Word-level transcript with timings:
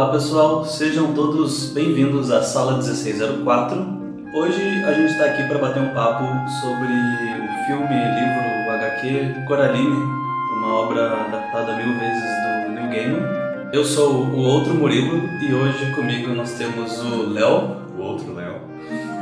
Olá 0.00 0.12
pessoal, 0.12 0.64
sejam 0.64 1.12
todos 1.12 1.74
bem-vindos 1.74 2.30
à 2.30 2.42
sala 2.42 2.78
1604. 2.78 3.76
Hoje 4.34 4.82
a 4.86 4.94
gente 4.94 5.12
está 5.12 5.26
aqui 5.26 5.46
para 5.46 5.58
bater 5.58 5.82
um 5.82 5.92
papo 5.92 6.24
sobre 6.62 6.86
o 6.86 7.66
filme, 7.66 7.86
livro, 8.14 8.70
HQ 8.70 9.44
Coraline, 9.46 10.02
uma 10.56 10.74
obra 10.74 11.06
adaptada 11.26 11.76
mil 11.76 11.98
vezes 11.98 12.22
do 12.64 12.72
Neil 12.72 12.88
Gaiman. 12.88 13.70
Eu 13.74 13.84
sou 13.84 14.24
o 14.24 14.38
outro 14.38 14.72
Murilo 14.72 15.20
e 15.38 15.52
hoje 15.52 15.92
comigo 15.92 16.32
nós 16.34 16.52
temos 16.52 16.98
o 16.98 17.34
Léo, 17.34 17.76
O 17.98 18.02
outro 18.02 18.34
Léo. 18.34 18.54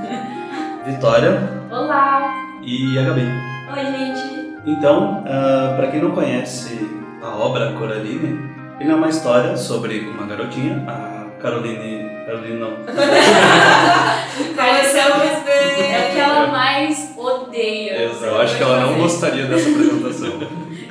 Vitória 0.86 1.42
Olá! 1.72 2.32
e 2.62 2.96
a 2.96 3.02
Gabi. 3.02 3.26
Oi, 3.72 3.84
gente! 3.84 4.54
Então, 4.64 5.24
para 5.76 5.88
quem 5.88 6.00
não 6.00 6.12
conhece 6.12 6.88
a 7.20 7.36
obra 7.36 7.72
Coraline, 7.72 8.47
ele 8.80 8.90
é 8.90 8.94
uma 8.94 9.08
história 9.08 9.56
sobre 9.56 10.00
uma 10.00 10.26
garotinha, 10.26 10.84
a 10.86 11.26
Caroline. 11.40 12.08
Caroline 12.26 12.58
não. 12.58 12.72
Começamos 14.54 15.44
bem! 15.44 15.58
É 15.88 16.08
o 16.08 16.12
que 16.12 16.18
ela 16.18 16.46
mais 16.48 17.14
odeia. 17.16 18.10
Eu 18.20 18.40
acho 18.40 18.56
que 18.56 18.62
ela 18.62 18.80
não 18.80 18.98
gostaria 18.98 19.46
dessa 19.46 19.68
apresentação. 19.70 20.32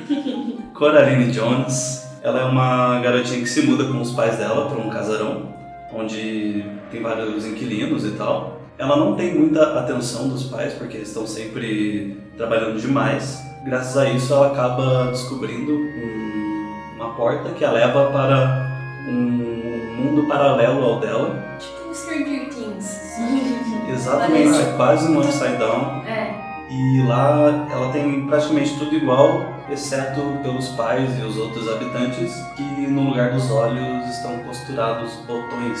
Coraline 0.74 1.30
Jones. 1.30 2.06
Ela 2.22 2.40
é 2.40 2.44
uma 2.44 2.98
garotinha 3.00 3.40
que 3.40 3.46
se 3.48 3.62
muda 3.62 3.84
com 3.84 4.00
os 4.00 4.10
pais 4.12 4.36
dela 4.36 4.68
para 4.68 4.78
um 4.78 4.90
casarão, 4.90 5.54
onde 5.94 6.64
tem 6.90 7.00
vários 7.00 7.46
inquilinos 7.46 8.04
e 8.04 8.10
tal. 8.12 8.60
Ela 8.76 8.96
não 8.96 9.14
tem 9.14 9.34
muita 9.34 9.78
atenção 9.78 10.28
dos 10.28 10.44
pais, 10.44 10.72
porque 10.74 10.96
eles 10.96 11.08
estão 11.08 11.26
sempre 11.26 12.18
trabalhando 12.36 12.80
demais. 12.80 13.40
Graças 13.64 13.96
a 13.96 14.08
isso, 14.10 14.32
ela 14.32 14.48
acaba 14.48 15.10
descobrindo 15.10 15.72
um- 15.72 16.17
porta 17.18 17.50
que 17.50 17.64
a 17.64 17.72
leva 17.72 18.12
para 18.12 18.70
um 19.08 19.12
mundo 19.12 20.28
paralelo 20.28 20.84
ao 20.84 21.00
dela. 21.00 21.58
Tipo 21.58 21.92
Stranger 21.92 22.48
Things. 22.48 23.18
Exatamente, 23.90 24.50
Parece. 24.50 24.68
é 24.68 24.76
quase 24.76 25.10
um 25.10 25.20
upside 25.20 25.56
down. 25.56 26.04
É. 26.06 26.48
E 26.70 27.02
lá 27.08 27.66
ela 27.72 27.90
tem 27.92 28.24
praticamente 28.26 28.78
tudo 28.78 28.94
igual, 28.94 29.42
exceto 29.68 30.20
pelos 30.42 30.68
pais 30.68 31.18
e 31.18 31.22
os 31.22 31.36
outros 31.36 31.68
habitantes, 31.68 32.32
que 32.54 32.62
no 32.62 33.08
lugar 33.08 33.32
dos 33.32 33.50
olhos 33.50 34.08
estão 34.10 34.38
costurados 34.44 35.12
botões. 35.26 35.80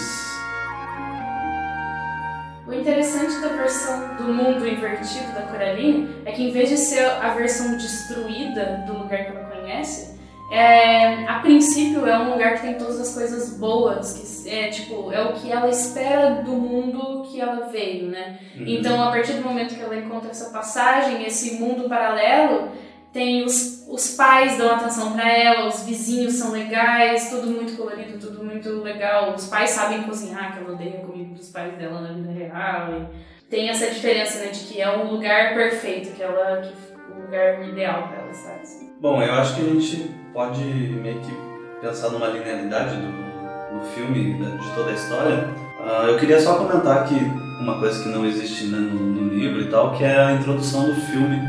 O 2.66 2.72
interessante 2.72 3.40
da 3.40 3.48
versão 3.48 4.16
do 4.16 4.24
mundo 4.24 4.66
invertido 4.66 5.32
da 5.34 5.42
Coraline 5.42 6.08
é 6.24 6.32
que 6.32 6.42
em 6.42 6.50
vez 6.50 6.68
de 6.68 6.76
ser 6.76 7.04
a 7.04 7.32
versão 7.34 7.76
destruída 7.76 8.84
do 8.86 8.98
lugar 8.98 9.24
que 9.24 9.36
ela 9.36 9.44
conhece, 9.44 10.17
é, 10.50 11.26
a 11.26 11.40
princípio 11.40 12.06
é 12.06 12.18
um 12.18 12.30
lugar 12.30 12.54
que 12.54 12.62
tem 12.62 12.74
todas 12.74 12.98
as 13.00 13.14
coisas 13.14 13.58
boas, 13.58 14.14
que 14.14 14.48
é 14.48 14.68
tipo, 14.68 15.12
é 15.12 15.22
o 15.22 15.34
que 15.34 15.52
ela 15.52 15.68
espera 15.68 16.42
do 16.42 16.52
mundo 16.52 17.28
que 17.30 17.38
ela 17.38 17.66
veio, 17.66 18.08
né? 18.08 18.38
Então, 18.56 19.02
a 19.02 19.10
partir 19.10 19.34
do 19.34 19.42
momento 19.42 19.74
que 19.74 19.82
ela 19.82 19.96
encontra 19.96 20.30
essa 20.30 20.50
passagem, 20.50 21.24
esse 21.26 21.56
mundo 21.56 21.88
paralelo, 21.88 22.70
tem 23.12 23.44
os, 23.44 23.86
os 23.88 24.16
pais 24.16 24.56
dão 24.56 24.74
atenção 24.74 25.12
pra 25.12 25.30
ela, 25.30 25.66
os 25.66 25.82
vizinhos 25.82 26.34
são 26.34 26.52
legais, 26.52 27.28
tudo 27.28 27.50
muito 27.50 27.76
colorido, 27.76 28.18
tudo 28.18 28.42
muito 28.42 28.70
legal. 28.82 29.34
Os 29.34 29.46
pais 29.46 29.70
sabem 29.70 30.02
cozinhar, 30.02 30.52
que 30.52 30.60
ela 30.60 30.72
odeia 30.72 31.00
a 31.00 31.06
comida 31.06 31.34
dos 31.34 31.50
pais 31.50 31.76
dela 31.76 32.00
na 32.00 32.12
vida 32.12 32.30
real. 32.30 32.92
E 32.92 33.46
tem 33.50 33.68
essa 33.68 33.90
diferença, 33.90 34.38
né, 34.38 34.46
de 34.46 34.60
que 34.60 34.80
é 34.80 34.90
um 34.96 35.10
lugar 35.10 35.54
perfeito, 35.54 36.14
que 36.14 36.22
ela, 36.22 36.62
que, 36.62 36.72
o 37.12 37.22
lugar 37.22 37.66
ideal 37.68 38.08
pra 38.08 38.18
ela, 38.18 38.32
sabe? 38.32 38.87
Bom, 39.00 39.22
eu 39.22 39.32
acho 39.34 39.54
que 39.54 39.60
a 39.62 39.64
gente 39.64 40.10
pode 40.32 40.60
meio 40.62 41.20
que 41.20 41.32
pensar 41.80 42.10
numa 42.10 42.26
linearidade 42.28 42.96
do, 42.96 43.78
do 43.78 43.84
filme, 43.94 44.34
da- 44.42 44.56
de 44.56 44.70
toda 44.74 44.90
a 44.90 44.94
história. 44.94 45.48
Ah, 45.80 46.04
eu 46.08 46.18
queria 46.18 46.40
só 46.40 46.56
comentar 46.56 47.06
que 47.06 47.14
uma 47.60 47.78
coisa 47.78 48.02
que 48.02 48.08
não 48.08 48.24
existe 48.26 48.64
né, 48.66 48.78
no, 48.78 48.98
no 49.00 49.28
livro 49.34 49.60
e 49.62 49.66
tal, 49.68 49.92
que 49.92 50.04
é 50.04 50.18
a 50.18 50.32
introdução 50.32 50.86
do 50.86 50.94
filme 50.94 51.40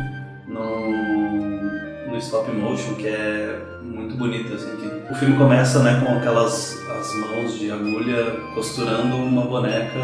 no, 0.48 2.12
no 2.12 2.18
stop 2.18 2.52
motion, 2.52 2.94
que 2.96 3.08
é 3.08 3.60
muito 3.82 4.16
bonita, 4.16 4.54
assim, 4.54 4.76
que 4.78 5.12
o 5.12 5.16
filme 5.16 5.36
começa 5.38 5.80
né, 5.82 6.00
com 6.06 6.18
aquelas 6.18 6.78
as 7.00 7.16
mãos 7.16 7.58
de 7.58 7.72
agulha 7.72 8.26
costurando 8.54 9.16
uma 9.16 9.44
boneca 9.46 10.00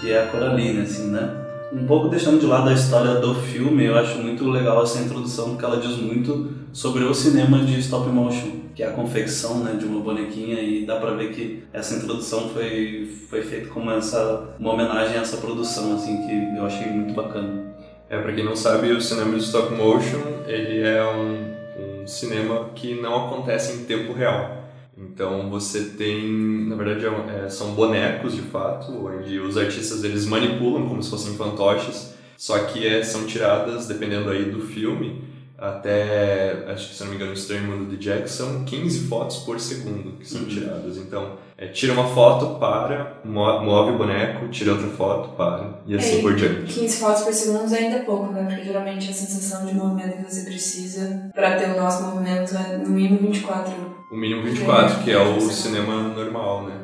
que 0.00 0.12
é 0.12 0.24
a 0.24 0.26
Coraline, 0.26 0.82
assim, 0.82 1.10
né? 1.10 1.45
Um 1.72 1.84
pouco 1.84 2.08
deixando 2.08 2.38
de 2.38 2.46
lado 2.46 2.68
a 2.68 2.72
história 2.72 3.14
do 3.16 3.34
filme, 3.34 3.84
eu 3.84 3.98
acho 3.98 4.18
muito 4.18 4.48
legal 4.48 4.82
essa 4.84 5.00
introdução, 5.00 5.50
porque 5.50 5.64
ela 5.64 5.78
diz 5.78 5.96
muito 5.96 6.54
sobre 6.72 7.02
o 7.02 7.12
cinema 7.12 7.58
de 7.58 7.78
stop 7.80 8.08
motion, 8.08 8.50
que 8.74 8.84
é 8.84 8.86
a 8.86 8.92
confecção 8.92 9.58
né, 9.58 9.72
de 9.72 9.84
uma 9.84 10.00
bonequinha, 10.00 10.60
e 10.60 10.86
dá 10.86 10.96
pra 10.96 11.10
ver 11.12 11.32
que 11.32 11.64
essa 11.72 11.96
introdução 11.96 12.50
foi, 12.50 13.10
foi 13.28 13.42
feita 13.42 13.68
como 13.70 13.90
essa, 13.90 14.54
uma 14.60 14.74
homenagem 14.74 15.16
a 15.16 15.22
essa 15.22 15.38
produção, 15.38 15.96
assim, 15.96 16.26
que 16.26 16.56
eu 16.56 16.64
achei 16.64 16.86
muito 16.86 17.14
bacana. 17.14 17.64
É, 18.08 18.16
pra 18.20 18.32
quem 18.32 18.44
não 18.44 18.54
sabe, 18.54 18.92
o 18.92 19.00
cinema 19.00 19.36
de 19.36 19.42
stop 19.42 19.74
motion, 19.74 20.20
ele 20.46 20.82
é 20.82 21.02
um, 21.04 22.02
um 22.02 22.06
cinema 22.06 22.70
que 22.76 22.94
não 23.00 23.26
acontece 23.26 23.72
em 23.72 23.84
tempo 23.84 24.12
real. 24.12 24.65
Então 24.96 25.50
você 25.50 25.90
tem, 25.90 26.26
na 26.66 26.74
verdade, 26.74 27.04
é 27.04 27.44
é, 27.44 27.48
são 27.50 27.74
bonecos 27.74 28.34
de 28.34 28.40
fato, 28.42 28.92
onde 29.06 29.38
os 29.38 29.56
artistas 29.56 30.02
eles 30.02 30.24
manipulam 30.24 30.88
como 30.88 31.02
se 31.02 31.10
fossem 31.10 31.34
fantoches, 31.36 32.14
só 32.36 32.58
que 32.64 32.86
é, 32.86 33.02
são 33.02 33.26
tiradas, 33.26 33.86
dependendo 33.86 34.30
aí 34.30 34.46
do 34.46 34.60
filme, 34.60 35.22
até, 35.58 36.64
acho 36.68 36.88
que 36.90 36.94
se 36.94 37.02
não 37.02 37.10
me 37.10 37.16
engano, 37.16 37.30
o 37.30 37.34
Estranho 37.34 37.64
Mundo 37.64 37.90
de 37.90 37.96
Jack, 37.96 38.28
são 38.30 38.64
15 38.64 39.08
fotos 39.08 39.38
por 39.38 39.58
segundo 39.60 40.12
que 40.18 40.28
são 40.28 40.42
Uhum. 40.42 40.48
tiradas. 40.48 40.96
Então, 40.98 41.32
é, 41.58 41.68
tira 41.68 41.92
uma 41.94 42.06
foto, 42.08 42.58
para, 42.58 43.18
mo- 43.24 43.60
move 43.60 43.92
o 43.92 43.98
boneco, 43.98 44.48
tira 44.48 44.72
outra 44.72 44.88
foto, 44.88 45.30
para, 45.36 45.80
e 45.86 45.96
assim 45.96 46.18
É, 46.18 46.22
por 46.22 46.34
diante. 46.34 46.72
15 46.74 46.98
fotos 46.98 47.22
por 47.22 47.32
segundo 47.32 47.74
ainda 47.74 47.96
é 47.96 48.02
pouco, 48.02 48.32
né? 48.32 48.44
Porque 48.46 48.64
geralmente 48.64 49.10
a 49.10 49.14
sensação 49.14 49.64
de 49.66 49.74
movimento 49.74 50.18
que 50.18 50.30
você 50.30 50.42
precisa 50.42 51.30
pra 51.34 51.56
ter 51.56 51.70
o 51.70 51.76
nosso 51.80 52.02
movimento 52.04 52.54
é 52.56 52.76
no 52.78 52.90
mínimo 52.90 53.18
24. 53.32 53.72
O 54.10 54.16
mínimo 54.16 54.42
24, 54.42 55.02
que 55.02 55.10
é 55.10 55.18
o 55.18 55.40
Sim. 55.40 55.50
cinema 55.50 56.02
normal, 56.02 56.64
né? 56.64 56.74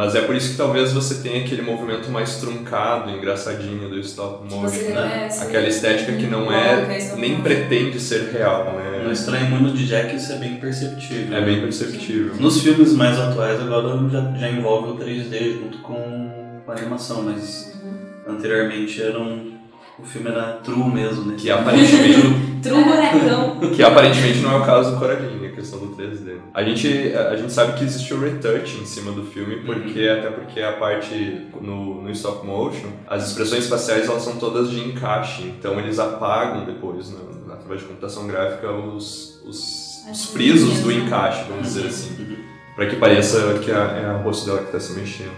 Mas 0.00 0.14
é 0.14 0.22
por 0.22 0.34
isso 0.34 0.52
que 0.52 0.56
talvez 0.56 0.94
você 0.94 1.16
tenha 1.16 1.44
aquele 1.44 1.60
movimento 1.60 2.10
mais 2.10 2.36
truncado, 2.36 3.10
engraçadinho 3.10 3.86
do 3.86 3.98
stop 4.00 4.50
motion. 4.50 4.62
né? 4.62 4.88
reconhece. 4.88 5.44
Aquela 5.44 5.68
estética 5.68 6.12
que 6.14 6.26
não 6.26 6.50
é, 6.50 6.96
é 6.98 7.16
nem 7.16 7.42
pretende 7.42 8.00
ser 8.00 8.30
real, 8.32 8.72
No 9.02 9.08
né? 9.08 9.12
Estranho 9.12 9.50
Mundo 9.50 9.74
de 9.74 9.86
Jack 9.86 10.16
isso 10.16 10.32
é 10.32 10.36
bem 10.36 10.56
perceptível. 10.56 11.36
É 11.36 11.42
bem 11.42 11.60
perceptível. 11.60 12.34
Nos 12.36 12.62
filmes 12.62 12.94
mais 12.94 13.18
atuais 13.18 13.60
agora 13.60 14.08
já, 14.08 14.38
já 14.38 14.48
envolve 14.48 14.92
o 14.92 14.96
3D 14.96 15.58
junto 15.60 15.78
com, 15.82 16.62
com 16.64 16.72
a 16.72 16.74
animação, 16.74 17.22
mas 17.22 17.78
anteriormente 18.26 19.02
era 19.02 19.20
um, 19.20 19.59
o 20.02 20.06
filme 20.06 20.28
era 20.28 20.54
true 20.64 20.90
mesmo, 20.90 21.24
né? 21.24 21.34
Que 21.38 21.50
aparentemente, 21.50 22.50
True 22.62 22.84
bonecão. 22.84 23.58
que 23.74 23.82
aparentemente 23.82 24.40
não 24.40 24.52
é 24.52 24.56
o 24.56 24.64
caso 24.64 24.92
do 24.92 24.98
Coraline, 24.98 25.46
a 25.46 25.52
questão 25.52 25.78
do 25.78 25.96
3D. 25.96 26.36
A 26.52 26.62
gente, 26.62 27.14
a 27.14 27.36
gente 27.36 27.52
sabe 27.52 27.78
que 27.78 27.84
existe 27.84 28.12
o 28.12 28.20
retouch 28.20 28.78
em 28.78 28.84
cima 28.84 29.12
do 29.12 29.24
filme, 29.24 29.62
porque 29.64 30.06
até 30.08 30.30
porque 30.30 30.60
a 30.60 30.72
parte 30.72 31.48
no, 31.60 32.02
no 32.02 32.10
stop 32.10 32.46
motion, 32.46 32.88
as 33.06 33.28
expressões 33.28 33.66
faciais 33.66 34.08
elas 34.08 34.22
são 34.22 34.36
todas 34.36 34.70
de 34.70 34.80
encaixe, 34.80 35.42
então 35.44 35.78
eles 35.78 35.98
apagam 35.98 36.66
depois, 36.66 37.10
né, 37.10 37.20
através 37.50 37.80
de 37.80 37.86
computação 37.86 38.26
gráfica, 38.26 38.70
os, 38.70 39.42
os, 39.46 40.04
os 40.10 40.24
frisos 40.26 40.80
do 40.80 40.88
né? 40.88 40.94
encaixe, 40.94 41.44
vamos 41.48 41.66
dizer 41.66 41.86
assim. 41.86 42.49
Pra 42.76 42.86
que 42.86 42.96
pareça 42.96 43.58
que 43.62 43.70
é, 43.70 43.74
é 43.74 44.16
o 44.18 44.22
rosto 44.22 44.46
dela 44.46 44.60
que 44.64 44.72
tá 44.72 44.80
se 44.80 44.92
mexendo. 44.98 45.32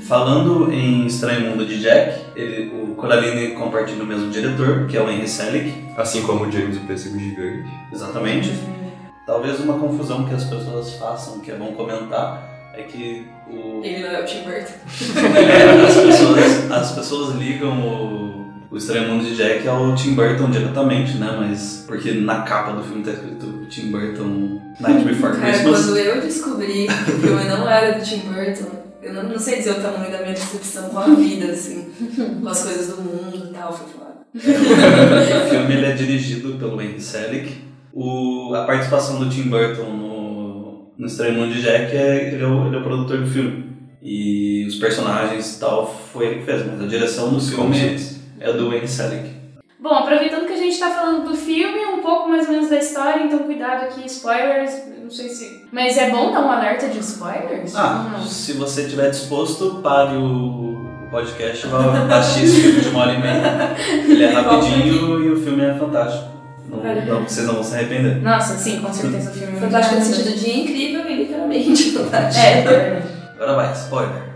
Falando 0.00 0.72
em 0.72 1.06
Estranho 1.06 1.50
Mundo 1.50 1.66
de 1.66 1.80
Jack, 1.80 2.20
ele- 2.36 2.72
o 2.82 2.94
Coraline 2.94 3.48
compartilha 3.54 4.02
o 4.02 4.06
mesmo 4.06 4.30
diretor, 4.30 4.86
que 4.86 4.96
é 4.96 5.02
o 5.02 5.10
Henry 5.10 5.28
Selick, 5.28 5.72
Assim 5.96 6.22
como 6.22 6.44
o 6.46 6.50
James 6.52 6.76
o 6.76 6.80
Pêssego 6.80 7.18
Gigante. 7.18 7.68
exatamente. 7.92 8.52
Talvez 9.26 9.60
uma 9.60 9.74
confusão 9.78 10.24
que 10.24 10.34
as 10.34 10.44
pessoas 10.44 10.94
façam, 10.94 11.40
que 11.40 11.50
é 11.50 11.54
bom 11.56 11.72
comentar, 11.72 12.70
é 12.74 12.82
que 12.82 13.26
o, 13.50 13.82
Ele 13.84 14.02
não 14.04 14.10
é 14.10 14.22
o 14.22 14.24
Tim 14.24 14.42
Burton. 14.44 14.72
é, 15.36 15.86
as, 15.86 15.96
pessoas, 15.96 16.70
as 16.70 16.92
pessoas 16.92 17.34
ligam 17.36 17.78
o, 17.80 18.46
o 18.70 18.76
Estranho 18.76 19.08
Mundo 19.08 19.24
de 19.24 19.36
Jack 19.36 19.66
ao 19.68 19.94
Tim 19.94 20.14
Burton 20.14 20.48
diretamente, 20.50 21.18
né? 21.18 21.36
Mas 21.38 21.84
porque 21.86 22.12
na 22.12 22.42
capa 22.42 22.72
do 22.72 22.82
filme 22.82 23.02
tá 23.02 23.10
escrito 23.10 23.57
Tim 23.68 23.90
Burton 23.90 24.60
Night 24.80 25.04
Before 25.04 25.32
Cara, 25.36 25.52
Christmas. 25.52 25.84
quando 25.84 25.96
eu 25.98 26.20
descobri 26.20 26.86
que 26.86 27.12
o 27.12 27.18
filme 27.20 27.44
não 27.44 27.68
era 27.68 27.98
do 27.98 28.04
Tim 28.04 28.20
Burton, 28.20 28.78
eu 29.02 29.12
não, 29.12 29.22
não 29.24 29.38
sei 29.38 29.58
dizer 29.58 29.72
o 29.72 29.82
tamanho 29.82 30.10
da 30.10 30.18
minha 30.18 30.34
decepção 30.34 30.88
com 30.88 30.98
a 30.98 31.08
vida, 31.14 31.52
assim, 31.52 31.88
com 32.40 32.48
as 32.48 32.62
coisas 32.62 32.88
do 32.88 33.02
mundo 33.02 33.48
e 33.50 33.54
tal, 33.54 33.72
foi 33.72 33.86
foda. 33.88 34.08
O 34.34 35.50
filme 35.50 35.74
ele 35.74 35.86
é 35.86 35.92
dirigido 35.92 36.58
pelo 36.58 36.80
Henry 36.80 37.00
Selick. 37.00 37.68
O, 37.92 38.54
a 38.54 38.64
participação 38.64 39.18
do 39.18 39.28
Tim 39.28 39.44
Burton 39.44 39.90
no, 39.90 40.92
no 40.96 41.06
Estranho 41.06 41.34
Mundo 41.34 41.54
de 41.54 41.62
Jack 41.62 41.96
é 41.96 42.32
ele, 42.32 42.42
é 42.42 42.46
o, 42.46 42.66
ele 42.66 42.76
é 42.76 42.78
o 42.78 42.82
produtor 42.82 43.18
do 43.18 43.26
filme. 43.26 43.68
E 44.02 44.64
os 44.68 44.76
personagens 44.76 45.56
e 45.56 45.60
tal 45.60 45.92
foi 46.12 46.26
ele 46.26 46.38
que 46.40 46.44
fez, 46.44 46.64
mas 46.64 46.80
a 46.80 46.86
direção 46.86 47.32
do 47.32 47.40
filme 47.40 47.98
é 48.38 48.52
do 48.52 48.72
Henry 48.72 48.86
Selick. 48.86 49.37
Bom, 49.80 49.94
aproveitando 49.94 50.46
que 50.46 50.52
a 50.52 50.56
gente 50.56 50.76
tá 50.78 50.90
falando 50.90 51.28
do 51.30 51.36
filme, 51.36 51.84
um 51.86 51.98
pouco 52.02 52.28
mais 52.28 52.46
ou 52.46 52.52
menos 52.52 52.68
da 52.68 52.76
história, 52.78 53.22
então 53.22 53.38
cuidado 53.40 53.84
aqui, 53.84 54.04
spoilers. 54.06 54.72
Não 55.02 55.10
sei 55.10 55.28
se 55.28 55.64
Mas 55.72 55.96
é 55.96 56.10
bom 56.10 56.32
dar 56.32 56.40
um 56.40 56.50
alerta 56.50 56.88
de 56.88 56.98
spoilers? 56.98 57.74
Ah, 57.76 58.20
se 58.26 58.54
você 58.54 58.82
estiver 58.82 59.08
disposto, 59.10 59.80
pare 59.82 60.16
o 60.16 60.76
podcast 61.10 61.64
e 61.66 61.70
vá 61.70 62.16
assistir 62.18 62.44
esse 62.44 62.60
filme 62.60 62.80
de 62.80 62.88
uma 62.88 63.00
hora 63.02 63.12
e 63.14 63.20
meia. 63.20 63.76
Ele 64.04 64.24
é 64.24 64.28
rapidinho 64.34 65.20
e 65.24 65.30
o 65.30 65.40
filme 65.42 65.64
é 65.64 65.74
fantástico. 65.74 66.28
Não, 66.68 66.78
não- 66.82 67.22
vocês 67.22 67.46
não 67.46 67.54
vão 67.54 67.62
se 67.64 67.74
arrepender. 67.74 68.20
Nossa, 68.20 68.58
sim, 68.58 68.80
com 68.80 68.92
certeza 68.92 69.30
o 69.30 69.32
filme 69.34 69.56
é 69.56 69.60
Fantástico 69.60 69.94
no 70.00 70.04
sentido 70.04 70.36
de 70.38 70.60
incrível 70.60 71.08
e 71.08 71.16
literalmente 71.22 71.90
fantástico. 71.96 72.44
É. 72.46 73.02
Agora 73.36 73.54
vai, 73.54 73.72
spoiler. 73.72 74.28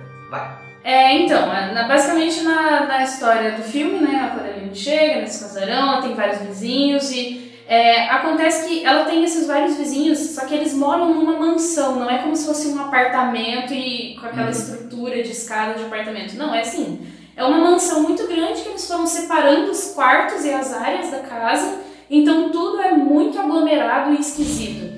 É, 0.85 1.17
então, 1.17 1.47
na- 1.47 1.87
basicamente 1.87 2.43
na, 2.43 2.87
na 2.87 3.05
história 3.05 3.53
do 3.53 3.63
filme, 3.63 4.01
né, 4.01 4.17
a 4.33 4.35
Coraline 4.73 4.77
chega 4.77 5.21
nesse 5.21 5.41
casarão, 5.45 5.93
ela 5.93 6.03
tem 6.03 6.15
vários 6.15 6.39
vizinhos 6.41 7.11
e 7.13 7.53
é, 7.69 8.09
acontece 8.09 8.69
que 8.69 8.85
ela 8.85 9.05
tem 9.05 9.23
esses 9.25 9.47
vários 9.47 9.77
vizinhos, 9.77 10.19
só 10.19 10.45
que 10.47 10.55
eles 10.55 10.75
moram 10.75 11.15
numa 11.15 11.39
mansão, 11.39 11.97
não 11.97 12.11
é 12.11 12.19
como 12.19 12.35
se 12.35 12.47
fosse 12.47 12.69
um 12.69 12.81
apartamento 12.81 13.73
e 13.73 14.17
com 14.19 14.27
aquela 14.27 14.47
Uhum. 14.47 14.51
estrutura 14.51 15.23
de 15.23 15.31
escada 15.31 15.75
de 15.75 15.85
apartamento. 15.85 16.35
Não, 16.35 16.55
é 16.55 16.61
assim, 16.61 17.01
é 17.37 17.45
uma 17.45 17.59
mansão 17.59 18.03
muito 18.03 18.27
grande 18.27 18.63
que 18.63 18.69
eles 18.69 18.87
foram 18.87 19.07
separando 19.07 19.71
os 19.71 19.93
quartos 19.95 20.45
e 20.45 20.51
as 20.51 20.73
áreas 20.73 21.11
da 21.11 21.21
casa, 21.21 21.79
então 22.11 22.51
tudo 22.51 22.81
é 22.83 22.93
muito 22.93 23.39
aglomerado 23.39 24.13
e 24.13 24.21
esquisito. 24.21 24.93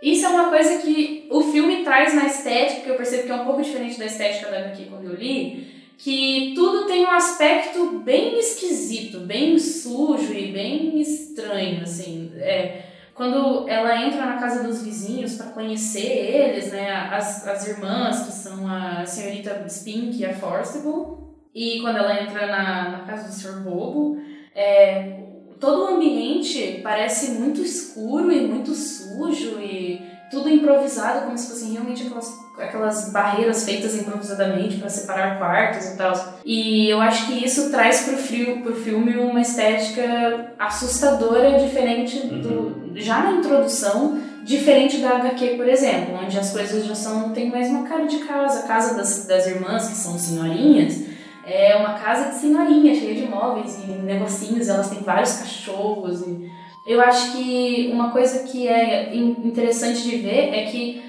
Isso 0.00 0.26
é 0.26 0.28
uma 0.28 0.48
coisa 0.48 0.78
que 0.78 1.28
o 1.30 1.42
filme 1.42 1.84
traz 1.84 2.12
na 2.12 2.26
estética, 2.26 2.80
que 2.82 2.88
eu 2.90 2.96
percebo 2.96 3.22
que 3.22 3.30
é 3.30 3.34
um 3.36 3.44
pouco 3.44 3.62
diferente 3.62 3.98
da 3.98 4.06
estética 4.06 4.50
da 4.50 4.58
HQ 4.58 4.86
quando 4.90 5.06
eu 5.08 5.14
li, 5.14 5.71
que 6.02 6.52
tudo 6.56 6.88
tem 6.88 7.06
um 7.06 7.12
aspecto 7.12 8.00
bem 8.00 8.36
esquisito, 8.36 9.20
bem 9.20 9.56
sujo 9.56 10.32
e 10.32 10.50
bem 10.50 11.00
estranho, 11.00 11.80
assim. 11.80 12.32
É, 12.38 12.86
quando 13.14 13.68
ela 13.68 14.04
entra 14.04 14.26
na 14.26 14.36
casa 14.36 14.64
dos 14.64 14.82
vizinhos 14.82 15.36
para 15.36 15.52
conhecer 15.52 16.00
eles, 16.00 16.72
né, 16.72 16.90
as, 16.90 17.46
as 17.46 17.68
irmãs, 17.68 18.26
que 18.26 18.32
são 18.32 18.66
a 18.66 19.06
senhorita 19.06 19.64
Spink 19.68 20.18
e 20.18 20.26
a 20.26 20.34
Forcible, 20.34 21.18
e 21.54 21.80
quando 21.82 21.98
ela 21.98 22.20
entra 22.20 22.48
na, 22.48 22.88
na 22.90 23.00
casa 23.04 23.28
do 23.28 23.34
Sr. 23.34 23.62
Bobo, 23.62 24.20
é, 24.56 25.21
todo 25.62 25.84
o 25.84 25.94
ambiente 25.94 26.80
parece 26.82 27.30
muito 27.30 27.62
escuro 27.62 28.32
e 28.32 28.40
muito 28.40 28.74
sujo 28.74 29.60
e 29.60 30.02
tudo 30.28 30.48
improvisado, 30.48 31.26
como 31.26 31.38
se 31.38 31.48
fossem 31.48 31.72
realmente 31.72 32.04
aquelas, 32.04 32.34
aquelas 32.58 33.12
barreiras 33.12 33.64
feitas 33.64 33.94
improvisadamente 33.94 34.78
para 34.78 34.88
separar 34.88 35.38
quartos 35.38 35.86
e 35.86 35.96
tal. 35.96 36.38
E 36.44 36.88
eu 36.88 37.00
acho 37.00 37.26
que 37.26 37.44
isso 37.44 37.70
traz 37.70 38.00
pro, 38.00 38.16
frio, 38.16 38.62
pro 38.62 38.74
filme 38.74 39.16
uma 39.18 39.40
estética 39.40 40.52
assustadora, 40.58 41.60
diferente 41.60 42.18
do. 42.26 42.92
já 42.96 43.22
na 43.22 43.32
introdução, 43.32 44.18
diferente 44.42 44.98
da 44.98 45.10
HQ, 45.18 45.48
por 45.50 45.68
exemplo, 45.68 46.18
onde 46.20 46.36
as 46.36 46.50
coisas 46.50 46.86
já 46.86 46.94
são. 46.94 47.30
tem 47.30 47.50
mais 47.50 47.68
uma 47.68 47.86
cara 47.86 48.06
de 48.06 48.18
casa. 48.20 48.60
A 48.60 48.62
casa 48.62 48.96
das, 48.96 49.26
das 49.26 49.46
irmãs, 49.46 49.86
que 49.86 49.94
são 49.94 50.18
senhorinhas, 50.18 51.11
é 51.46 51.76
uma 51.76 51.94
casa 51.94 52.30
de 52.30 52.36
senhorinha, 52.36 52.94
cheia 52.94 53.14
de 53.14 53.26
móveis 53.28 53.78
e 53.84 53.90
negocinhos, 53.92 54.68
elas 54.68 54.90
têm 54.90 55.00
vários 55.00 55.32
cachorros 55.34 56.22
e 56.22 56.50
eu 56.86 57.00
acho 57.00 57.32
que 57.32 57.90
uma 57.92 58.10
coisa 58.10 58.40
que 58.40 58.66
é 58.68 59.14
in- 59.14 59.36
interessante 59.44 60.02
de 60.02 60.16
ver 60.16 60.52
é 60.54 60.64
que 60.64 61.02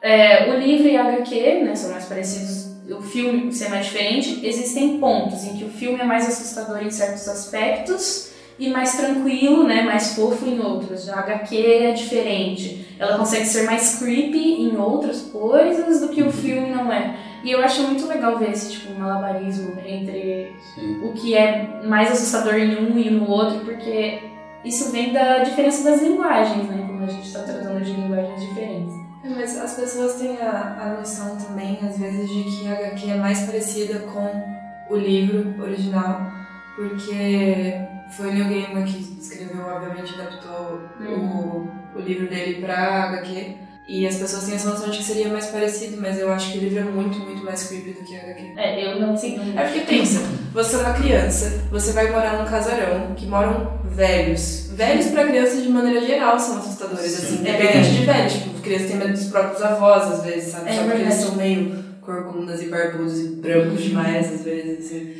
é, 0.00 0.50
o 0.50 0.58
livro 0.58 0.86
e 0.88 0.96
a 0.96 1.02
HQ 1.08 1.64
né, 1.64 1.74
são 1.74 1.90
mais 1.90 2.04
parecidos, 2.06 2.68
o 2.90 3.02
filme 3.02 3.52
ser 3.52 3.68
mais 3.68 3.86
diferente, 3.86 4.40
existem 4.42 4.98
pontos 4.98 5.44
em 5.44 5.56
que 5.56 5.64
o 5.64 5.68
filme 5.68 6.00
é 6.00 6.04
mais 6.04 6.26
assustador 6.26 6.82
em 6.82 6.90
certos 6.90 7.28
aspectos 7.28 8.30
e 8.58 8.70
mais 8.70 8.96
tranquilo, 8.96 9.64
né, 9.64 9.82
mais 9.82 10.14
fofo 10.14 10.46
em 10.46 10.58
outros. 10.60 11.08
A 11.08 11.20
HQ 11.20 11.56
é 11.56 11.92
diferente, 11.92 12.86
ela 12.98 13.18
consegue 13.18 13.44
ser 13.44 13.64
mais 13.64 13.98
creepy 13.98 14.62
em 14.62 14.76
outras 14.76 15.22
coisas 15.22 16.00
do 16.00 16.08
que 16.08 16.22
o 16.22 16.32
filme 16.32 16.70
não 16.70 16.92
é. 16.92 17.14
E 17.42 17.50
eu 17.52 17.62
acho 17.62 17.82
muito 17.82 18.06
legal 18.06 18.38
ver 18.38 18.50
esse 18.50 18.72
tipo 18.72 18.98
malabarismo 18.98 19.78
entre 19.86 20.56
Sim. 20.74 21.00
o 21.04 21.12
que 21.12 21.34
é 21.34 21.80
mais 21.84 22.10
assustador 22.10 22.54
em 22.54 22.76
um 22.76 22.98
e 22.98 23.10
no 23.10 23.28
outro, 23.28 23.60
porque 23.60 24.20
isso 24.64 24.90
vem 24.90 25.12
da 25.12 25.38
diferença 25.38 25.88
das 25.88 26.02
linguagens, 26.02 26.68
né? 26.68 26.84
Como 26.86 27.04
a 27.04 27.06
gente 27.06 27.26
está 27.26 27.42
tratando 27.42 27.82
de 27.82 27.92
linguagens 27.92 28.40
diferentes. 28.40 28.94
É, 29.24 29.28
Mas 29.28 29.56
as 29.56 29.74
pessoas 29.74 30.14
têm 30.14 30.36
a, 30.38 30.78
a 30.80 30.96
noção 30.98 31.36
também, 31.36 31.78
às 31.82 31.98
vezes, 31.98 32.28
de 32.28 32.42
que 32.44 32.68
a 32.68 32.72
HQ 32.72 33.10
é 33.10 33.16
mais 33.16 33.40
parecida 33.42 34.00
com 34.00 34.94
o 34.94 34.96
livro 34.96 35.62
original, 35.62 36.30
porque 36.76 37.74
foi 38.10 38.30
o 38.30 38.32
Neil 38.32 38.44
Gaiman 38.48 38.84
que 38.84 38.98
escreveu, 39.20 39.66
obviamente, 39.66 40.14
adaptou 40.14 40.80
o, 41.00 41.68
o 41.94 42.00
livro 42.00 42.28
dele 42.28 42.60
pra 42.60 43.04
HQ, 43.04 43.56
e 43.88 44.06
as 44.06 44.16
pessoas 44.16 44.44
têm 44.44 44.54
essa 44.54 44.68
noção 44.68 44.90
de 44.90 44.98
que 44.98 45.04
seria 45.04 45.28
mais 45.28 45.46
parecido, 45.46 45.96
mas 45.98 46.20
eu 46.20 46.30
acho 46.30 46.52
que 46.52 46.58
o 46.58 46.60
livro 46.60 46.78
é 46.80 46.82
muito, 46.82 47.18
muito 47.20 47.42
mais 47.42 47.64
creepy 47.64 47.92
do 47.92 48.04
que 48.04 48.14
a 48.14 48.20
HQ. 48.20 48.52
É, 48.54 48.92
eu 48.92 49.00
não 49.00 49.16
sei. 49.16 49.40
É 49.56 49.62
porque 49.62 49.80
pensa, 49.80 50.20
você 50.52 50.76
é 50.76 50.78
uma 50.80 50.92
criança, 50.92 51.62
você 51.70 51.92
vai 51.92 52.10
morar 52.10 52.36
num 52.38 52.44
casarão 52.44 53.14
que 53.16 53.24
moram 53.24 53.80
velhos. 53.84 54.68
Velhos 54.74 55.06
pra 55.06 55.26
crianças 55.26 55.62
de 55.62 55.70
maneira 55.70 56.04
geral 56.06 56.38
são 56.38 56.58
assustadores, 56.58 57.18
assim, 57.18 57.38
Sim. 57.38 57.40
independente 57.40 57.90
de 57.90 58.04
velhos. 58.04 58.32
Tipo, 58.34 58.60
crianças 58.60 58.88
têm 58.88 58.96
medo 58.98 59.12
dos 59.12 59.24
próprios 59.24 59.62
avós, 59.62 60.12
às 60.12 60.22
vezes, 60.22 60.52
sabe? 60.52 60.68
É 60.68 60.74
Só 60.74 60.82
porque 60.82 61.00
eles 61.00 61.14
são 61.14 61.34
meio 61.36 61.84
corcundas 62.02 62.62
e 62.62 62.66
barbudos 62.68 63.18
e 63.18 63.28
brancos 63.36 63.82
demais, 63.82 64.34
às 64.34 64.44
vezes, 64.44 64.86
assim. 64.86 65.14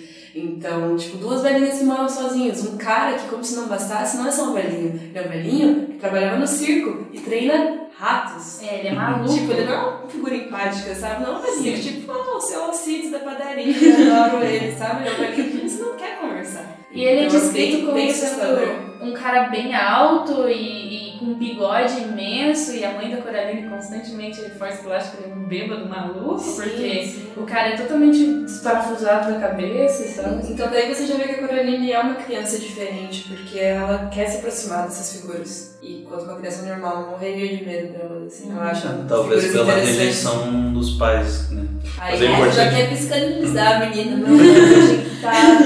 Então, 0.44 0.96
tipo, 0.96 1.18
duas 1.18 1.42
velhinhas 1.42 1.78
que 1.78 1.84
moram 1.84 2.08
sozinhas. 2.08 2.66
Um 2.66 2.76
cara 2.76 3.18
que, 3.18 3.28
como 3.28 3.42
se 3.42 3.56
não 3.56 3.66
bastasse, 3.66 4.16
não 4.16 4.28
é 4.28 4.30
só 4.30 4.50
um 4.50 4.54
velhinho. 4.54 5.00
Ele 5.02 5.18
é 5.18 5.22
um 5.22 5.28
velhinho 5.28 5.86
que 5.86 5.98
trabalhava 5.98 6.38
no 6.38 6.46
circo 6.46 7.06
e 7.12 7.20
treina 7.20 7.88
ratos. 7.98 8.62
É, 8.62 8.78
ele 8.78 8.88
é 8.88 8.92
maluco. 8.92 9.34
Tipo, 9.34 9.52
ele 9.52 9.64
não 9.64 9.72
é 9.72 9.76
uma 9.78 10.08
figura 10.08 10.34
empática, 10.34 10.94
sabe? 10.94 11.22
Não 11.22 11.34
é 11.34 11.38
um 11.38 11.42
velhinho 11.42 11.82
tipo, 11.82 12.12
ah, 12.12 12.36
o 12.36 12.40
seu 12.40 12.62
Alcides 12.64 13.10
da 13.10 13.18
padaria, 13.18 13.76
eu 13.76 14.14
adoro 14.14 14.44
ele, 14.44 14.72
sabe? 14.76 15.02
Ele 15.02 15.08
é 15.08 15.12
um 15.12 15.16
velhinho 15.16 15.60
que 15.60 15.68
você 15.68 15.82
não 15.82 15.96
quer 15.96 16.20
conversar. 16.20 16.78
E 16.92 17.04
ele 17.04 17.20
é 17.20 17.26
Então, 17.26 17.40
descrito 17.40 17.86
como 17.86 18.12
sendo. 18.12 18.87
Um 19.00 19.12
cara 19.12 19.48
bem 19.48 19.74
alto 19.74 20.48
e, 20.48 21.14
e 21.14 21.18
com 21.18 21.26
um 21.26 21.34
bigode 21.34 21.98
imenso, 22.00 22.72
e 22.72 22.84
a 22.84 22.92
mãe 22.92 23.10
da 23.10 23.18
Coraline 23.22 23.68
constantemente 23.68 24.40
reforça 24.40 24.78
que 24.78 24.86
ela 24.86 24.96
acha 24.96 25.10
que 25.16 25.22
ele 25.22 25.32
é 25.32 25.34
um 25.34 25.44
bêbado 25.46 25.86
maluco, 25.88 26.42
porque 26.54 27.04
Sim, 27.04 27.12
sim. 27.12 27.28
o 27.36 27.42
cara 27.44 27.68
é 27.68 27.76
totalmente 27.76 28.42
desparafusado 28.44 29.32
da 29.32 29.40
cabeça 29.40 30.04
e 30.06 30.14
tal. 30.14 30.40
Então 30.48 30.68
daí 30.70 30.92
você 30.94 31.06
já 31.06 31.14
vê 31.16 31.24
que 31.24 31.40
a 31.40 31.46
Coraline 31.46 31.92
é 31.92 32.00
uma 32.00 32.14
criança 32.14 32.58
diferente, 32.58 33.24
porque 33.28 33.58
ela 33.58 34.08
quer 34.12 34.28
se 34.28 34.38
aproximar 34.38 34.84
dessas 34.84 35.20
figuras. 35.20 35.78
E 35.82 36.04
quando 36.08 36.24
uma 36.24 36.36
criança 36.36 36.66
normal 36.66 37.10
morreria 37.10 37.56
de 37.56 37.64
medo 37.64 37.92
delas, 37.92 38.32
assim, 38.32 38.50
ela 38.50 38.70
acha 38.70 38.88
Talvez 39.08 39.44
figuras 39.44 39.66
pela 39.66 39.80
rejeição 39.80 40.72
dos 40.72 40.90
pais, 40.98 41.50
né? 41.50 41.66
Aí 41.98 42.12
Mas 42.12 42.22
é 42.22 42.26
importante. 42.26 42.56
já 42.56 42.70
quer 42.70 42.90
psicanalizar 42.90 43.76
a 43.82 43.86
menina, 43.86 44.16
não 44.28 44.36
rejeitada. 44.36 45.64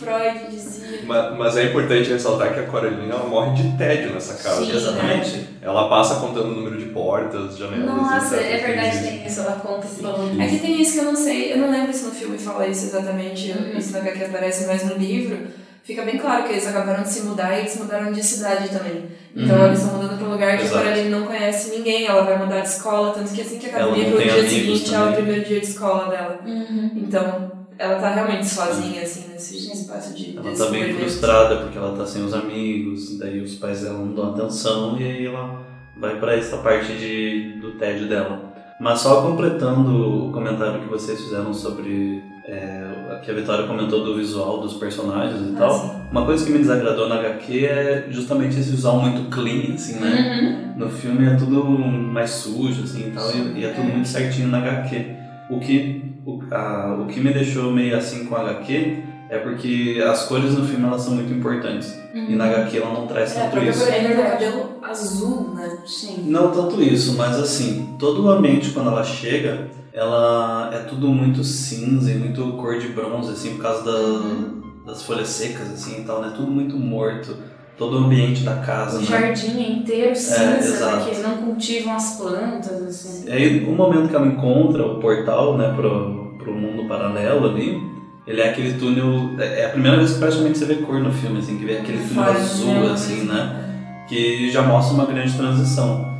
Freud 0.00 0.50
dizia. 0.50 0.63
Ma- 1.06 1.30
Mas 1.32 1.56
é 1.56 1.64
importante 1.64 2.10
ressaltar 2.10 2.52
que 2.54 2.60
a 2.60 2.64
Coraline 2.64 3.10
ela 3.10 3.26
morre 3.26 3.52
de 3.62 3.76
tédio 3.76 4.12
nessa 4.12 4.34
casa. 4.42 4.64
Sim. 4.64 4.74
Exatamente. 4.76 5.46
Ela 5.62 5.88
passa 5.88 6.16
contando 6.16 6.46
o 6.52 6.54
número 6.54 6.76
de 6.78 6.86
portas, 6.86 7.56
janelas. 7.56 7.86
Nossa, 7.86 8.36
etc. 8.36 8.50
é 8.52 8.66
verdade, 8.66 8.98
tem 9.02 9.26
isso, 9.26 9.40
ela 9.40 9.52
conta 9.52 9.86
todo. 10.00 10.40
É 10.40 10.46
que 10.46 10.58
tem 10.58 10.80
isso 10.80 10.92
que 10.94 10.98
eu 11.00 11.04
não 11.04 11.16
sei, 11.16 11.52
eu 11.52 11.58
não 11.58 11.70
lembro 11.70 11.92
se 11.92 12.04
no 12.04 12.10
filme 12.12 12.38
fala 12.38 12.66
isso 12.66 12.86
exatamente, 12.86 13.50
Uhum. 13.52 13.78
isso 13.78 13.92
na 13.92 13.98
HQ 14.00 14.24
aparece, 14.24 14.66
mas 14.66 14.84
no 14.84 14.94
livro 14.96 15.38
fica 15.82 16.02
bem 16.02 16.16
claro 16.18 16.44
que 16.44 16.52
eles 16.52 16.66
acabaram 16.66 17.02
de 17.02 17.10
se 17.10 17.22
mudar 17.22 17.54
e 17.56 17.60
eles 17.60 17.76
mudaram 17.76 18.10
de 18.12 18.22
cidade 18.22 18.68
também. 18.68 19.04
Então 19.36 19.58
Uhum. 19.58 19.66
eles 19.66 19.80
estão 19.82 19.96
mudando 19.98 20.18
pra 20.18 20.26
um 20.28 20.30
lugar 20.32 20.56
que 20.56 20.64
Exato. 20.64 20.78
a 20.78 20.82
Coraline 20.82 21.10
não 21.10 21.26
conhece 21.26 21.70
ninguém, 21.76 22.06
ela 22.06 22.22
vai 22.22 22.38
mudar 22.38 22.60
de 22.60 22.68
escola, 22.68 23.12
tanto 23.12 23.32
que 23.32 23.40
assim 23.42 23.58
que 23.58 23.66
acaba 23.66 23.90
o 23.90 23.94
livro, 23.94 24.16
o 24.18 24.22
dia 24.22 24.48
seguinte 24.48 24.94
é 24.94 24.98
o 24.98 25.00
também. 25.02 25.14
primeiro 25.16 25.44
dia 25.44 25.60
de 25.60 25.66
escola 25.66 26.08
dela. 26.10 26.38
Uhum. 26.46 26.90
Então 26.96 27.52
ela 27.78 27.98
tá 28.00 28.10
realmente 28.10 28.46
sozinha, 28.46 29.02
assim, 29.02 29.32
nesse 29.32 29.56
espaço 29.72 30.14
de. 30.14 30.36
Ela 30.36 30.56
tá 30.56 30.66
bem 30.66 30.94
frustrada 30.94 31.56
porque 31.56 31.76
ela 31.78 31.96
tá 31.96 32.06
sem 32.06 32.22
os 32.24 32.32
amigos, 32.34 33.18
daí 33.18 33.40
os 33.40 33.54
pais 33.56 33.82
dela 33.82 33.98
não 33.98 34.14
dão 34.14 34.30
atenção 34.34 34.96
e 34.98 35.04
aí 35.04 35.26
ela 35.26 35.62
vai 35.96 36.18
pra 36.18 36.34
essa 36.36 36.58
parte 36.58 36.92
de, 36.94 37.58
do 37.60 37.72
tédio 37.72 38.08
dela. 38.08 38.52
Mas 38.80 39.00
só 39.00 39.22
completando 39.22 40.26
o 40.28 40.32
comentário 40.32 40.80
que 40.80 40.88
vocês 40.88 41.20
fizeram 41.20 41.54
sobre 41.54 42.22
é, 42.46 43.20
que 43.24 43.30
a 43.30 43.34
Vitória 43.34 43.66
comentou 43.66 44.04
do 44.04 44.16
visual 44.16 44.60
dos 44.60 44.74
personagens 44.74 45.40
e 45.40 45.54
Ah, 45.54 45.58
tal. 45.60 45.78
sim. 45.78 45.90
Uma 46.10 46.24
coisa 46.26 46.44
que 46.44 46.50
me 46.52 46.58
desagradou 46.58 47.08
na 47.08 47.16
HQ 47.16 47.66
é 47.66 48.06
justamente 48.10 48.58
esse 48.58 48.70
visual 48.70 49.00
muito 49.00 49.30
clean, 49.30 49.74
assim, 49.74 49.98
né? 50.00 50.72
Uhum. 50.76 50.84
No 50.84 50.90
filme 50.90 51.24
é 51.26 51.36
tudo 51.36 51.64
mais 51.64 52.30
sujo, 52.30 52.82
assim, 52.82 53.08
e 53.08 53.10
tal, 53.12 53.30
e, 53.30 53.60
e 53.60 53.64
é 53.64 53.70
tudo 53.72 53.84
muito 53.86 54.08
certinho 54.08 54.48
na 54.48 54.58
HQ. 54.58 55.06
O 55.50 55.60
que, 55.60 56.02
o, 56.24 56.40
a, 56.50 56.96
o 57.00 57.06
que 57.06 57.20
me 57.20 57.32
deixou 57.32 57.72
meio 57.72 57.96
assim 57.96 58.26
com 58.26 58.36
a 58.36 58.40
HQ 58.40 59.02
é 59.28 59.38
porque 59.38 60.02
as 60.06 60.24
cores 60.26 60.54
no 60.54 60.64
filme 60.64 60.86
elas 60.86 61.02
são 61.02 61.14
muito 61.14 61.32
importantes. 61.32 61.94
E 62.14 62.34
na 62.36 62.44
HQ 62.44 62.76
ela 62.78 62.92
não 62.92 63.06
traz 63.06 63.36
É, 63.36 63.40
a 63.40 63.44
tanto 63.44 63.52
própria 63.52 63.70
isso. 63.70 63.84
Tem 63.86 64.06
É 64.06 64.14
cabelo 64.14 64.78
azul, 64.82 65.54
né? 65.54 65.78
Sim. 65.86 66.24
Não 66.26 66.50
tanto 66.52 66.80
isso, 66.82 67.14
mas 67.16 67.38
assim, 67.38 67.96
todo 67.98 68.24
o 68.24 68.30
ambiente 68.30 68.70
quando 68.70 68.88
ela 68.90 69.02
chega, 69.02 69.68
ela 69.92 70.70
é 70.72 70.78
tudo 70.80 71.08
muito 71.08 71.42
cinza 71.42 72.10
e 72.10 72.14
muito 72.14 72.52
cor 72.52 72.78
de 72.78 72.88
bronze, 72.88 73.32
assim, 73.32 73.54
por 73.54 73.62
causa 73.62 73.82
da- 73.84 74.54
das 74.86 75.02
folhas 75.02 75.28
secas, 75.28 75.70
assim, 75.70 76.02
e 76.02 76.04
tal, 76.04 76.20
né? 76.20 76.32
Tudo 76.36 76.50
muito 76.50 76.76
morto. 76.76 77.36
Todo 77.76 77.94
o 77.94 78.04
ambiente 78.04 78.42
da 78.42 78.56
casa, 78.56 78.98
O 78.98 79.00
né? 79.00 79.06
jardim 79.06 79.62
é 79.64 79.70
inteiro 79.70 80.14
cinza, 80.14 80.58
exato. 80.58 80.96
porque 80.98 81.10
eles 81.10 81.22
não 81.22 81.36
cultivam 81.38 81.94
as 81.96 82.16
plantas, 82.16 82.82
assim. 82.82 83.28
E 83.28 83.32
aí, 83.32 83.64
o 83.64 83.72
momento 83.72 84.08
que 84.08 84.14
ela 84.16 84.26
encontra 84.26 84.86
o 84.86 85.00
portal, 85.00 85.56
né, 85.58 85.72
pro, 85.74 86.34
pro 86.38 86.52
mundo 86.54 86.86
paralelo 86.88 87.48
ali, 87.48 87.82
ele 88.26 88.40
é 88.40 88.50
aquele 88.50 88.74
túnel. 88.78 89.30
É 89.38 89.62
é 89.62 89.66
a 89.66 89.70
primeira 89.70 89.96
vez 89.96 90.12
que 90.12 90.18
praticamente 90.18 90.58
você 90.58 90.64
vê 90.66 90.76
cor 90.76 91.00
no 91.00 91.12
filme, 91.12 91.38
assim, 91.38 91.58
que 91.58 91.64
vê 91.64 91.78
aquele 91.78 91.98
túnel 91.98 92.24
Fora, 92.24 92.38
azul, 92.38 92.74
né? 92.74 92.92
assim, 92.92 93.24
né? 93.24 93.60
Que 94.08 94.50
já 94.50 94.62
mostra 94.62 94.94
uma 94.94 95.06
grande 95.06 95.36
transição. 95.36 96.14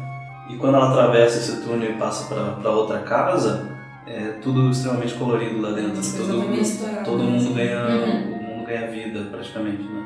E 0.50 0.56
quando 0.56 0.75
ela 0.76 0.90
atravessa 0.90 1.38
esse 1.38 1.62
túnel 1.62 1.90
e 1.90 1.94
passa 1.94 2.34
pra 2.61 2.70
outra 2.70 2.99
casa, 2.99 3.70
é 4.06 4.32
tudo 4.42 4.70
extremamente 4.70 5.14
colorido 5.14 5.61
lá 5.62 5.70
dentro. 5.70 5.94
Todo, 5.94 7.04
todo 7.04 7.23
mundo 7.23 7.54
ganha. 7.54 7.87
Uhum. 7.87 8.32
O 8.32 8.42
mundo 8.42 8.66
ganha 8.66 8.90
vida, 8.90 9.20
praticamente, 9.30 9.82
né? 9.82 10.02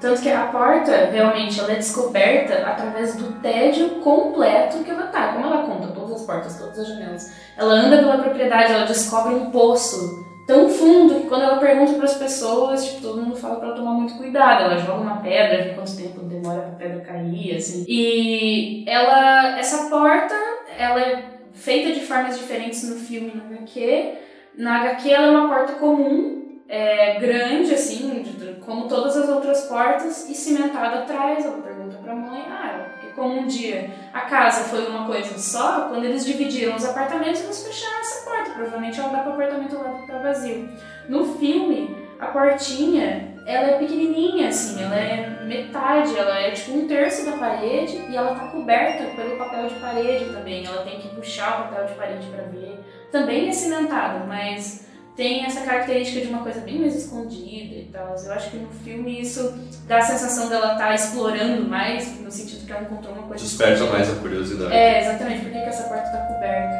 Tanto 0.00 0.22
que 0.22 0.30
a 0.30 0.46
porta, 0.46 1.10
realmente, 1.12 1.60
ela 1.60 1.72
é 1.72 1.76
descoberta 1.76 2.54
através 2.66 3.16
do 3.16 3.38
tédio 3.40 4.00
completo 4.00 4.78
que 4.78 4.90
ela 4.90 5.08
tá. 5.08 5.34
Como 5.34 5.44
ela 5.44 5.64
conta 5.64 5.88
todas 5.88 6.12
as 6.12 6.22
portas, 6.22 6.58
todas 6.58 6.78
as 6.78 6.88
janelas. 6.88 7.30
Ela 7.56 7.74
anda 7.74 7.98
pela 7.98 8.18
propriedade, 8.18 8.72
ela 8.72 8.86
descobre 8.86 9.34
um 9.34 9.50
poço 9.50 10.24
tão 10.46 10.68
fundo 10.68 11.14
que 11.16 11.28
quando 11.28 11.42
ela 11.42 11.58
pergunta 11.58 11.92
para 11.92 12.06
as 12.06 12.14
pessoas, 12.14 12.84
tipo, 12.84 13.02
todo 13.02 13.22
mundo 13.22 13.36
fala 13.36 13.56
para 13.56 13.68
ela 13.68 13.76
tomar 13.76 13.92
muito 13.92 14.14
cuidado. 14.14 14.64
Ela 14.64 14.78
joga 14.78 15.02
uma 15.02 15.16
pedra, 15.18 15.62
vê 15.62 15.74
quanto 15.74 15.94
tempo 15.94 16.20
demora 16.22 16.62
pra 16.62 16.86
pedra 16.86 17.00
cair, 17.02 17.56
assim. 17.56 17.84
E 17.86 18.84
ela, 18.88 19.58
essa 19.58 19.90
porta, 19.90 20.34
ela 20.78 21.00
é 21.00 21.24
feita 21.52 21.92
de 21.92 22.00
formas 22.00 22.38
diferentes 22.38 22.88
no 22.88 22.96
filme 22.96 23.32
e 23.34 23.36
no 23.36 23.54
HQ. 23.54 24.14
Na 24.56 24.80
HQ 24.80 25.10
ela 25.10 25.26
é 25.26 25.30
uma 25.30 25.48
porta 25.48 25.74
comum, 25.74 26.49
é, 26.72 27.18
grande, 27.18 27.74
assim, 27.74 28.22
de- 28.22 28.54
como 28.60 28.86
todas 28.86 29.16
as 29.16 29.28
outras 29.28 29.62
portas, 29.62 30.28
e 30.30 30.34
cimentada 30.34 31.00
atrás. 31.00 31.44
Ela 31.44 31.58
pergunta 31.58 31.96
pra 31.98 32.14
mãe, 32.14 32.44
ah, 32.48 32.86
porque 32.92 33.08
como 33.08 33.40
um 33.40 33.46
dia 33.48 33.90
a 34.14 34.20
casa 34.20 34.64
foi 34.68 34.86
uma 34.86 35.04
coisa 35.04 35.36
só, 35.36 35.88
quando 35.88 36.04
eles 36.04 36.24
dividiram 36.24 36.76
os 36.76 36.84
apartamentos, 36.84 37.42
eles 37.42 37.66
fecharam 37.66 37.98
essa 38.00 38.24
porta. 38.24 38.50
Provavelmente 38.52 39.00
ela 39.00 39.08
dá 39.08 39.18
pro 39.18 39.32
apartamento 39.32 39.74
lá 39.76 39.94
que 40.00 40.06
tá 40.06 40.18
vazio. 40.18 40.68
No 41.08 41.24
filme, 41.38 41.96
a 42.20 42.26
portinha, 42.26 43.34
ela 43.46 43.70
é 43.70 43.78
pequenininha, 43.78 44.48
assim, 44.48 44.80
ela 44.80 44.94
é 44.94 45.40
metade, 45.44 46.16
ela 46.16 46.38
é 46.38 46.52
tipo 46.52 46.72
um 46.78 46.86
terço 46.86 47.24
da 47.28 47.32
parede 47.36 47.96
e 48.08 48.16
ela 48.16 48.32
tá 48.34 48.46
coberta 48.48 49.04
pelo 49.16 49.36
papel 49.36 49.66
de 49.66 49.74
parede 49.76 50.26
também. 50.26 50.64
Ela 50.64 50.84
tem 50.84 51.00
que 51.00 51.08
puxar 51.08 51.62
o 51.62 51.62
papel 51.64 51.86
de 51.86 51.94
parede 51.94 52.26
pra 52.28 52.44
ver. 52.44 52.78
Também 53.10 53.48
é 53.48 53.52
cimentado, 53.52 54.24
mas 54.28 54.86
tem 55.16 55.44
essa 55.44 55.60
característica 55.62 56.20
de 56.20 56.28
uma 56.28 56.42
coisa 56.42 56.60
bem 56.60 56.80
mais 56.80 56.94
escondida 56.94 57.74
e 57.74 57.88
tal. 57.92 58.16
Eu 58.16 58.32
acho 58.32 58.50
que 58.50 58.56
no 58.56 58.70
filme 58.70 59.20
isso 59.20 59.58
dá 59.86 59.98
a 59.98 60.02
sensação 60.02 60.48
dela 60.48 60.72
estar 60.72 60.94
explorando 60.94 61.68
mais, 61.68 62.20
no 62.20 62.30
sentido 62.30 62.64
que 62.64 62.72
ela 62.72 62.82
encontrou 62.82 63.14
uma 63.14 63.24
coisa 63.24 63.44
Desperta 63.44 63.84
mais 63.86 64.10
a 64.10 64.14
curiosidade. 64.16 64.72
É, 64.72 65.00
exatamente. 65.00 65.42
Por 65.42 65.52
que, 65.52 65.58
que 65.58 65.68
essa 65.68 65.82
porta 65.84 66.10
tá 66.10 66.18
coberta? 66.26 66.79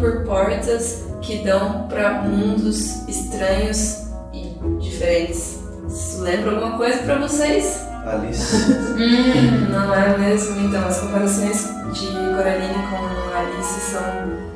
Por 0.00 0.24
portas 0.24 1.04
que 1.20 1.38
dão 1.44 1.86
pra 1.88 2.22
mundos 2.22 3.06
estranhos 3.08 4.04
e 4.32 4.54
diferentes. 4.80 5.58
Isso 5.88 6.22
lembra 6.22 6.52
alguma 6.52 6.76
coisa 6.76 6.98
pra 6.98 7.18
vocês? 7.18 7.80
Alice. 8.06 8.72
Hum, 8.72 9.68
Não 9.70 9.94
é 9.94 10.16
mesmo? 10.16 10.58
Então, 10.66 10.86
as 10.86 10.98
comparações 11.00 11.62
de 11.92 12.06
Coraline 12.06 12.74
com 12.88 13.36
Alice 13.38 13.80
são 13.92 14.02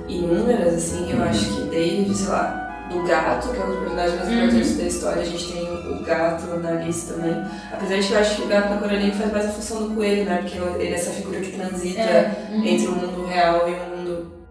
inúmeras, 0.08 0.74
assim. 0.74 1.10
Eu 1.12 1.22
acho 1.24 1.44
que 1.44 1.62
desde, 1.68 2.14
sei 2.14 2.28
lá, 2.28 2.86
do 2.90 3.02
gato, 3.02 3.48
que 3.48 3.60
é 3.60 3.64
um 3.64 3.68
dos 3.68 3.78
personagens 3.80 4.16
mais 4.18 4.28
Uhum. 4.28 4.34
importantes 4.44 4.76
da 4.78 4.84
história, 4.84 5.22
a 5.22 5.24
gente 5.26 5.52
tem 5.52 5.64
o 5.92 6.02
gato 6.04 6.46
na 6.60 6.68
Alice 6.70 7.12
também. 7.12 7.44
Apesar 7.72 7.96
de 7.96 8.06
que 8.06 8.12
eu 8.12 8.18
acho 8.18 8.36
que 8.36 8.42
o 8.42 8.46
gato 8.48 8.70
na 8.70 8.76
Coraline 8.78 9.12
faz 9.12 9.32
mais 9.32 9.46
a 9.46 9.48
função 9.48 9.82
do 9.88 9.94
coelho, 9.94 10.24
né? 10.24 10.38
Porque 10.42 10.58
ele 10.82 10.94
é 10.94 10.96
essa 10.96 11.10
figura 11.10 11.40
que 11.40 11.52
transita 11.52 12.00
É. 12.00 12.32
entre 12.64 12.86
o 12.86 12.92
mundo 12.92 13.26
real 13.26 13.68
e 13.68 13.72
o 13.72 13.76
mundo 13.76 13.93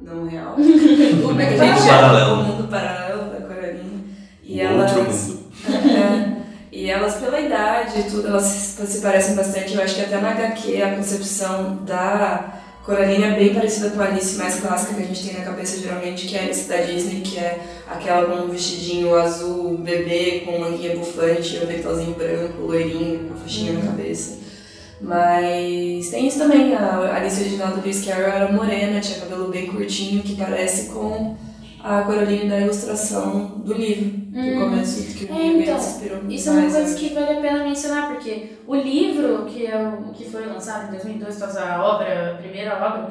não 0.04 0.28
real. 0.28 0.56
Como 1.24 1.42
é 1.42 1.46
que 1.46 1.54
a 1.54 1.58
gente 1.58 1.74
Mundo 1.74 1.86
chama? 1.86 2.00
paralelo. 2.02 2.34
O 2.34 2.44
mundo 2.44 2.68
paralelo 2.68 3.32
da 3.32 3.48
Coraline. 3.48 4.04
E 4.44 4.62
Um 4.62 4.64
elas... 4.64 5.34
É, 5.66 6.44
e 6.70 6.90
elas, 6.90 7.16
pela 7.16 7.40
idade 7.40 8.00
e 8.00 8.04
tudo, 8.04 8.28
elas 8.28 8.44
se, 8.44 9.00
parecem 9.00 9.36
bastante. 9.36 9.76
Eu 9.76 9.82
acho 9.82 9.96
que 9.96 10.02
até 10.02 10.20
na 10.20 10.32
HQ 10.32 10.82
a 10.82 10.96
concepção 10.96 11.78
da 11.86 12.62
Coraline 12.84 13.24
é 13.24 13.32
bem 13.32 13.54
parecida 13.54 13.92
com 13.92 14.02
a 14.02 14.06
Alice 14.08 14.36
mais 14.38 14.60
clássica 14.60 14.96
que 14.96 15.04
a 15.04 15.06
gente 15.06 15.24
tem 15.24 15.40
na 15.40 15.46
cabeça 15.46 15.80
geralmente, 15.80 16.28
que 16.28 16.36
é 16.36 16.42
a 16.42 16.44
Alice 16.44 16.68
da 16.68 16.78
Disney, 16.78 17.22
que 17.22 17.38
é 17.38 17.62
aquela 17.88 18.26
com 18.26 18.44
um 18.44 18.50
vestidinho 18.50 19.16
azul 19.16 19.78
bebê, 19.78 20.42
com 20.46 20.60
manguinha 20.60 20.98
bufante, 20.98 21.60
um 21.60 21.64
aventalzinho 21.64 22.16
branco, 22.16 22.64
loirinho, 22.64 23.30
com 23.30 23.36
a 23.36 23.38
faixinha 23.38 23.74
na 23.74 23.86
cabeça. 23.86 24.43
Mas 25.04 26.10
tem 26.10 26.28
isso 26.28 26.40
também, 26.40 26.74
a 26.74 27.16
Alice 27.16 27.42
original 27.42 27.74
do 27.74 27.82
Lewis 27.82 28.06
Carroll 28.06 28.26
era 28.26 28.52
morena, 28.52 29.02
tinha 29.02 29.20
cabelo 29.20 29.50
bem 29.50 29.68
curtinho, 29.68 30.24
que 30.24 30.36
parece 30.36 30.90
com 30.92 31.36
a 31.84 32.04
Coraline 32.04 32.50
da 32.50 32.62
ilustração 32.62 33.62
do 33.66 33.74
livro, 33.74 34.10
do 34.10 34.40
Hum. 34.40 34.60
começo, 34.62 35.14
que 35.14 35.26
o 35.26 35.36
É, 35.36 35.48
então, 35.48 35.78
se 35.78 35.90
inspirou 35.98 36.20
Isso 36.30 36.48
é 36.48 36.52
uma 36.54 36.62
mais, 36.62 36.74
coisa 36.74 36.92
eu 36.92 36.98
que 36.98 37.14
vale 37.14 37.38
a 37.38 37.42
pena 37.42 37.64
mencionar, 37.66 38.14
porque 38.14 38.54
o 38.66 38.76
livro, 38.76 39.46
que, 39.46 39.68
é 39.68 39.78
o, 39.78 40.14
que 40.14 40.24
foi 40.24 40.46
lançado 40.46 40.88
em 40.88 40.92
2002, 40.92 41.36
então 41.36 41.50
a 41.62 41.84
obra, 41.84 42.32
a 42.32 42.36
primeira 42.36 42.76
obra, 42.76 43.10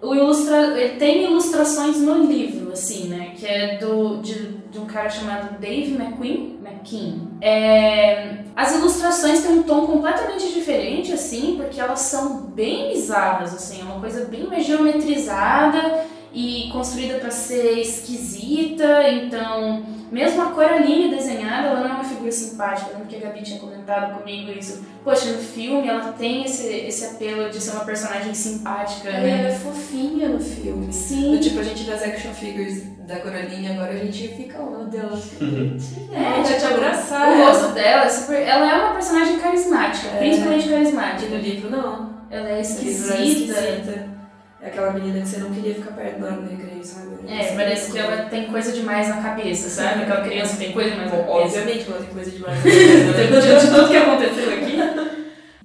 o 0.00 0.14
ilustra, 0.14 0.80
ele 0.80 0.98
tem 0.98 1.24
ilustrações 1.24 1.98
no 1.98 2.24
livro, 2.24 2.72
assim, 2.72 3.08
né? 3.08 3.32
Que 3.36 3.46
é 3.46 3.78
do, 3.78 4.18
de, 4.22 4.61
de 4.72 4.78
um 4.78 4.86
cara 4.86 5.10
chamado 5.10 5.58
Dave 5.60 5.94
McQueen. 5.94 6.58
McKean. 6.62 7.28
É, 7.40 8.38
as 8.56 8.74
ilustrações 8.74 9.42
têm 9.42 9.58
um 9.58 9.62
tom 9.62 9.86
completamente 9.86 10.52
diferente, 10.52 11.12
assim, 11.12 11.56
porque 11.56 11.78
elas 11.78 12.00
são 12.00 12.38
bem 12.46 12.92
bizarras, 12.92 13.54
assim, 13.54 13.82
é 13.82 13.84
uma 13.84 14.00
coisa 14.00 14.24
bem 14.24 14.46
mais 14.46 14.66
geometrizada 14.66 16.06
e 16.34 16.68
construída 16.72 17.18
para 17.18 17.30
ser 17.30 17.78
esquisita, 17.78 19.08
então 19.08 19.82
mesmo 20.10 20.42
a 20.42 20.46
Coraline 20.46 21.08
desenhada, 21.14 21.68
ela 21.68 21.80
não 21.80 21.88
é 21.88 21.92
uma 21.94 22.04
figura 22.04 22.30
simpática, 22.30 22.90
lembra 22.92 23.06
que 23.06 23.16
a 23.16 23.20
Gabi 23.20 23.42
tinha 23.42 23.58
comentado 23.58 24.18
comigo 24.18 24.50
isso. 24.52 24.84
Poxa, 25.02 25.32
no 25.32 25.38
filme 25.38 25.88
ela 25.88 26.12
tem 26.12 26.44
esse, 26.44 26.66
esse 26.66 27.04
apelo 27.06 27.48
de 27.50 27.58
ser 27.60 27.70
uma 27.72 27.84
personagem 27.84 28.34
simpática, 28.34 29.08
Ela 29.08 29.26
é 29.26 29.42
né? 29.44 29.50
fofinha 29.58 30.28
no 30.28 30.38
filme. 30.38 30.92
Sim. 30.92 31.32
Do 31.36 31.40
tipo, 31.40 31.60
a 31.60 31.62
gente 31.62 31.82
vê 31.84 31.92
as 31.92 32.02
action 32.02 32.32
figures 32.34 32.82
da 33.06 33.16
Coraline, 33.20 33.68
agora 33.68 33.92
a 33.92 33.96
gente 33.96 34.28
fica, 34.28 34.58
oh 34.60 34.70
meu 34.70 34.84
Deus, 34.86 35.24
bonitinha. 35.40 36.08
É, 36.18 36.36
Vontade 36.36 36.48
de 36.48 36.60
tipo, 36.60 36.74
abraçar 36.74 37.28
O 37.28 37.32
ela. 37.32 37.50
rosto 37.52 37.72
dela 37.72 38.04
é 38.04 38.08
super. 38.08 38.42
Ela 38.42 38.70
é 38.70 38.74
uma 38.84 38.92
personagem 38.94 39.38
carismática, 39.38 40.08
É. 40.08 40.18
principalmente 40.18 40.66
E 40.66 40.70
carismática. 40.70 41.30
no 41.30 41.36
livro, 41.38 41.70
não. 41.70 42.12
Ela 42.30 42.48
é 42.50 42.60
esquisita. 42.60 43.14
ela 43.14 43.22
é 43.22 43.26
esquisita. 43.26 44.21
É 44.62 44.68
aquela 44.68 44.92
menina 44.92 45.20
que 45.20 45.26
você 45.26 45.38
não 45.38 45.50
queria 45.52 45.74
ficar 45.74 45.90
perto 45.90 46.20
do 46.20 46.48
recreio, 46.48 46.84
sabe? 46.84 47.16
É, 47.26 47.52
parece 47.56 47.90
que 47.90 47.98
ela 47.98 48.16
tem 48.26 48.46
coisa 48.46 48.70
demais 48.70 49.08
na 49.08 49.20
cabeça, 49.20 49.68
sabe? 49.68 50.02
Aquela 50.02 50.20
criança 50.20 50.56
tem 50.56 50.70
coisa 50.70 50.90
demais 50.90 51.10
na 51.10 51.18
cabeça. 51.18 51.36
Obviamente 51.36 51.84
que 51.84 51.90
ela 51.90 52.00
tem 52.00 52.14
coisa 52.14 52.30
demais. 52.30 52.56
na 52.56 52.62
cabeça, 52.70 53.30
né? 53.30 53.40
Diante 53.40 53.66
de 53.66 53.72
tudo 53.72 53.88
que 53.88 53.96
aconteceu 53.96 54.52
aqui. 54.52 55.12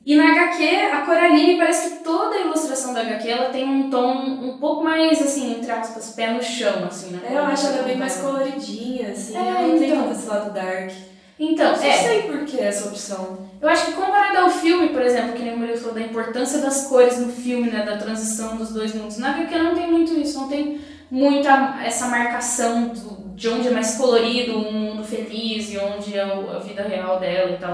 E 0.03 0.15
na 0.15 0.31
HQ, 0.31 0.63
a 0.93 1.01
Coraline 1.01 1.57
parece 1.57 1.89
que 1.89 2.03
toda 2.03 2.37
a 2.37 2.39
ilustração 2.39 2.93
da 2.93 3.01
HQ 3.01 3.29
ela 3.29 3.49
tem 3.49 3.65
um 3.69 3.89
tom 3.89 4.13
um 4.13 4.57
pouco 4.57 4.83
mais, 4.83 5.21
assim, 5.21 5.59
entre 5.59 5.69
aspas, 5.69 6.13
pé 6.15 6.31
no 6.31 6.41
chão, 6.41 6.85
assim, 6.85 7.11
né? 7.11 7.19
É, 7.29 7.37
eu 7.37 7.43
acho 7.43 7.67
ela 7.67 7.83
bem 7.83 7.97
mais 7.97 8.15
coloridinha, 8.15 9.09
assim. 9.09 9.35
É, 9.35 9.47
ela 9.47 9.67
não 9.67 9.77
tem 9.77 9.89
então. 9.91 10.03
tanto 10.03 10.15
esse 10.17 10.27
lado 10.27 10.53
dark. 10.53 10.91
Então, 11.39 11.75
Não 11.77 11.83
é, 11.83 11.91
sei 11.97 12.21
por 12.23 12.45
que 12.45 12.59
essa 12.59 12.87
opção. 12.89 13.47
eu 13.61 13.69
acho 13.69 13.85
que 13.85 13.91
comparado 13.93 14.39
ao 14.39 14.49
filme, 14.49 14.89
por 14.89 15.01
exemplo, 15.03 15.33
que 15.33 15.43
nem 15.43 15.53
o 15.53 15.57
Murilo 15.57 15.77
falou 15.77 15.93
da 15.93 16.01
importância 16.01 16.59
das 16.59 16.87
cores 16.87 17.19
no 17.19 17.31
filme, 17.31 17.69
né, 17.69 17.85
da 17.85 17.95
transição 17.97 18.55
dos 18.57 18.69
dois 18.69 18.93
mundos, 18.95 19.17
na 19.19 19.31
HQ 19.35 19.55
não 19.59 19.75
tem 19.75 19.91
muito 19.91 20.13
isso, 20.19 20.39
não 20.39 20.47
tem 20.47 20.81
muita 21.11 21.79
essa 21.83 22.07
marcação 22.07 22.87
do- 22.87 23.35
de 23.35 23.47
onde 23.49 23.67
é 23.67 23.71
mais 23.71 23.95
colorido, 23.97 24.57
um 24.57 24.71
mundo 24.71 25.03
feliz 25.03 25.71
e 25.71 25.77
onde 25.77 26.17
é 26.17 26.23
a 26.23 26.59
vida 26.59 26.81
real 26.81 27.19
dela 27.19 27.51
e 27.51 27.57
tal. 27.57 27.73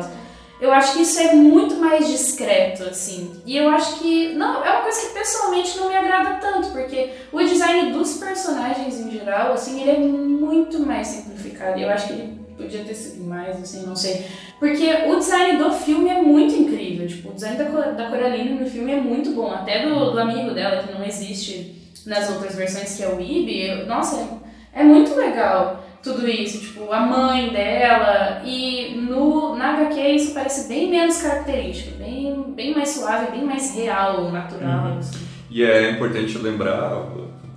Eu 0.60 0.72
acho 0.72 0.94
que 0.94 1.02
isso 1.02 1.20
é 1.20 1.34
muito 1.34 1.76
mais 1.76 2.08
discreto, 2.08 2.84
assim. 2.84 3.42
E 3.46 3.58
eu 3.58 3.70
acho 3.70 3.96
que. 4.00 4.34
Não, 4.34 4.64
é 4.64 4.70
uma 4.72 4.82
coisa 4.82 5.08
que 5.08 5.14
pessoalmente 5.14 5.78
não 5.78 5.90
me 5.90 5.96
agrada 5.96 6.36
tanto, 6.36 6.70
porque 6.70 7.10
o 7.34 7.40
design 7.44 7.92
dos 7.92 8.14
personagens 8.18 8.98
em 9.00 9.12
geral, 9.12 9.54
assim, 9.54 9.82
ele 9.82 9.92
é 9.92 9.98
muito 10.00 10.80
mais 10.80 11.08
simplificado. 11.08 11.80
E 11.80 11.84
eu 11.84 11.90
acho 11.90 12.08
que 12.08 12.14
ele 12.14 12.43
podia 12.64 12.84
ter 12.84 12.94
sido 12.94 13.24
mais, 13.24 13.62
assim, 13.62 13.86
não 13.86 13.96
sei. 13.96 14.26
Porque 14.60 14.86
o 15.08 15.16
design 15.18 15.58
do 15.58 15.72
filme 15.72 16.10
é 16.10 16.22
muito 16.22 16.54
incrível. 16.54 17.08
Tipo, 17.08 17.30
o 17.30 17.34
design 17.34 17.58
da, 17.58 17.92
da 17.92 18.10
Coraline 18.10 18.60
no 18.60 18.70
filme 18.70 18.92
é 18.92 19.00
muito 19.00 19.32
bom. 19.32 19.52
Até 19.52 19.88
do, 19.88 20.12
do 20.12 20.20
amigo 20.20 20.52
dela, 20.52 20.82
que 20.84 20.92
não 20.92 21.06
existe 21.06 21.76
nas 22.06 22.30
outras 22.30 22.56
versões, 22.56 22.96
que 22.96 23.04
é 23.04 23.08
o 23.08 23.20
Ibi. 23.20 23.86
Nossa, 23.86 24.42
É 24.74 24.84
muito 24.84 25.14
legal 25.16 25.84
tudo 26.04 26.28
isso, 26.28 26.60
tipo, 26.60 26.92
a 26.92 27.00
mãe 27.00 27.50
dela, 27.50 28.42
e 28.44 28.94
no, 29.08 29.56
na 29.56 29.78
HQ 29.78 30.02
isso 30.10 30.34
parece 30.34 30.68
bem 30.68 30.90
menos 30.90 31.22
característico, 31.22 31.98
bem, 31.98 32.54
bem 32.54 32.76
mais 32.76 32.90
suave, 32.90 33.32
bem 33.32 33.46
mais 33.46 33.74
real, 33.74 34.30
natural. 34.30 34.88
Uhum. 34.88 34.98
Assim. 35.00 35.18
E 35.50 35.64
é 35.64 35.92
importante 35.92 36.38
lembrar 36.40 37.06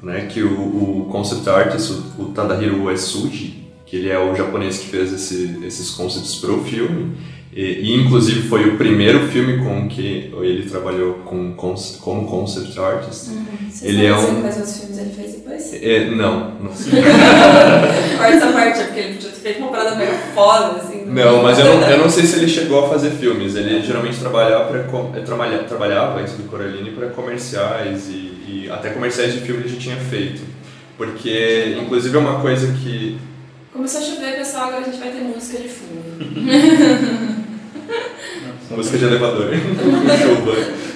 né, 0.00 0.26
que 0.26 0.42
o, 0.42 1.00
o 1.00 1.08
concept 1.10 1.48
artist, 1.48 1.90
o, 1.90 2.22
o 2.22 2.24
Tadahiro 2.26 2.84
Uesugi, 2.84 3.65
que 3.86 3.96
ele 3.96 4.10
é 4.10 4.18
o 4.18 4.34
japonês 4.34 4.78
que 4.78 4.88
fez 4.88 5.12
esse, 5.12 5.60
esses 5.64 5.90
concepts 5.90 6.34
para 6.36 6.52
o 6.52 6.62
filme, 6.64 7.16
e, 7.56 7.62
e, 7.62 7.94
inclusive 7.94 8.48
foi 8.48 8.68
o 8.68 8.76
primeiro 8.76 9.28
filme 9.28 9.64
com 9.64 9.88
que 9.88 10.30
ele 10.42 10.68
trabalhou 10.68 11.14
com, 11.24 11.54
com 11.54 11.74
como 12.02 12.28
concept 12.28 12.78
artist. 12.78 13.28
Uhum. 13.28 13.46
Ele 13.80 14.04
é 14.04 14.14
um. 14.14 14.42
Quais 14.42 14.56
outros 14.56 14.78
filmes 14.78 14.98
ele 14.98 15.10
fez 15.10 15.32
depois? 15.32 15.72
É, 15.72 16.04
não, 16.10 16.50
não 16.60 16.68
Corta 18.18 18.34
essa 18.34 18.52
parte, 18.52 18.84
porque 18.84 19.00
ele 19.00 19.14
podia 19.14 19.30
ter 19.30 19.40
feito 19.40 19.58
uma 19.60 19.68
parada 19.68 19.96
meio 19.96 20.12
foda, 20.34 20.82
assim. 20.82 21.06
Não, 21.06 21.42
mas 21.42 21.58
eu 21.58 21.64
não, 21.64 21.88
eu 21.88 21.98
não 21.98 22.10
sei 22.10 22.26
se 22.26 22.36
ele 22.36 22.48
chegou 22.48 22.84
a 22.84 22.88
fazer 22.90 23.12
filmes. 23.12 23.56
Ele 23.56 23.80
geralmente 23.80 24.18
trabalhava 24.18 24.70
pra, 24.70 25.22
trabalha, 25.22 25.58
trabalhava 25.60 26.20
antes 26.20 26.34
do 26.34 26.42
Coraline 26.50 26.90
para 26.90 27.08
comerciais 27.08 28.08
e, 28.08 28.66
e 28.66 28.70
até 28.70 28.90
comerciais 28.90 29.32
de 29.32 29.40
filme 29.40 29.62
ele 29.62 29.70
já 29.70 29.78
tinha 29.78 29.96
feito. 29.96 30.42
Porque, 30.98 31.78
inclusive, 31.80 32.14
é 32.14 32.20
uma 32.20 32.40
coisa 32.40 32.70
que. 32.74 33.18
Começou 33.76 34.00
a 34.00 34.04
chover, 34.04 34.36
pessoal, 34.36 34.68
agora 34.68 34.80
a 34.80 34.84
gente 34.84 34.98
vai 34.98 35.10
ter 35.10 35.20
música 35.20 35.58
de 35.58 35.68
fundo. 35.68 36.00
música 38.74 38.96
de 38.96 39.04
elevador. 39.04 39.50
Chuva. 39.52 40.86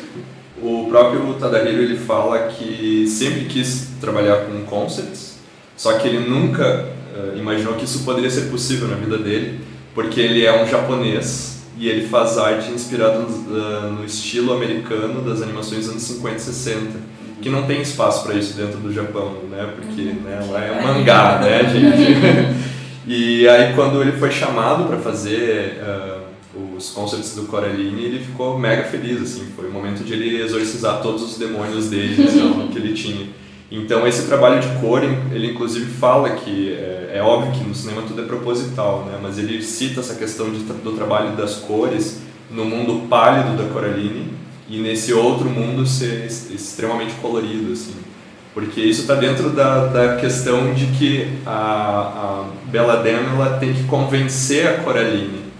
O 0.62 0.86
próprio 0.88 1.34
Tadahiro 1.34 1.82
ele 1.82 1.98
fala 1.98 2.48
que 2.48 3.06
sempre 3.06 3.44
quis 3.44 3.88
trabalhar 4.00 4.46
com 4.46 4.64
concepts, 4.64 5.40
só 5.76 5.98
que 5.98 6.08
ele 6.08 6.26
nunca 6.26 6.86
uh, 7.14 7.36
imaginou 7.38 7.74
que 7.74 7.84
isso 7.84 8.02
poderia 8.02 8.30
ser 8.30 8.50
possível 8.50 8.88
na 8.88 8.96
vida 8.96 9.18
dele, 9.18 9.60
porque 9.94 10.18
ele 10.18 10.46
é 10.46 10.62
um 10.62 10.66
japonês 10.66 11.64
e 11.76 11.86
ele 11.86 12.08
faz 12.08 12.38
arte 12.38 12.70
inspirado 12.70 13.26
uh, 13.26 13.92
no 13.92 14.06
estilo 14.06 14.54
americano 14.54 15.20
das 15.20 15.42
animações 15.42 15.80
dos 15.80 15.90
anos 15.90 16.02
50 16.02 16.36
e 16.36 16.40
60, 16.40 16.80
que 17.42 17.50
não 17.50 17.66
tem 17.66 17.82
espaço 17.82 18.24
para 18.24 18.34
isso 18.36 18.54
dentro 18.54 18.78
do 18.78 18.90
Japão, 18.90 19.34
né? 19.50 19.70
Porque 19.76 20.02
né, 20.02 20.46
lá 20.50 20.64
é 20.64 20.72
um 20.72 20.82
mangá, 20.82 21.40
né, 21.40 21.62
gente? 21.64 22.60
e 23.06 23.48
aí 23.48 23.74
quando 23.74 24.02
ele 24.02 24.12
foi 24.12 24.30
chamado 24.30 24.84
para 24.84 24.98
fazer 24.98 25.80
uh, 25.82 26.20
os 26.76 26.90
concerts 26.90 27.34
do 27.34 27.44
Coraline, 27.44 28.04
ele 28.04 28.24
ficou 28.24 28.58
mega 28.58 28.84
feliz, 28.84 29.22
assim, 29.22 29.46
foi 29.54 29.68
o 29.68 29.72
momento 29.72 30.04
de 30.04 30.12
ele 30.12 30.42
exorcizar 30.42 31.00
todos 31.00 31.22
os 31.22 31.38
demônios 31.38 31.88
dele, 31.88 32.24
assim, 32.24 32.68
que 32.72 32.78
ele 32.78 32.92
tinha. 32.92 33.26
Então 33.70 34.06
esse 34.06 34.26
trabalho 34.26 34.60
de 34.60 34.68
cor, 34.80 35.02
ele 35.04 35.52
inclusive 35.52 35.86
fala 35.92 36.30
que 36.30 36.72
é, 36.72 37.12
é, 37.14 37.22
óbvio 37.22 37.52
que 37.52 37.68
no 37.68 37.74
cinema 37.74 38.02
tudo 38.02 38.20
é 38.20 38.24
proposital, 38.24 39.04
né? 39.04 39.18
Mas 39.22 39.38
ele 39.38 39.62
cita 39.62 40.00
essa 40.00 40.16
questão 40.16 40.50
de, 40.50 40.58
do 40.58 40.92
trabalho 40.92 41.36
das 41.36 41.54
cores 41.56 42.20
no 42.50 42.64
mundo 42.64 43.06
pálido 43.08 43.56
da 43.56 43.72
Coraline 43.72 44.32
e 44.68 44.80
nesse 44.80 45.12
outro 45.12 45.48
mundo 45.48 45.86
ser 45.86 46.26
extremamente 46.26 47.14
colorido, 47.22 47.72
assim. 47.72 47.94
Porque 48.52 48.80
isso 48.80 49.02
está 49.02 49.14
dentro 49.14 49.50
da, 49.50 49.86
da 49.86 50.16
questão 50.16 50.74
de 50.74 50.86
que 50.86 51.28
a, 51.46 51.52
a 51.52 52.44
Bella 52.70 52.96
Dame 52.96 53.28
ela 53.34 53.58
tem 53.58 53.72
que 53.72 53.84
convencer 53.84 54.66
a 54.66 54.74
Coraline 54.78 55.50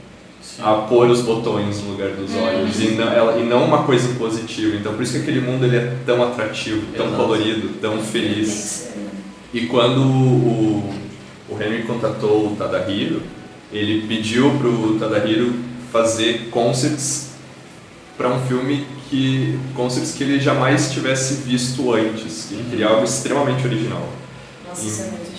a 0.62 0.74
pôr 0.74 1.08
os 1.08 1.22
botões 1.22 1.82
no 1.82 1.92
lugar 1.92 2.10
dos 2.10 2.34
olhos 2.34 2.80
e, 2.80 2.90
não, 2.90 3.10
ela, 3.10 3.38
e 3.38 3.44
não 3.44 3.64
uma 3.64 3.84
coisa 3.84 4.14
positiva. 4.18 4.76
Então 4.76 4.92
por 4.92 5.02
isso 5.02 5.12
que 5.12 5.18
aquele 5.18 5.40
mundo 5.40 5.64
ele 5.64 5.76
é 5.76 5.96
tão 6.04 6.22
atrativo, 6.22 6.82
tão 6.94 7.06
Exato. 7.06 7.22
colorido, 7.22 7.68
tão 7.80 7.98
feliz. 8.02 8.90
E 9.52 9.62
quando 9.62 10.02
o, 10.02 10.94
o 11.48 11.60
Henry 11.60 11.82
contatou 11.82 12.52
o 12.52 12.56
Tadahiro, 12.56 13.22
ele 13.72 14.06
pediu 14.06 14.50
para 14.58 14.68
o 14.68 14.98
Tadahiro 14.98 15.54
fazer 15.92 16.48
concepts 16.50 17.30
para 18.16 18.28
um 18.28 18.40
filme 18.46 18.86
que 19.08 19.58
concepts 19.74 20.12
que 20.12 20.22
ele 20.22 20.38
jamais 20.38 20.92
tivesse 20.92 21.34
visto 21.42 21.92
antes. 21.92 22.52
Ele 22.52 22.66
queria 22.70 22.88
algo 22.88 23.04
extremamente 23.04 23.66
original. 23.66 24.06
Nossa, 24.68 24.82
e, 24.82 24.88
isso 24.88 25.02
é 25.02 25.04
muito? 25.06 25.29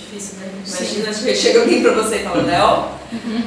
Imagina, 0.78 1.14
Sim. 1.14 1.36
chega 1.36 1.60
alguém 1.60 1.82
pra 1.82 1.94
você 1.94 2.18
e 2.18 2.20
fala, 2.20 2.44
Léo, 2.44 2.86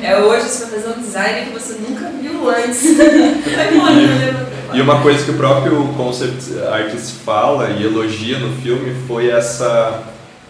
é 0.03 0.21
hoje 0.21 0.49
você 0.49 0.67
vai 0.67 0.81
fazer 0.81 0.99
um 0.99 1.03
design 1.03 1.47
que 1.47 1.53
você 1.53 1.75
nunca 1.75 2.11
viu 2.21 2.51
antes. 2.51 2.83
e 4.75 4.81
uma 4.81 5.01
coisa 5.01 5.25
que 5.25 5.31
o 5.31 5.35
próprio 5.35 5.89
concept 5.97 6.59
artist 6.71 7.13
fala 7.25 7.71
e 7.71 7.85
elogia 7.85 8.39
no 8.39 8.55
filme 8.61 8.95
foi 9.07 9.31
essa 9.31 10.05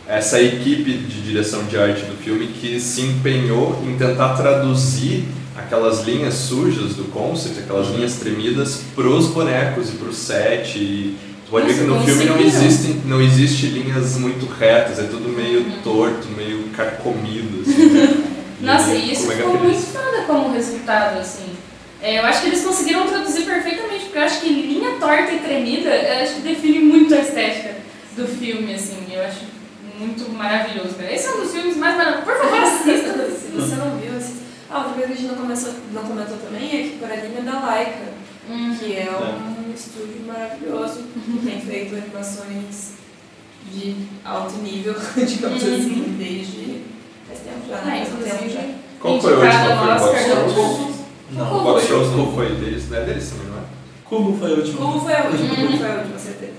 essa 0.06 0.40
equipe 0.40 0.92
de 0.92 1.22
direção 1.22 1.64
de 1.64 1.78
arte 1.78 2.02
do 2.02 2.16
filme 2.22 2.48
que 2.48 2.78
se 2.78 3.00
empenhou 3.00 3.82
em 3.86 3.96
tentar 3.96 4.34
traduzir 4.34 5.24
aquelas 5.56 6.04
linhas 6.04 6.34
sujas 6.34 6.94
do 6.94 7.04
concept, 7.04 7.60
aquelas 7.60 7.88
linhas 7.88 8.16
tremidas, 8.16 8.82
pros 8.94 9.28
bonecos 9.28 9.88
e 9.88 9.92
pro 9.92 10.12
set 10.12 10.76
e 10.76 11.16
Tu 11.44 11.50
pode 11.50 11.66
ver 11.66 11.74
que 11.74 11.84
no 11.84 12.00
filme 12.02 12.24
não 12.24 12.40
existe, 12.40 13.00
não 13.04 13.20
existe 13.20 13.66
linhas 13.66 14.16
muito 14.16 14.46
retas, 14.46 14.98
é 14.98 15.04
tudo 15.04 15.28
meio 15.28 15.60
uhum. 15.60 15.82
torto, 15.82 16.28
meio 16.28 16.68
carcomido. 16.70 17.62
Assim. 17.62 18.24
Nossa, 18.60 18.94
e 18.94 19.12
isso 19.12 19.30
ficou 19.30 19.58
muito 19.58 19.80
foda 19.80 20.22
como 20.26 20.54
resultado, 20.54 21.18
assim. 21.18 21.54
É, 22.00 22.18
eu 22.18 22.24
acho 22.24 22.42
que 22.42 22.48
eles 22.48 22.62
conseguiram 22.62 23.06
traduzir 23.06 23.44
perfeitamente, 23.44 24.04
porque 24.04 24.18
eu 24.18 24.22
acho 24.22 24.40
que 24.40 24.48
linha 24.48 24.92
torta 25.00 25.32
e 25.32 25.38
tremida, 25.38 25.88
eu 25.88 26.22
acho 26.22 26.34
que 26.34 26.42
define 26.42 26.80
muito 26.80 27.14
a 27.14 27.18
estética 27.18 27.74
do 28.16 28.26
filme, 28.26 28.74
assim. 28.74 29.06
Eu 29.12 29.22
acho 29.24 29.40
muito 29.98 30.30
maravilhoso. 30.32 30.96
Esse 31.00 31.28
é 31.28 31.32
um 31.32 31.40
dos 31.40 31.52
filmes 31.52 31.76
mais 31.76 31.96
maravilhosos. 31.96 32.24
Por 32.24 32.42
favor, 32.42 32.62
assista! 32.62 33.30
Se 33.40 33.52
você 33.52 33.76
não 33.76 33.96
viu, 33.96 34.16
assista. 34.16 34.44
Ah, 34.70 34.78
outra 34.78 34.94
coisa 34.94 35.06
que 35.08 35.12
a 35.12 35.16
gente 35.16 35.28
não, 35.28 35.36
começou, 35.36 35.72
não 35.92 36.02
comentou 36.02 36.36
também 36.38 36.68
é 36.68 36.82
que 36.82 36.98
Coraline 36.98 37.38
é 37.38 37.40
da 37.42 37.60
Laika, 37.60 38.12
hum. 38.48 38.76
que 38.78 38.96
é 38.96 39.10
um 39.10 39.72
estúdio 39.74 40.22
maravilhoso 40.26 41.02
que 41.02 41.46
tem 41.46 41.60
feito 41.60 41.96
animações 41.96 42.92
de 43.70 43.96
alto 44.24 44.56
nível, 44.58 44.94
digamos 45.16 45.62
uhum. 45.62 45.74
assim, 45.74 46.16
desde 46.18 46.82
faz 47.26 47.40
tempo 47.40 47.68
já, 47.68 47.80
né? 47.82 48.02
Ah, 48.02 48.06
faz 48.06 48.38
tempo 48.38 48.50
já. 48.50 48.74
Qual 49.00 49.20
foi 49.20 49.32
o 49.34 49.40
último? 49.40 49.52
Foi 49.98 50.32
o 50.32 50.54
Box 50.54 51.04
Não, 51.32 51.60
o 51.60 51.62
Box 51.62 51.86
Shows 51.86 52.34
foi 52.34 52.54
deles, 52.56 52.90
não 52.90 52.98
é 52.98 53.04
deles 53.04 53.30
também, 53.30 53.46
não 53.48 53.58
é? 53.58 53.62
Cubo 54.04 54.38
foi 54.38 54.52
o 54.52 54.56
último. 54.56 54.78
Cubo 54.78 55.00
foi 55.00 55.14
a 55.14 55.24
última, 55.24 55.56
Cubo 55.56 55.78
foi 55.78 55.90
a 55.90 55.94
última, 55.94 56.18
certeza. 56.18 56.52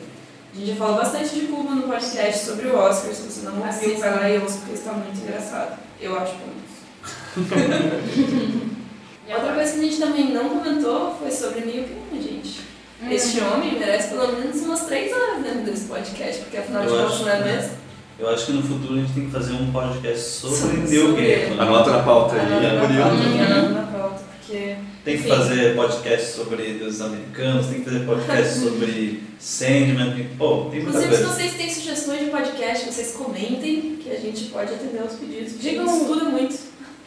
A 0.54 0.58
gente 0.58 0.68
já 0.70 0.76
falou 0.76 0.96
bastante 0.96 1.36
de 1.36 1.42
Cubo 1.48 1.76
no 1.76 1.84
podcast 1.84 2.46
sobre 2.46 2.68
o 2.68 2.78
Oscar, 2.78 3.14
se 3.14 3.22
você 3.24 3.46
não 3.46 3.58
ouviu, 3.58 3.98
vai 3.98 4.16
lá 4.16 4.30
e 4.30 4.38
ouça 4.40 4.60
porque 4.60 4.74
está 4.74 4.94
muito 4.94 5.20
engraçado. 5.22 5.80
Eu 6.02 6.18
acho 6.20 6.34
que 6.34 6.66
Outra 9.28 9.54
coisa 9.54 9.74
que 9.74 9.80
a 9.80 9.84
gente 9.84 9.98
também 9.98 10.32
não 10.32 10.50
comentou 10.50 11.16
foi 11.20 11.32
sobre 11.32 11.62
Neil 11.62 11.84
Gaiman, 11.84 12.22
gente. 12.22 12.62
Uhum. 13.02 13.12
Este 13.12 13.42
homem 13.42 13.78
merece 13.80 14.10
pelo 14.10 14.32
menos 14.34 14.62
umas 14.62 14.86
três 14.86 15.12
horas 15.12 15.44
dentro 15.44 15.62
desse 15.62 15.86
podcast, 15.86 16.42
porque 16.42 16.58
afinal 16.58 16.84
de 16.84 16.90
contas 16.90 17.22
não 17.22 17.30
é 17.30 17.44
mesmo? 17.44 17.72
Eu 18.18 18.30
acho 18.30 18.46
que 18.46 18.52
no 18.54 18.62
futuro 18.64 18.94
a 18.94 18.98
gente 18.98 19.14
tem 19.14 19.26
que 19.26 19.32
fazer 19.32 19.54
um 19.54 19.72
podcast 19.72 20.24
sobre, 20.24 20.78
Neil 20.78 21.16
Gaiman. 21.16 21.62
Anota 21.62 21.92
na 21.92 22.04
pauta 22.04 22.36
aí. 22.36 22.66
Anota 22.66 23.70
na 23.70 23.88
pauta, 23.88 24.22
porque... 24.38 24.76
Tem 25.04 25.18
que 25.18 25.28
fazer 25.28 25.76
podcast 25.76 26.32
sobre 26.32 26.74
deuses 26.74 27.02
americanos, 27.02 27.68
tem 27.68 27.80
que 27.80 27.86
fazer 27.86 28.06
podcast 28.06 28.58
sobre 28.60 29.24
Sandman, 29.38 30.30
pô, 30.38 30.66
tem 30.72 30.82
muita 30.82 30.98
Inclusive, 30.98 31.16
se 31.16 31.24
vocês 31.24 31.54
têm 31.54 31.70
sugestões 31.72 32.20
de 32.22 32.26
podcast, 32.32 32.86
vocês 32.92 33.12
comentem, 33.12 33.98
que 34.02 34.10
a 34.10 34.20
gente 34.20 34.46
pode 34.46 34.74
atender 34.74 35.02
aos 35.02 35.14
pedidos. 35.14 35.60
Digam, 35.60 35.86
estuda 35.86 36.26
muito. 36.26 36.58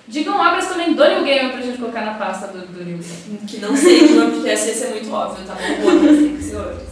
Digam 0.08 0.40
obras 0.40 0.66
também 0.66 0.94
do 0.94 1.04
New 1.04 1.22
Game 1.22 1.52
pra 1.52 1.60
gente 1.60 1.78
colocar 1.78 2.00
na 2.00 2.14
pasta 2.14 2.46
do, 2.48 2.66
do 2.66 2.84
New 2.84 2.98
Game. 2.98 3.38
Que 3.46 3.58
não 3.58 3.76
sei 3.76 4.08
que 4.08 4.14
nome, 4.14 4.32
porque 4.32 4.48
essa 4.48 4.86
é 4.86 4.90
muito 4.90 5.12
óbvio, 5.12 5.46
tá 5.46 5.54
bom? 5.54 5.90
Outras 5.92 6.16
tem 6.16 6.36
que 6.36 6.42
ser 6.42 6.56
outras. 6.56 6.88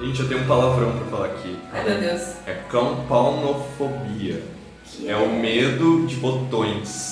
Gente, 0.00 0.20
eu 0.20 0.28
tenho 0.28 0.40
um 0.42 0.46
palavrão 0.46 0.92
pra 0.98 1.06
falar 1.06 1.26
aqui. 1.26 1.56
Ai 1.72 1.84
meu 1.84 2.00
Deus. 2.00 2.22
É 2.46 2.54
campanofobia. 2.68 4.42
Que 4.84 5.08
é, 5.08 5.12
é 5.12 5.16
o 5.16 5.32
medo 5.32 6.06
de 6.06 6.16
botões. 6.16 7.11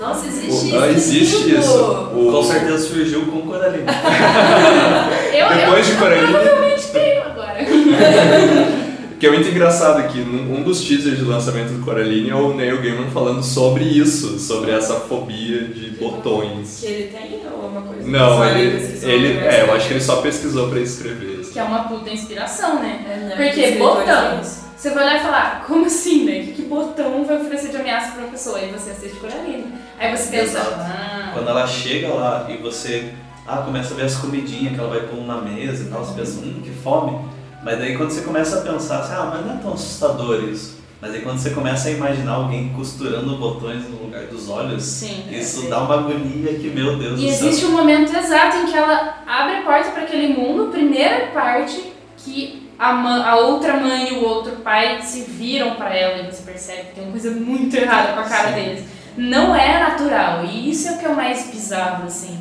Nossa, 0.00 0.26
existe 0.26 0.68
isso. 0.68 0.84
existe 0.86 1.54
isso. 1.54 1.78
O... 2.14 2.32
Com 2.32 2.42
certeza 2.42 2.78
surgiu 2.78 3.26
com 3.26 3.42
Coraline. 3.42 3.84
eu, 5.34 5.48
Depois 5.56 5.86
eu, 5.86 5.94
de 5.94 6.00
Coraline. 6.00 6.32
Eu 6.32 6.40
provavelmente 6.40 6.86
tenho 6.88 7.22
agora. 7.22 7.58
que 9.20 9.26
é 9.26 9.30
muito 9.30 9.48
engraçado 9.50 10.10
que 10.10 10.20
um 10.20 10.62
dos 10.62 10.80
teasers 10.80 11.18
de 11.18 11.24
lançamento 11.24 11.74
do 11.74 11.84
Coraline 11.84 12.30
é 12.30 12.34
o 12.34 12.54
Neil 12.54 12.80
Gaiman 12.80 13.10
falando 13.10 13.42
sobre 13.42 13.84
isso, 13.84 14.38
sobre 14.38 14.70
essa 14.70 14.94
fobia 14.94 15.64
de 15.64 15.90
botões. 15.90 16.78
Que 16.80 16.86
ele 16.86 17.08
tem 17.08 17.38
ou 17.52 17.64
é 17.64 17.68
uma 17.68 17.82
coisa 17.82 18.08
Não, 18.08 18.48
ele, 18.48 18.98
ele 19.02 19.38
é, 19.38 19.66
eu 19.68 19.74
acho 19.74 19.86
que 19.86 19.92
ele 19.92 20.00
só 20.00 20.22
pesquisou 20.22 20.70
para 20.70 20.80
escrever. 20.80 21.40
Que 21.52 21.58
é 21.58 21.62
uma 21.62 21.84
puta 21.84 22.08
inspiração, 22.08 22.80
né? 22.80 23.04
É, 23.06 23.16
né? 23.16 23.34
Porque 23.36 23.72
botão, 23.72 24.40
você 24.74 24.90
vai 24.92 25.04
olhar 25.04 25.16
e 25.16 25.22
falar, 25.22 25.64
como 25.66 25.84
assim, 25.84 26.24
né? 26.24 26.40
Que, 26.40 26.52
que 26.52 26.62
botão 26.62 27.22
vai 27.26 27.36
oferecer 27.36 27.68
de 27.68 27.76
ameaça 27.76 28.12
pra 28.12 28.22
uma 28.22 28.30
pessoa? 28.30 28.56
Aí 28.56 28.72
você 28.72 28.92
assiste 28.92 29.18
Coraline. 29.18 29.66
Aí 30.00 30.16
você 30.16 30.30
pensa, 30.30 30.58
Exato. 30.58 30.74
ah, 30.80 31.30
Quando 31.34 31.48
ela 31.48 31.66
chega 31.66 32.08
lá 32.08 32.46
e 32.48 32.56
você 32.56 33.12
ah, 33.46 33.58
começa 33.58 33.92
a 33.94 33.96
ver 33.96 34.04
as 34.04 34.16
comidinhas 34.16 34.72
que 34.74 34.80
ela 34.80 34.88
vai 34.88 35.00
pondo 35.02 35.26
na 35.26 35.36
mesa 35.42 35.84
e 35.84 35.86
tal, 35.88 36.04
você 36.04 36.18
pensa, 36.18 36.40
hum, 36.40 36.60
que 36.64 36.70
fome. 36.70 37.18
Mas 37.62 37.78
daí 37.78 37.96
quando 37.96 38.10
você 38.10 38.22
começa 38.22 38.58
a 38.58 38.62
pensar 38.62 39.00
assim, 39.00 39.12
ah, 39.14 39.30
mas 39.34 39.44
não 39.46 39.54
é 39.54 39.58
tão 39.58 39.74
assustador 39.74 40.42
isso. 40.44 40.80
Mas 41.02 41.12
aí 41.14 41.20
quando 41.20 41.38
você 41.38 41.50
começa 41.50 41.88
a 41.88 41.92
imaginar 41.92 42.32
alguém 42.32 42.70
costurando 42.74 43.36
botões 43.36 43.84
no 43.88 44.04
lugar 44.04 44.22
dos 44.24 44.48
olhos, 44.48 44.82
sim. 44.82 45.24
isso 45.30 45.68
dá 45.68 45.80
uma 45.82 45.94
agonia 45.94 46.54
que, 46.58 46.68
meu 46.68 46.96
Deus 46.96 47.20
E 47.20 47.26
do 47.26 47.32
céu. 47.32 47.48
existe 47.48 47.66
um 47.66 47.72
momento 47.72 48.14
exato 48.16 48.56
em 48.58 48.66
que 48.66 48.76
ela 48.76 49.16
abre 49.26 49.56
a 49.56 49.62
porta 49.62 49.90
para 49.90 50.02
aquele 50.02 50.34
mundo, 50.34 50.70
primeira 50.70 51.26
parte 51.28 51.92
que 52.18 52.68
a, 52.78 52.92
ma- 52.92 53.26
a 53.26 53.36
outra 53.36 53.78
mãe 53.78 54.08
e 54.10 54.12
o 54.18 54.24
outro 54.24 54.56
pai 54.56 55.00
se 55.02 55.22
viram 55.22 55.74
para 55.74 55.94
ela 55.94 56.22
e 56.22 56.26
você 56.30 56.42
percebe 56.42 56.88
que 56.88 56.94
tem 56.94 57.04
uma 57.04 57.12
coisa 57.12 57.30
muito 57.30 57.74
errada 57.76 58.12
com 58.14 58.20
a 58.20 58.24
cara 58.24 58.48
Sim. 58.48 58.54
deles. 58.54 58.84
Não 59.16 59.54
é 59.54 59.80
natural, 59.80 60.44
e 60.44 60.70
isso 60.70 60.88
é 60.88 60.92
o 60.92 60.98
que 60.98 61.04
é 61.04 61.08
o 61.08 61.16
mais 61.16 61.50
bizarro, 61.50 62.06
assim. 62.06 62.38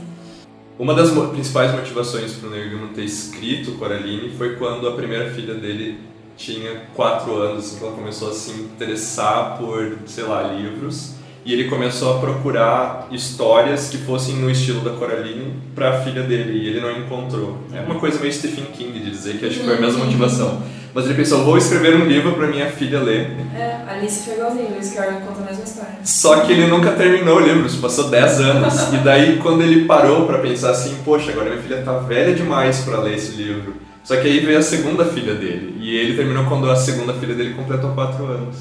Uma 0.77 0.93
das 0.93 1.11
principais 1.11 1.73
motivações 1.73 2.33
para 2.33 2.47
o 2.47 2.51
Neil 2.51 2.87
ter 2.95 3.03
escrito 3.03 3.73
Coraline 3.73 4.31
foi 4.37 4.55
quando 4.55 4.87
a 4.87 4.93
primeira 4.93 5.29
filha 5.31 5.55
dele 5.55 5.99
tinha 6.37 6.83
4 6.95 7.35
anos, 7.35 7.73
que 7.73 7.83
ela 7.83 7.93
começou 7.93 8.29
a 8.29 8.33
se 8.33 8.51
interessar 8.51 9.57
por, 9.57 9.97
sei 10.05 10.23
lá, 10.23 10.43
livros. 10.43 11.15
E 11.49 11.53
ele 11.53 11.63
começou 11.63 12.15
a 12.15 12.19
procurar 12.19 13.07
histórias 13.11 13.89
que 13.89 13.97
fossem 13.97 14.35
no 14.35 14.51
estilo 14.51 14.81
da 14.81 14.91
Coraline 14.91 15.51
para 15.73 15.89
a 15.89 16.01
filha 16.03 16.21
dele, 16.21 16.59
e 16.59 16.67
ele 16.67 16.79
não 16.79 16.91
encontrou. 16.95 17.57
É 17.73 17.81
uma 17.81 17.95
coisa 17.95 18.19
meio 18.19 18.31
Stephen 18.31 18.65
King 18.65 18.99
de 18.99 19.09
dizer 19.09 19.39
que 19.39 19.47
acho 19.47 19.57
que 19.57 19.65
foi 19.65 19.77
a 19.77 19.81
mesma 19.81 20.05
motivação. 20.05 20.61
Mas 20.93 21.05
ele 21.05 21.15
pensou, 21.15 21.43
vou 21.43 21.57
escrever 21.57 21.95
um 21.95 22.05
livro 22.05 22.33
para 22.33 22.45
minha 22.45 22.67
filha 22.67 22.99
ler. 22.99 23.31
É, 23.55 23.79
Alice 23.87 24.25
foi 24.25 24.35
igualzinho, 24.35 24.69
Lewis 24.69 24.93
Carroll 24.93 25.21
conta 25.21 25.41
a 25.41 25.45
mesma 25.45 25.63
história. 25.63 25.95
Só 26.03 26.39
que 26.41 26.51
ele 26.51 26.67
nunca 26.67 26.91
terminou 26.91 27.37
o 27.37 27.39
livro, 27.39 27.65
isso 27.65 27.81
passou 27.81 28.11
10 28.11 28.41
anos. 28.41 28.93
E 28.93 28.97
daí, 28.97 29.37
quando 29.37 29.63
ele 29.63 29.85
parou 29.85 30.27
pra 30.27 30.37
pensar 30.37 30.69
assim, 30.69 30.97
poxa, 31.03 31.31
agora 31.31 31.49
minha 31.49 31.63
filha 31.63 31.81
tá 31.81 31.97
velha 31.97 32.35
demais 32.35 32.81
pra 32.81 32.99
ler 32.99 33.15
esse 33.15 33.31
livro. 33.31 33.73
Só 34.03 34.15
que 34.17 34.27
aí 34.27 34.39
veio 34.39 34.59
a 34.59 34.61
segunda 34.61 35.03
filha 35.03 35.33
dele. 35.33 35.77
E 35.79 35.97
ele 35.97 36.15
terminou 36.15 36.45
quando 36.45 36.69
a 36.69 36.75
segunda 36.75 37.11
filha 37.13 37.33
dele 37.33 37.55
completou 37.55 37.89
4 37.95 38.23
anos. 38.23 38.55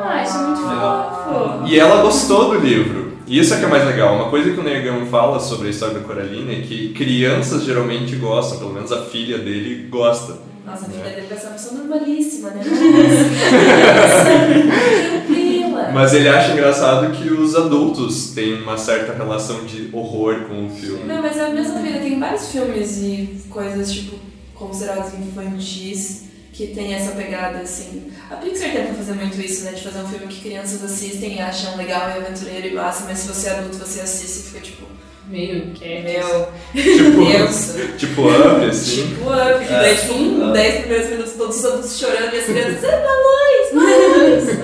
Ah, 0.00 0.22
isso 0.22 0.36
é 0.36 0.42
muito 0.42 0.60
fofo. 0.60 1.66
E 1.66 1.78
ela 1.78 2.02
gostou 2.02 2.50
do 2.50 2.58
livro. 2.64 3.08
E 3.26 3.38
isso 3.38 3.52
é 3.52 3.58
que 3.58 3.64
é 3.64 3.68
mais 3.68 3.84
legal. 3.84 4.14
Uma 4.14 4.30
coisa 4.30 4.50
que 4.50 4.58
o 4.58 4.62
Neil 4.62 4.82
Gaiman 4.82 5.06
fala 5.06 5.38
sobre 5.38 5.66
a 5.66 5.70
história 5.70 5.94
da 5.94 6.00
Coraline 6.00 6.54
é 6.54 6.60
que 6.62 6.94
crianças 6.94 7.64
geralmente 7.64 8.16
gostam, 8.16 8.58
pelo 8.58 8.72
menos 8.72 8.90
a 8.90 9.02
filha 9.02 9.36
dele 9.36 9.86
gosta. 9.90 10.38
Nossa, 10.64 10.86
a 10.86 10.88
filha 10.88 11.10
dele 11.10 11.26
vai 11.28 11.36
ser 11.36 11.46
uma 11.46 11.52
pessoa 11.52 11.74
normalíssima, 11.74 12.50
né? 12.50 12.62
Tranquila. 15.26 15.90
Mas 15.92 16.14
ele 16.14 16.28
acha 16.28 16.52
engraçado 16.52 17.10
que 17.12 17.30
os 17.30 17.54
adultos 17.54 18.30
têm 18.30 18.62
uma 18.62 18.78
certa 18.78 19.12
relação 19.12 19.64
de 19.64 19.90
horror 19.92 20.44
com 20.48 20.66
o 20.66 20.70
filme. 20.70 21.04
Não, 21.04 21.20
mas 21.20 21.36
é 21.36 21.46
a 21.46 21.50
mesma 21.50 21.80
vida. 21.80 21.98
Tem 21.98 22.18
vários 22.18 22.50
filmes 22.50 22.98
e 23.02 23.40
coisas, 23.50 23.92
tipo, 23.92 24.16
considerados 24.54 25.12
infantis 25.14 26.27
que 26.58 26.66
tem 26.74 26.92
essa 26.92 27.12
pegada, 27.12 27.58
assim. 27.58 28.10
A 28.28 28.34
Pixar 28.34 28.72
tenta 28.72 28.92
fazer 28.92 29.12
muito 29.12 29.40
isso, 29.40 29.64
né? 29.64 29.70
De 29.70 29.80
fazer 29.80 30.00
um 30.00 30.08
filme 30.08 30.26
que 30.26 30.40
crianças 30.40 30.82
assistem 30.82 31.36
e 31.36 31.40
acham 31.40 31.76
legal 31.76 32.10
e 32.10 32.14
aventureiro 32.14 32.66
e 32.66 32.74
massa, 32.74 33.04
mas 33.06 33.20
se 33.20 33.28
você 33.28 33.48
é 33.48 33.52
adulto, 33.52 33.76
você 33.76 34.00
assiste 34.00 34.40
e 34.40 34.42
fica 34.48 34.60
tipo, 34.60 34.84
Meio 35.28 35.70
que 35.70 35.84
é. 35.84 36.02
meu 36.02 36.48
Tipo, 36.72 37.24
Deus. 37.24 37.74
tipo 37.96 38.22
up, 38.22 38.64
assim. 38.68 39.06
Tipo, 39.06 39.30
up. 39.30 39.64
E 39.64 39.68
daí, 39.68 39.96
tipo, 39.96 40.14
uns 40.14 40.52
10 40.52 40.80
primeiros 40.80 41.10
minutos, 41.10 41.32
todos 41.34 41.56
os 41.58 41.64
adultos 41.64 41.96
chorando 41.96 42.34
e 42.34 42.38
as 42.38 42.44
crianças, 42.46 42.82
é 42.82 42.96
pra 42.96 43.10
luz, 43.28 44.46
luz. 44.46 44.58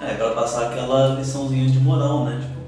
É, 0.00 0.14
pra 0.14 0.30
passar 0.30 0.72
aquela 0.72 1.14
liçãozinha 1.14 1.70
de 1.70 1.78
moral, 1.78 2.24
né? 2.24 2.40
Tipo. 2.40 2.61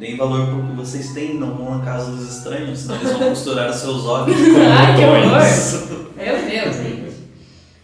Deem 0.00 0.16
valor 0.16 0.46
pro 0.48 0.66
que 0.66 0.72
vocês 0.76 1.12
têm, 1.12 1.34
não 1.34 1.54
vão 1.54 1.78
na 1.78 1.84
casa 1.84 2.10
dos 2.10 2.36
estranhos, 2.38 2.78
senão 2.80 2.96
eles 2.96 3.12
vão 3.12 3.28
costurar 3.30 3.70
os 3.70 3.76
seus 3.76 4.04
olhos. 4.06 4.36
Ai, 4.56 4.96
que 4.96 5.04
botões. 5.06 5.74
horror! 5.74 6.06
Meu 6.16 6.36
Deus, 6.50 6.76
gente. 6.76 7.10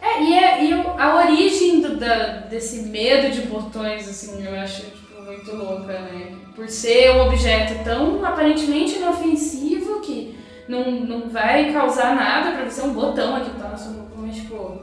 É, 0.01 0.23
e, 0.23 0.35
é, 0.35 0.65
e 0.65 0.75
o- 0.75 0.89
a 0.99 1.17
origem 1.25 1.81
do, 1.81 1.97
da, 1.97 2.39
desse 2.51 2.83
medo 2.83 3.31
de 3.33 3.43
botões, 3.43 4.09
assim, 4.09 4.45
eu 4.45 4.59
acho 4.61 4.83
tipo, 4.83 5.23
muito 5.23 5.55
louca, 5.55 5.93
né? 5.93 6.33
Por 6.55 6.69
ser 6.69 7.13
um 7.17 7.27
objeto 7.27 7.85
tão 7.85 8.25
aparentemente 8.25 8.97
inofensivo 8.97 10.01
que 10.01 10.39
não, 10.69 10.91
não 10.91 11.29
vai 11.29 11.71
causar 11.73 12.15
nada 12.17 12.53
pra 12.53 12.65
você, 12.65 12.81
um 12.83 12.93
botão 12.95 13.37
aqui 13.37 13.51
que 13.51 13.61
tá 13.61 13.69
na 13.69 13.77
sua 13.77 13.93
mas 14.17 14.35
tipo, 14.37 14.81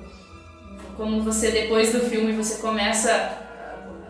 como 0.95 1.21
você 1.21 1.49
depois 1.51 1.91
do 1.91 1.99
filme 2.01 2.31
você 2.33 2.61
começa. 2.61 3.39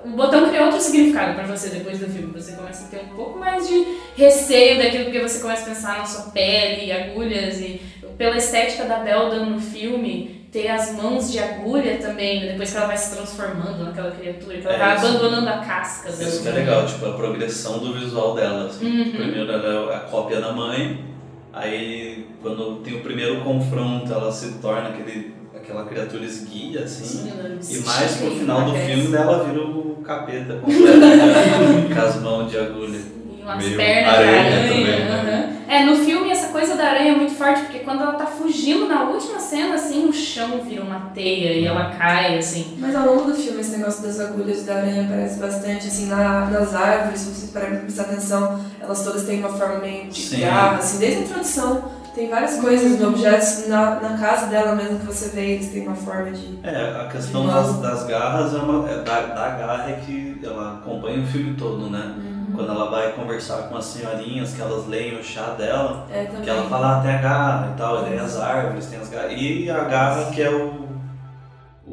O 0.05 0.09
botão 0.09 0.47
cria 0.49 0.63
outro 0.65 0.79
significado 0.81 1.33
pra 1.35 1.45
você 1.45 1.69
depois 1.69 1.97
do 1.99 2.07
filme. 2.07 2.31
Você 2.33 2.53
começa 2.53 2.85
a 2.85 2.87
ter 2.89 3.05
um 3.05 3.15
pouco 3.15 3.39
mais 3.39 3.67
de 3.67 3.85
receio 4.15 4.77
daquilo 4.77 5.05
porque 5.05 5.19
você 5.21 5.39
começa 5.39 5.63
a 5.63 5.65
pensar 5.65 5.97
na 5.99 6.05
sua 6.05 6.31
pele, 6.31 6.91
agulhas 6.91 7.59
e 7.59 7.81
pela 8.17 8.37
estética 8.37 8.85
da 8.85 8.97
Belda 8.99 9.43
no 9.45 9.59
filme, 9.59 10.45
ter 10.51 10.67
as 10.67 10.93
mãos 10.93 11.31
de 11.31 11.39
agulha 11.39 11.97
também, 11.97 12.41
depois 12.41 12.69
que 12.69 12.77
ela 12.77 12.85
vai 12.85 12.97
se 12.97 13.15
transformando 13.15 13.83
naquela 13.85 14.11
criatura, 14.11 14.57
que 14.57 14.67
ela 14.67 14.75
É 14.75 14.77
vai 14.79 14.95
isso. 14.97 15.05
abandonando 15.07 15.49
a 15.49 15.57
casca. 15.57 16.09
Isso 16.09 16.43
que 16.43 16.47
é 16.47 16.51
legal, 16.51 16.85
tipo, 16.85 17.05
a 17.07 17.13
progressão 17.13 17.79
do 17.79 17.93
visual 17.93 18.35
dela. 18.35 18.67
assim. 18.67 18.85
Uhum. 18.85 19.11
Primeiro 19.11 19.51
ela 19.51 19.93
é 19.93 19.95
a 19.95 19.99
cópia 20.01 20.39
da 20.39 20.51
mãe, 20.51 21.03
aí 21.51 22.27
quando 22.41 22.77
tem 22.83 22.95
o 22.97 23.01
primeiro 23.01 23.41
confronto 23.41 24.11
ela 24.13 24.31
se 24.31 24.53
torna 24.59 24.89
aquele, 24.89 25.33
aquela 25.55 25.85
criatura 25.85 26.23
esguia, 26.23 26.81
assim. 26.83 27.31
Sim, 27.59 27.75
E 27.75 27.85
mais 27.85 28.17
pro 28.17 28.31
final 28.31 28.65
do 28.65 28.75
filme 28.75 29.15
ela 29.15 29.43
vira 29.45 29.59
o 29.61 29.92
capeta 30.03 30.55
completo, 30.55 31.89
com 31.93 32.01
as 32.01 32.21
mãos 32.21 32.51
de 32.51 32.57
agulha. 32.57 32.99
E 32.99 33.41
umas 33.41 33.57
Meio 33.57 33.77
pernas 33.77 34.13
de 34.13 34.23
aranha 34.23 34.41
aranha. 34.41 34.67
também, 34.67 34.85
né? 34.85 35.49
É, 35.67 35.83
no 35.85 35.95
filme 35.95 36.29
essa 36.29 36.47
coisa 36.49 36.75
da 36.75 36.85
aranha 36.85 37.13
é 37.13 37.15
muito 37.15 37.33
forte, 37.33 37.61
porque 37.61 37.79
quando 37.79 38.01
ela 38.03 38.13
tá 38.13 38.25
fugindo 38.27 38.87
na 38.87 39.03
última 39.03 39.39
cena, 39.39 39.75
assim, 39.75 40.05
o 40.05 40.13
chão 40.13 40.61
vira 40.61 40.83
uma 40.83 41.11
teia 41.15 41.53
e 41.53 41.65
ela 41.65 41.95
cai, 41.97 42.37
assim. 42.37 42.77
Mas 42.77 42.95
ao 42.95 43.07
longo 43.07 43.31
do 43.31 43.35
filme, 43.35 43.59
esse 43.59 43.75
negócio 43.77 44.03
das 44.03 44.19
agulhas 44.19 44.63
da 44.65 44.75
aranha 44.75 45.03
aparece 45.05 45.39
bastante, 45.39 45.87
assim, 45.87 46.07
na, 46.07 46.45
nas 46.45 46.75
árvores, 46.75 47.21
se 47.21 47.47
pra 47.47 47.61
prestar 47.61 48.03
atenção, 48.03 48.59
elas 48.79 49.03
todas 49.03 49.23
têm 49.23 49.39
uma 49.39 49.49
forma 49.49 49.79
meio 49.79 50.09
de 50.09 50.21
Sim. 50.21 50.41
garra, 50.41 50.77
assim, 50.77 50.99
desde 50.99 51.17
a 51.17 51.21
introdução. 51.21 52.02
Tem 52.13 52.29
várias 52.29 52.59
coisas, 52.59 53.01
objetos 53.01 53.67
na, 53.67 53.99
na 53.99 54.17
casa 54.17 54.45
dela 54.45 54.75
mesmo 54.75 54.99
que 54.99 55.05
você 55.07 55.29
vê, 55.29 55.53
eles 55.53 55.71
têm 55.71 55.87
uma 55.87 55.95
forma 55.95 56.31
de... 56.31 56.59
É, 56.61 57.01
a 57.01 57.07
questão 57.07 57.47
das, 57.47 57.79
das 57.79 58.03
garras 58.05 58.53
é 58.53 58.57
uma. 58.57 58.87
é 58.89 59.01
da, 59.01 59.21
da 59.21 59.49
garra 59.49 59.89
é 59.89 59.99
que 60.05 60.39
ela 60.43 60.75
acompanha 60.75 61.23
o 61.23 61.25
filme 61.25 61.55
todo, 61.55 61.89
né? 61.89 62.15
Quando 62.53 62.69
ela 62.69 62.91
vai 62.91 63.13
conversar 63.13 63.63
com 63.63 63.77
as 63.77 63.85
senhorinhas, 63.85 64.53
que 64.53 64.61
elas 64.61 64.87
leem 64.87 65.19
o 65.19 65.23
chá 65.23 65.55
dela, 65.57 66.05
É, 66.11 66.25
que 66.25 66.47
ela 66.47 66.69
fala, 66.69 66.99
ah, 66.99 67.01
tem 67.01 67.11
a 67.11 67.17
garra 67.17 67.71
e 67.73 67.77
tal, 67.77 68.01
e 68.01 68.09
daí 68.09 68.19
as 68.19 68.39
árvores, 68.39 68.85
tem 68.85 68.99
as 68.99 69.09
garras. 69.09 69.31
E 69.35 69.71
a 69.71 69.83
garra 69.85 70.31
que 70.31 70.41
é 70.41 70.51
o, 70.51 70.87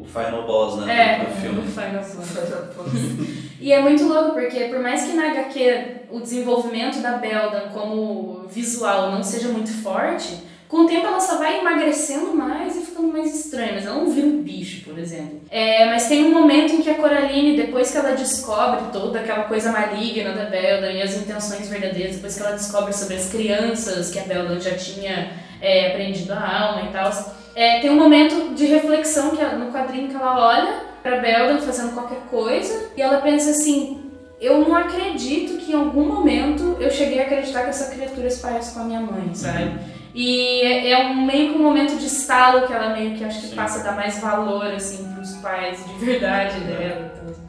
o 0.01 0.05
final 0.05 0.47
boss, 0.47 0.77
né? 0.77 1.21
É, 1.21 1.25
do 1.25 1.35
filme. 1.39 1.61
no 1.61 1.71
Final 1.71 2.03
Fantasy. 2.03 3.51
E 3.61 3.71
é 3.71 3.79
muito 3.79 4.03
louco, 4.05 4.31
porque 4.31 4.59
por 4.65 4.79
mais 4.79 5.03
que 5.03 5.13
na 5.13 5.29
HQ 5.29 6.07
o 6.09 6.19
desenvolvimento 6.19 6.99
da 6.99 7.17
Belda 7.17 7.69
como 7.71 8.47
visual 8.49 9.11
não 9.11 9.23
seja 9.23 9.49
muito 9.49 9.69
forte, 9.83 10.39
com 10.67 10.77
o 10.77 10.87
tempo 10.87 11.05
ela 11.05 11.19
só 11.19 11.37
vai 11.37 11.59
emagrecendo 11.59 12.33
mais 12.33 12.75
e 12.75 12.79
ficando 12.79 13.09
mais 13.09 13.37
estranha, 13.37 13.73
mas 13.73 13.85
ela 13.85 13.97
não 13.97 14.09
vira 14.09 14.25
um 14.25 14.41
bicho, 14.41 14.83
por 14.83 14.97
exemplo. 14.97 15.41
É, 15.51 15.85
mas 15.85 16.07
tem 16.07 16.23
um 16.23 16.33
momento 16.33 16.73
em 16.73 16.81
que 16.81 16.89
a 16.89 16.95
Coraline, 16.95 17.55
depois 17.55 17.91
que 17.91 17.97
ela 17.97 18.13
descobre 18.13 18.91
toda 18.91 19.19
aquela 19.19 19.43
coisa 19.43 19.71
maligna 19.71 20.31
da 20.31 20.45
Belda 20.45 20.91
e 20.91 21.01
as 21.01 21.15
intenções 21.15 21.69
verdadeiras, 21.69 22.15
depois 22.15 22.35
que 22.35 22.41
ela 22.41 22.53
descobre 22.53 22.93
sobre 22.93 23.17
as 23.17 23.29
crianças 23.29 24.09
que 24.09 24.17
a 24.17 24.23
Belda 24.23 24.59
já 24.59 24.75
tinha 24.75 25.33
é, 25.61 25.91
aprendido 25.91 26.31
a 26.33 26.61
alma 26.63 26.89
e 26.89 26.91
tal, 26.91 27.11
é, 27.55 27.79
tem 27.79 27.89
um 27.89 27.95
momento 27.95 28.53
de 28.55 28.65
reflexão 28.65 29.31
que 29.31 29.41
ela- 29.41 29.55
no 29.55 29.71
quadrinho 29.71 30.07
que 30.09 30.15
ela 30.15 30.39
olha 30.47 30.73
pra 31.03 31.17
Belda 31.17 31.59
fazendo 31.59 31.93
qualquer 31.93 32.19
coisa 32.29 32.89
e 32.95 33.01
ela 33.01 33.19
pensa 33.21 33.51
assim: 33.51 34.11
eu 34.39 34.59
não 34.61 34.75
acredito 34.75 35.57
que 35.57 35.71
em 35.71 35.75
algum 35.75 36.05
momento 36.05 36.77
eu 36.79 36.89
cheguei 36.89 37.19
a 37.19 37.23
acreditar 37.23 37.63
que 37.63 37.69
essa 37.69 37.93
criatura 37.93 38.29
se 38.29 38.41
parece 38.41 38.73
com 38.73 38.81
a 38.81 38.83
minha 38.85 38.99
mãe, 39.01 39.29
sabe? 39.33 39.79
E 40.13 40.61
é, 40.61 40.91
é 40.91 40.97
um 41.07 41.25
meio 41.25 41.53
que 41.53 41.59
um 41.59 41.63
momento 41.63 41.95
de 41.95 42.05
estalo 42.05 42.67
que 42.67 42.73
ela 42.73 42.89
meio 42.89 43.15
que 43.15 43.23
acho 43.23 43.39
que 43.41 43.47
Sim. 43.47 43.55
passa 43.55 43.79
a 43.79 43.83
dar 43.83 43.95
mais 43.95 44.19
valor 44.19 44.65
assim 44.67 45.09
pros 45.13 45.31
pais 45.37 45.83
de 45.85 46.05
verdade 46.05 46.59
dela. 46.61 47.11
Então, 47.15 47.40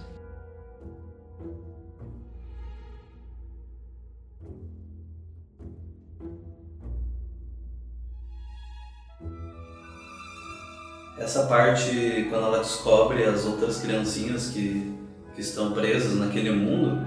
Essa 11.23 11.45
parte, 11.45 12.27
quando 12.29 12.47
ela 12.47 12.59
descobre 12.59 13.23
as 13.23 13.47
outras 13.47 13.81
criancinhas 13.81 14.49
que, 14.49 14.93
que 15.35 15.41
estão 15.41 15.71
presas 15.71 16.19
naquele 16.19 16.51
mundo, 16.51 17.07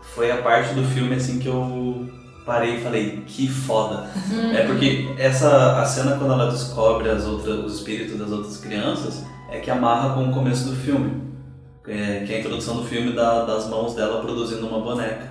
foi 0.00 0.30
a 0.30 0.38
parte 0.38 0.72
do 0.72 0.82
filme 0.84 1.16
assim 1.16 1.38
que 1.38 1.48
eu 1.48 2.08
parei 2.46 2.76
e 2.76 2.80
falei, 2.80 3.22
que 3.26 3.46
foda. 3.46 4.08
É 4.54 4.64
porque 4.66 5.14
essa 5.18 5.80
a 5.80 5.84
cena 5.84 6.16
quando 6.16 6.32
ela 6.32 6.50
descobre 6.50 7.10
as 7.10 7.26
outras, 7.26 7.58
os 7.58 7.74
espíritos 7.74 8.18
das 8.18 8.30
outras 8.30 8.56
crianças 8.56 9.22
é 9.50 9.60
que 9.60 9.70
amarra 9.70 10.14
com 10.14 10.30
o 10.30 10.32
começo 10.32 10.70
do 10.70 10.74
filme. 10.74 11.20
É, 11.86 12.24
que 12.24 12.32
é 12.32 12.36
a 12.36 12.40
introdução 12.40 12.76
do 12.76 12.84
filme 12.84 13.12
da, 13.12 13.44
das 13.44 13.68
mãos 13.68 13.94
dela 13.94 14.22
produzindo 14.22 14.66
uma 14.66 14.80
boneca. 14.80 15.30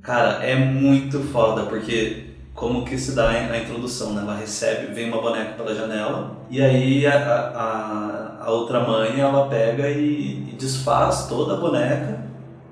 Cara, 0.00 0.44
é 0.44 0.54
muito 0.54 1.18
foda, 1.20 1.62
porque 1.64 2.31
como 2.54 2.84
que 2.84 2.98
se 2.98 3.12
dá 3.14 3.30
a 3.30 3.58
introdução, 3.58 4.12
né? 4.12 4.22
Ela 4.22 4.36
recebe, 4.36 4.92
vem 4.92 5.08
uma 5.08 5.20
boneca 5.20 5.52
pela 5.52 5.74
janela, 5.74 6.36
e 6.50 6.60
aí 6.60 7.06
a, 7.06 7.16
a, 7.18 8.44
a 8.44 8.50
outra 8.50 8.80
mãe, 8.80 9.18
ela 9.20 9.48
pega 9.48 9.88
e, 9.88 10.48
e 10.50 10.56
desfaz 10.58 11.26
toda 11.28 11.54
a 11.54 11.56
boneca, 11.56 12.22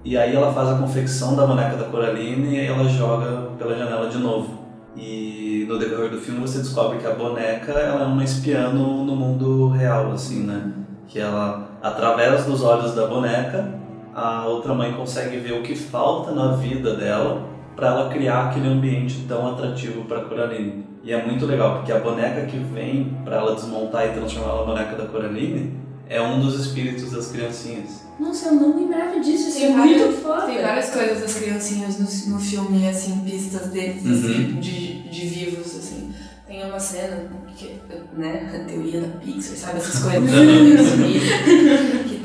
e 0.04 0.16
aí 0.16 0.34
ela 0.34 0.52
faz 0.52 0.68
a 0.68 0.74
confecção 0.76 1.34
da 1.34 1.46
boneca 1.46 1.76
da 1.76 1.84
Coraline 1.84 2.56
e 2.56 2.66
ela 2.66 2.88
joga 2.88 3.50
pela 3.58 3.76
janela 3.76 4.08
de 4.08 4.18
novo. 4.18 4.60
E 4.96 5.66
no 5.68 5.78
decorrer 5.78 6.10
do 6.10 6.18
filme 6.18 6.40
você 6.40 6.58
descobre 6.58 6.98
que 6.98 7.06
a 7.06 7.14
boneca 7.14 7.72
ela 7.72 8.04
é 8.04 8.06
uma 8.06 8.24
espiã 8.24 8.70
no, 8.70 9.04
no 9.04 9.14
mundo 9.14 9.68
real, 9.68 10.10
assim, 10.12 10.44
né? 10.44 10.72
Que 11.06 11.20
ela, 11.20 11.68
através 11.82 12.44
dos 12.46 12.62
olhos 12.62 12.94
da 12.94 13.06
boneca, 13.06 13.74
a 14.14 14.46
outra 14.46 14.74
mãe 14.74 14.92
consegue 14.92 15.36
ver 15.36 15.52
o 15.52 15.62
que 15.62 15.76
falta 15.76 16.32
na 16.32 16.52
vida 16.52 16.94
dela 16.96 17.42
para 17.76 17.88
ela 17.88 18.09
criar 18.11 18.48
aquele 18.48 18.68
ambiente 18.68 19.24
tão 19.28 19.46
atrativo 19.52 20.04
para 20.04 20.20
Coraline. 20.22 20.85
E 21.02 21.12
é 21.12 21.24
muito 21.24 21.46
legal, 21.46 21.76
porque 21.76 21.92
a 21.92 21.98
boneca 21.98 22.44
que 22.46 22.59
vem 22.59 23.16
para 23.24 23.37
ela 23.37 23.54
desmontar 23.54 24.06
e 24.06 24.12
transformar 24.12 24.56
na 24.56 24.62
boneca 24.64 24.96
da 24.96 25.06
Coraline 25.06 25.72
é 26.09 26.20
um 26.20 26.40
dos 26.40 26.59
espíritos 26.66 27.11
das 27.12 27.28
criancinhas. 27.30 28.02
Nossa, 28.18 28.48
eu 28.48 28.54
não 28.54 28.76
lembrava 28.76 29.18
disso, 29.20 29.48
isso 29.48 29.59
é 29.59 29.61
Tem 29.68 29.76
muito 29.76 29.98
várias- 29.98 30.18
foda. 30.20 30.42
Tem 30.46 30.61
várias 30.61 30.90
coisas 30.90 31.20
das 31.20 31.35
criancinhas 31.35 31.98
no, 32.26 32.35
no 32.35 32.40
filme, 32.40 32.87
assim, 32.88 33.18
pistas 33.24 33.68
deles, 33.68 34.04
Uhum. 34.04 34.12
assim, 34.12 34.61
de, 34.61 35.09
de 35.09 35.26
vivos, 35.26 35.74
assim. 35.78 36.12
Tem 36.46 36.64
uma 36.68 36.80
cena, 36.80 37.28
que, 37.56 37.76
né, 38.14 38.50
a 38.52 38.68
teoria 38.68 39.00
da 39.02 39.09
Pixar, 39.20 39.56
sabe, 39.56 39.78
essas 39.78 40.02
coisas 40.02 40.20
assim, 40.80 41.18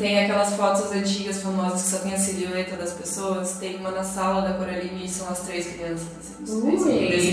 tem 0.05 0.19
aquelas 0.19 0.53
fotos 0.53 0.91
antigas, 0.91 1.41
famosas, 1.41 1.81
que 1.81 1.89
só 1.89 1.97
tem 1.97 2.13
a 2.13 2.17
silhueta 2.17 2.75
das 2.75 2.93
pessoas. 2.93 3.53
Tem 3.53 3.75
uma 3.77 3.89
na 3.89 4.03
sala 4.03 4.47
da 4.47 4.53
Coraline 4.53 5.03
e 5.03 5.09
são 5.09 5.27
as 5.27 5.39
três 5.39 5.65
crianças, 5.65 6.05
assim, 6.19 6.43
os 6.43 6.83
três, 6.83 7.23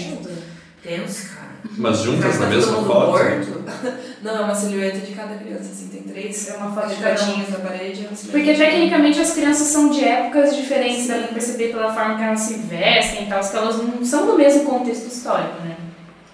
tipo, 0.00 0.30
tenso, 0.82 1.28
cara. 1.28 1.52
Mas 1.76 1.98
juntas 1.98 2.40
na 2.40 2.46
mesma 2.46 2.82
foto? 2.84 3.10
morto. 3.10 3.62
Não, 4.22 4.36
é 4.36 4.40
uma 4.40 4.54
silhueta 4.54 4.98
de 4.98 5.12
cada 5.12 5.34
criança, 5.34 5.70
assim, 5.72 5.88
tem 5.88 6.02
três 6.02 6.48
É 6.48 6.56
uma 6.56 6.74
foto 6.74 6.88
de 6.88 6.96
cada 7.02 7.10
um. 7.10 7.12
retratinhos 7.12 7.48
na 7.50 7.58
parede. 7.58 8.06
é 8.06 8.30
Porque 8.30 8.54
tecnicamente 8.54 9.20
as 9.20 9.32
crianças 9.32 9.66
são 9.68 9.90
de 9.90 10.02
épocas 10.02 10.56
diferentes, 10.56 11.08
dá 11.08 11.18
pra 11.18 11.28
perceber 11.28 11.68
pela 11.68 11.92
forma 11.92 12.16
que 12.16 12.22
elas 12.22 12.40
se 12.40 12.54
vestem 12.54 13.24
e 13.24 13.26
tal, 13.26 13.40
que 13.40 13.56
elas 13.56 13.76
não 13.76 14.02
são 14.04 14.26
do 14.26 14.38
mesmo 14.38 14.64
contexto 14.64 15.06
histórico, 15.06 15.60
né? 15.64 15.76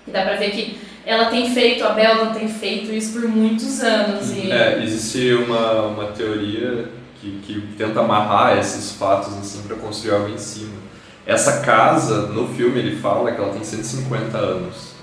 E 0.07 0.11
dá 0.13 0.23
pra 0.23 0.37
ver 0.37 0.51
que 0.53 0.81
ela 1.05 1.27
tem 1.27 1.53
feito, 1.53 1.85
a 1.85 1.91
Belda 1.91 2.35
tem 2.35 2.49
feito 2.49 2.93
isso 2.93 3.19
por 3.19 3.29
muitos 3.29 3.81
anos. 3.81 4.31
E... 4.33 4.51
É, 4.51 4.83
existe 4.83 5.33
uma, 5.33 5.83
uma 5.83 6.05
teoria 6.07 6.89
que, 7.21 7.41
que 7.45 7.61
tenta 7.77 8.01
amarrar 8.01 8.59
esses 8.59 8.93
fatos 8.93 9.37
assim 9.39 9.63
para 9.63 9.77
construir 9.77 10.13
algo 10.13 10.29
em 10.29 10.39
cima. 10.39 10.89
Essa 11.27 11.61
casa, 11.61 12.29
no 12.29 12.49
filme 12.49 12.79
ele 12.79 12.97
fala 12.97 13.33
que 13.33 13.41
ela 13.41 13.53
tem 13.53 13.63
150 13.63 14.39
anos. 14.39 14.95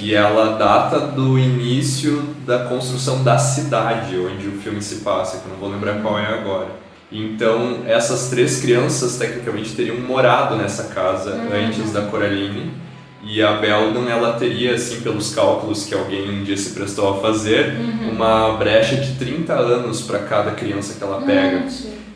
E 0.00 0.14
ela 0.14 0.56
data 0.56 0.98
do 0.98 1.38
início 1.38 2.34
da 2.46 2.64
construção 2.64 3.22
da 3.22 3.38
cidade 3.38 4.18
onde 4.18 4.48
o 4.48 4.52
filme 4.52 4.80
se 4.80 4.96
passa, 4.96 5.38
que 5.38 5.46
eu 5.46 5.52
não 5.52 5.58
vou 5.58 5.70
lembrar 5.70 6.00
qual 6.00 6.18
é 6.18 6.26
agora. 6.26 6.68
Então, 7.10 7.82
essas 7.86 8.28
três 8.28 8.60
crianças 8.60 9.16
tecnicamente 9.16 9.74
teriam 9.74 9.96
morado 9.96 10.56
nessa 10.56 10.84
casa 10.84 11.40
antes 11.52 11.92
da 11.92 12.02
Coraline. 12.02 12.70
E 13.30 13.42
a 13.42 13.52
Beldon, 13.58 14.08
ela 14.08 14.32
teria, 14.38 14.74
assim, 14.74 15.00
pelos 15.00 15.34
cálculos 15.34 15.84
que 15.84 15.94
alguém 15.94 16.30
um 16.30 16.42
dia 16.44 16.56
se 16.56 16.70
prestou 16.70 17.10
a 17.10 17.20
fazer, 17.20 17.74
uma 18.10 18.56
brecha 18.56 18.96
de 18.96 19.12
30 19.16 19.52
anos 19.52 20.00
para 20.00 20.20
cada 20.20 20.52
criança 20.52 20.94
que 20.96 21.04
ela 21.04 21.20
pega. 21.20 21.66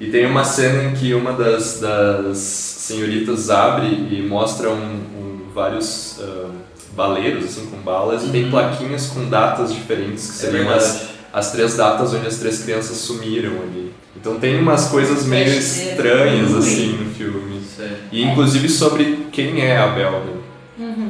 E 0.01 0.07
tem 0.07 0.25
uma 0.27 0.43
cena 0.43 0.85
em 0.85 0.95
que 0.95 1.13
uma 1.15 1.33
das, 1.35 1.79
das 1.81 2.39
senhoritas 2.39 3.51
abre 3.51 3.87
e 4.11 4.25
mostra 4.27 4.71
um, 4.71 4.75
um- 4.85 5.41
vários 5.55 6.19
ah, 6.21 6.49
baleiros 6.97 7.45
assim 7.45 7.67
com 7.67 7.77
balas 7.77 8.25
e 8.25 8.29
tem 8.31 8.51
plaquinhas 8.51 9.07
com 9.09 9.29
datas 9.29 9.73
diferentes 9.73 10.25
que 10.31 10.33
É 10.47 10.51
seriam 10.51 10.67
verdade. 10.69 10.85
as, 10.85 11.09
as 11.33 11.53
três 11.53 11.77
datas 11.77 12.15
onde 12.15 12.27
as 12.27 12.39
três 12.39 12.65
crianças 12.65 12.97
sumiram 12.97 13.53
ali. 13.63 13.93
Então 14.17 14.37
tem 14.41 14.59
umas 14.59 14.89
coisas 14.89 15.25
meio 15.27 15.49
estranhas 15.53 16.55
assim 16.57 16.93
no 16.97 17.11
filme. 17.15 17.61
É. 17.79 17.91
E 18.11 18.23
inclusive 18.25 18.69
sobre 18.69 19.27
quem 19.31 19.61
é 19.61 19.77
a 19.79 19.89
Belden. 19.89 20.42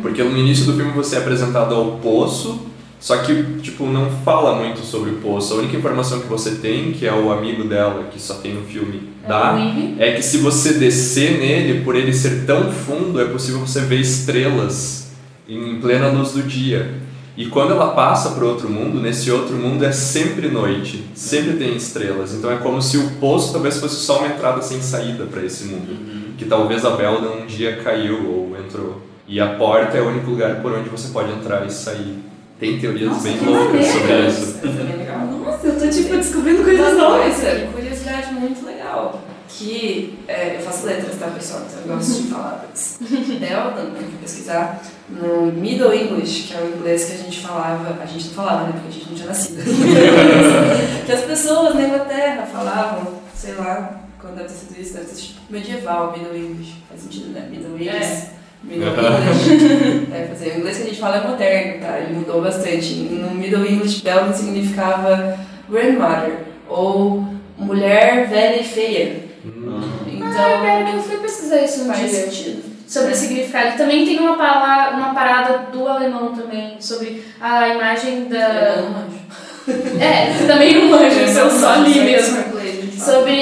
Porque 0.01 0.23
no 0.23 0.37
início 0.37 0.67
do 0.67 0.75
filme 0.75 0.93
você 0.93 1.17
é 1.17 1.19
apresentado 1.19 1.75
ao 1.75 1.99
poço, 1.99 2.67
só 3.01 3.17
que 3.19 3.61
tipo 3.61 3.87
não 3.87 4.11
fala 4.25 4.55
muito 4.55 4.81
sobre 4.81 5.11
o 5.11 5.15
poço. 5.15 5.55
A 5.55 5.57
única 5.59 5.77
informação 5.77 6.21
que 6.21 6.29
você 6.29 6.53
tem, 6.53 6.93
que 6.93 7.07
é 7.07 7.13
o 7.13 7.33
amigo 7.33 7.65
dela, 7.65 8.05
que 8.13 8.21
só 8.21 8.35
tem 8.35 8.55
no 8.55 8.63
filme, 8.63 9.11
dá, 9.27 9.55
o 9.55 9.59
Ivy. 9.59 9.97
é 9.99 10.13
que 10.13 10.23
se 10.23 10.39
você 10.39 10.75
descer 10.75 11.39
nele, 11.39 11.83
por 11.83 11.97
ele 11.97 12.13
ser 12.13 12.47
tão 12.47 12.71
fundo, 12.71 13.21
é 13.21 13.25
possível 13.25 13.61
você 13.61 13.81
ver 13.81 14.01
estrelas 14.01 15.11
em 15.49 15.81
plena 15.81 16.09
luz 16.09 16.33
do 16.33 16.43
dia. 16.43 17.03
E 17.37 17.47
quando 17.47 17.73
ela 17.73 17.93
passa 17.93 18.31
para 18.31 18.45
outro 18.45 18.69
mundo, 18.69 19.01
nesse 19.01 19.31
outro 19.31 19.57
mundo 19.57 19.85
é 19.85 19.91
sempre 19.91 20.49
noite, 20.49 21.05
sempre 21.15 21.55
tem 21.55 21.75
estrelas. 21.75 22.35
Então 22.35 22.53
é 22.53 22.57
como 22.57 22.81
se 22.83 22.99
o 22.99 23.11
poço 23.13 23.53
talvez 23.53 23.79
fosse 23.79 23.97
só 23.97 24.19
uma 24.19 24.29
entrada 24.29 24.61
sem 24.61 24.83
saída 24.83 25.25
para 25.25 25.43
esse 25.43 25.65
mundo. 25.65 25.97
Que 26.37 26.45
talvez 26.45 26.85
a 26.85 26.91
Belda 26.91 27.31
um 27.31 27.47
dia 27.47 27.77
caiu 27.83 28.31
ou 28.31 28.57
entrou. 28.59 29.12
E 29.33 29.41
a 29.41 29.55
porta 29.55 29.97
é 29.97 30.03
o 30.03 30.09
único 30.09 30.31
lugar 30.31 30.61
por 30.61 30.75
onde 30.75 30.91
você 30.91 31.09
pode 31.09 31.33
entrar 31.33 31.67
e 31.67 31.71
sair. 31.71 32.23
Tem 32.61 32.79
teorias 32.79 33.09
Nossa, 33.09 33.23
bem 33.23 33.41
loucas 33.41 33.67
maneiro. 33.73 33.91
sobre 33.91 34.27
isso. 34.29 34.61
Legal. 34.99 35.27
Nossa, 35.27 35.67
eu 35.69 35.81
tô 35.81 35.89
tipo 35.89 36.17
descobrindo 36.19 36.63
coisas 36.63 36.99
novas. 36.99 37.41
coisa, 37.41 37.67
curiosidade 37.73 38.35
muito 38.35 38.67
legal, 38.67 39.23
que 39.49 40.19
é, 40.29 40.57
eu 40.57 40.61
faço 40.61 40.85
letras, 40.85 41.19
tá, 41.19 41.29
pessoal? 41.29 41.63
Então 41.67 41.81
eu 41.81 41.97
gosto 41.97 42.23
de 42.23 42.29
palavras. 42.29 42.99
Beldan, 43.01 43.91
tem 43.99 44.11
que 44.11 44.17
pesquisar, 44.21 44.83
no 45.09 45.47
Middle 45.51 45.95
English, 45.95 46.49
que 46.49 46.55
é 46.55 46.61
o 46.61 46.77
inglês 46.77 47.07
que 47.07 47.13
a 47.15 47.17
gente 47.17 47.41
falava, 47.41 48.03
a 48.03 48.05
gente 48.05 48.27
não 48.27 48.35
falava, 48.35 48.65
né, 48.65 48.73
porque 48.75 48.89
a 48.89 48.93
gente 48.93 49.09
não 49.09 49.15
tinha 49.15 49.29
nascido. 49.29 49.63
que 51.07 51.11
as 51.13 51.23
pessoas 51.23 51.75
na 51.75 51.85
Inglaterra 51.85 52.47
falavam, 52.53 53.15
sei 53.35 53.55
lá, 53.55 53.99
quando 54.21 54.35
deve 54.35 54.49
ter 54.49 54.55
sido 54.55 54.79
isso, 54.79 54.93
deve 54.93 55.07
ter 55.07 55.15
sido 55.15 55.27
tipo 55.29 55.41
medieval, 55.51 56.13
Middle 56.13 56.37
English. 56.37 56.75
Faz 56.87 57.01
sentido, 57.01 57.31
né? 57.31 57.49
Middle 57.51 57.81
English. 57.81 58.42
Middle 58.65 58.89
English. 58.89 60.09
É, 60.13 60.27
fazer. 60.29 60.51
O 60.51 60.59
inglês 60.59 60.77
que 60.77 60.83
a 60.83 60.87
gente 60.87 61.01
fala 61.01 61.17
é 61.17 61.29
moderno, 61.29 61.81
tá? 61.81 61.99
Ele 61.99 62.15
mudou 62.15 62.43
bastante. 62.43 62.95
No 62.95 63.31
Middle 63.35 63.67
English, 63.67 64.03
Beldan 64.03 64.33
significava 64.33 65.39
grandmother, 65.69 66.35
ou 66.69 67.25
mulher 67.59 68.29
velha 68.29 68.61
e 68.61 68.65
feia. 68.65 69.17
Hum. 69.45 69.81
Ah, 69.81 70.09
Então, 70.09 70.61
pera 70.63 70.85
que 70.91 70.97
eu 70.97 71.03
fui 71.03 71.17
pesquisar 71.19 71.63
isso 71.63 71.83
um 71.83 71.87
faz 71.87 71.99
dia. 72.01 72.09
sentido. 72.09 72.73
Sobre 72.87 73.13
o 73.13 73.17
significado. 73.17 73.77
Também 73.77 74.05
tem 74.05 74.19
uma, 74.19 74.37
pala- 74.37 74.91
uma 74.97 75.15
parada 75.15 75.71
do 75.73 75.89
alemão 75.89 76.35
também, 76.35 76.77
sobre 76.79 77.23
a 77.41 77.69
imagem 77.69 78.25
da... 78.29 78.77
não 78.83 78.91
manjo. 78.91 79.23
É, 80.01 80.47
também 80.47 80.75
não 80.75 80.91
manjo, 80.91 81.21
isso 81.25 81.39
eu 81.39 81.51
só 81.51 81.77
li 81.77 81.95
Só 81.95 82.01
mesmo. 82.05 82.52
Sobre, 83.05 83.33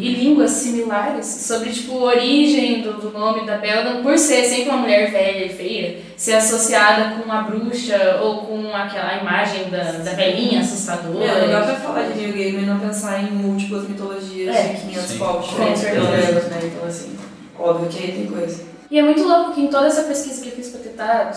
e 0.00 0.14
línguas 0.14 0.50
similares, 0.52 1.26
sobre, 1.26 1.70
tipo, 1.70 1.98
a 1.98 2.02
origem 2.14 2.80
do, 2.82 2.94
do 2.94 3.10
nome 3.10 3.44
da 3.46 3.58
Beldan, 3.58 4.02
por 4.02 4.16
ser 4.18 4.44
sempre 4.44 4.70
uma 4.70 4.78
mulher 4.78 5.10
velha 5.10 5.44
e 5.44 5.48
feia, 5.50 5.98
ser 6.16 6.34
associada 6.34 7.16
com 7.16 7.22
uma 7.24 7.42
bruxa 7.42 8.20
ou 8.22 8.38
com 8.46 8.74
aquela 8.74 9.18
imagem 9.20 9.68
da, 9.70 9.92
da 9.92 10.12
velhinha 10.12 10.60
assustadora. 10.60 11.18
Meu, 11.18 11.40
não 11.42 11.48
dá 11.52 11.62
pra 11.66 11.74
falar 11.76 12.02
de 12.04 12.18
New 12.18 12.32
Game 12.32 12.62
e 12.62 12.66
não 12.66 12.78
pensar 12.80 13.22
em 13.22 13.30
múltiplas 13.30 13.88
mitologias 13.88 14.56
É, 14.56 14.62
de 14.68 14.80
500 14.80 15.02
sim. 15.04 15.18
povos 15.18 15.48
diferentes, 15.48 15.82
né? 15.82 16.60
Então, 16.64 16.88
assim, 16.88 17.16
óbvio 17.58 17.88
que 17.88 18.02
aí 18.02 18.12
tem 18.12 18.26
coisa. 18.26 18.62
E 18.90 18.98
é 18.98 19.02
muito 19.02 19.22
louco 19.22 19.52
que 19.52 19.60
em 19.60 19.68
toda 19.68 19.86
essa 19.86 20.04
pesquisa 20.04 20.40
que 20.42 20.48
eu 20.48 20.52
fiz 20.52 20.68
pra 20.68 20.80
tentar 20.80 21.32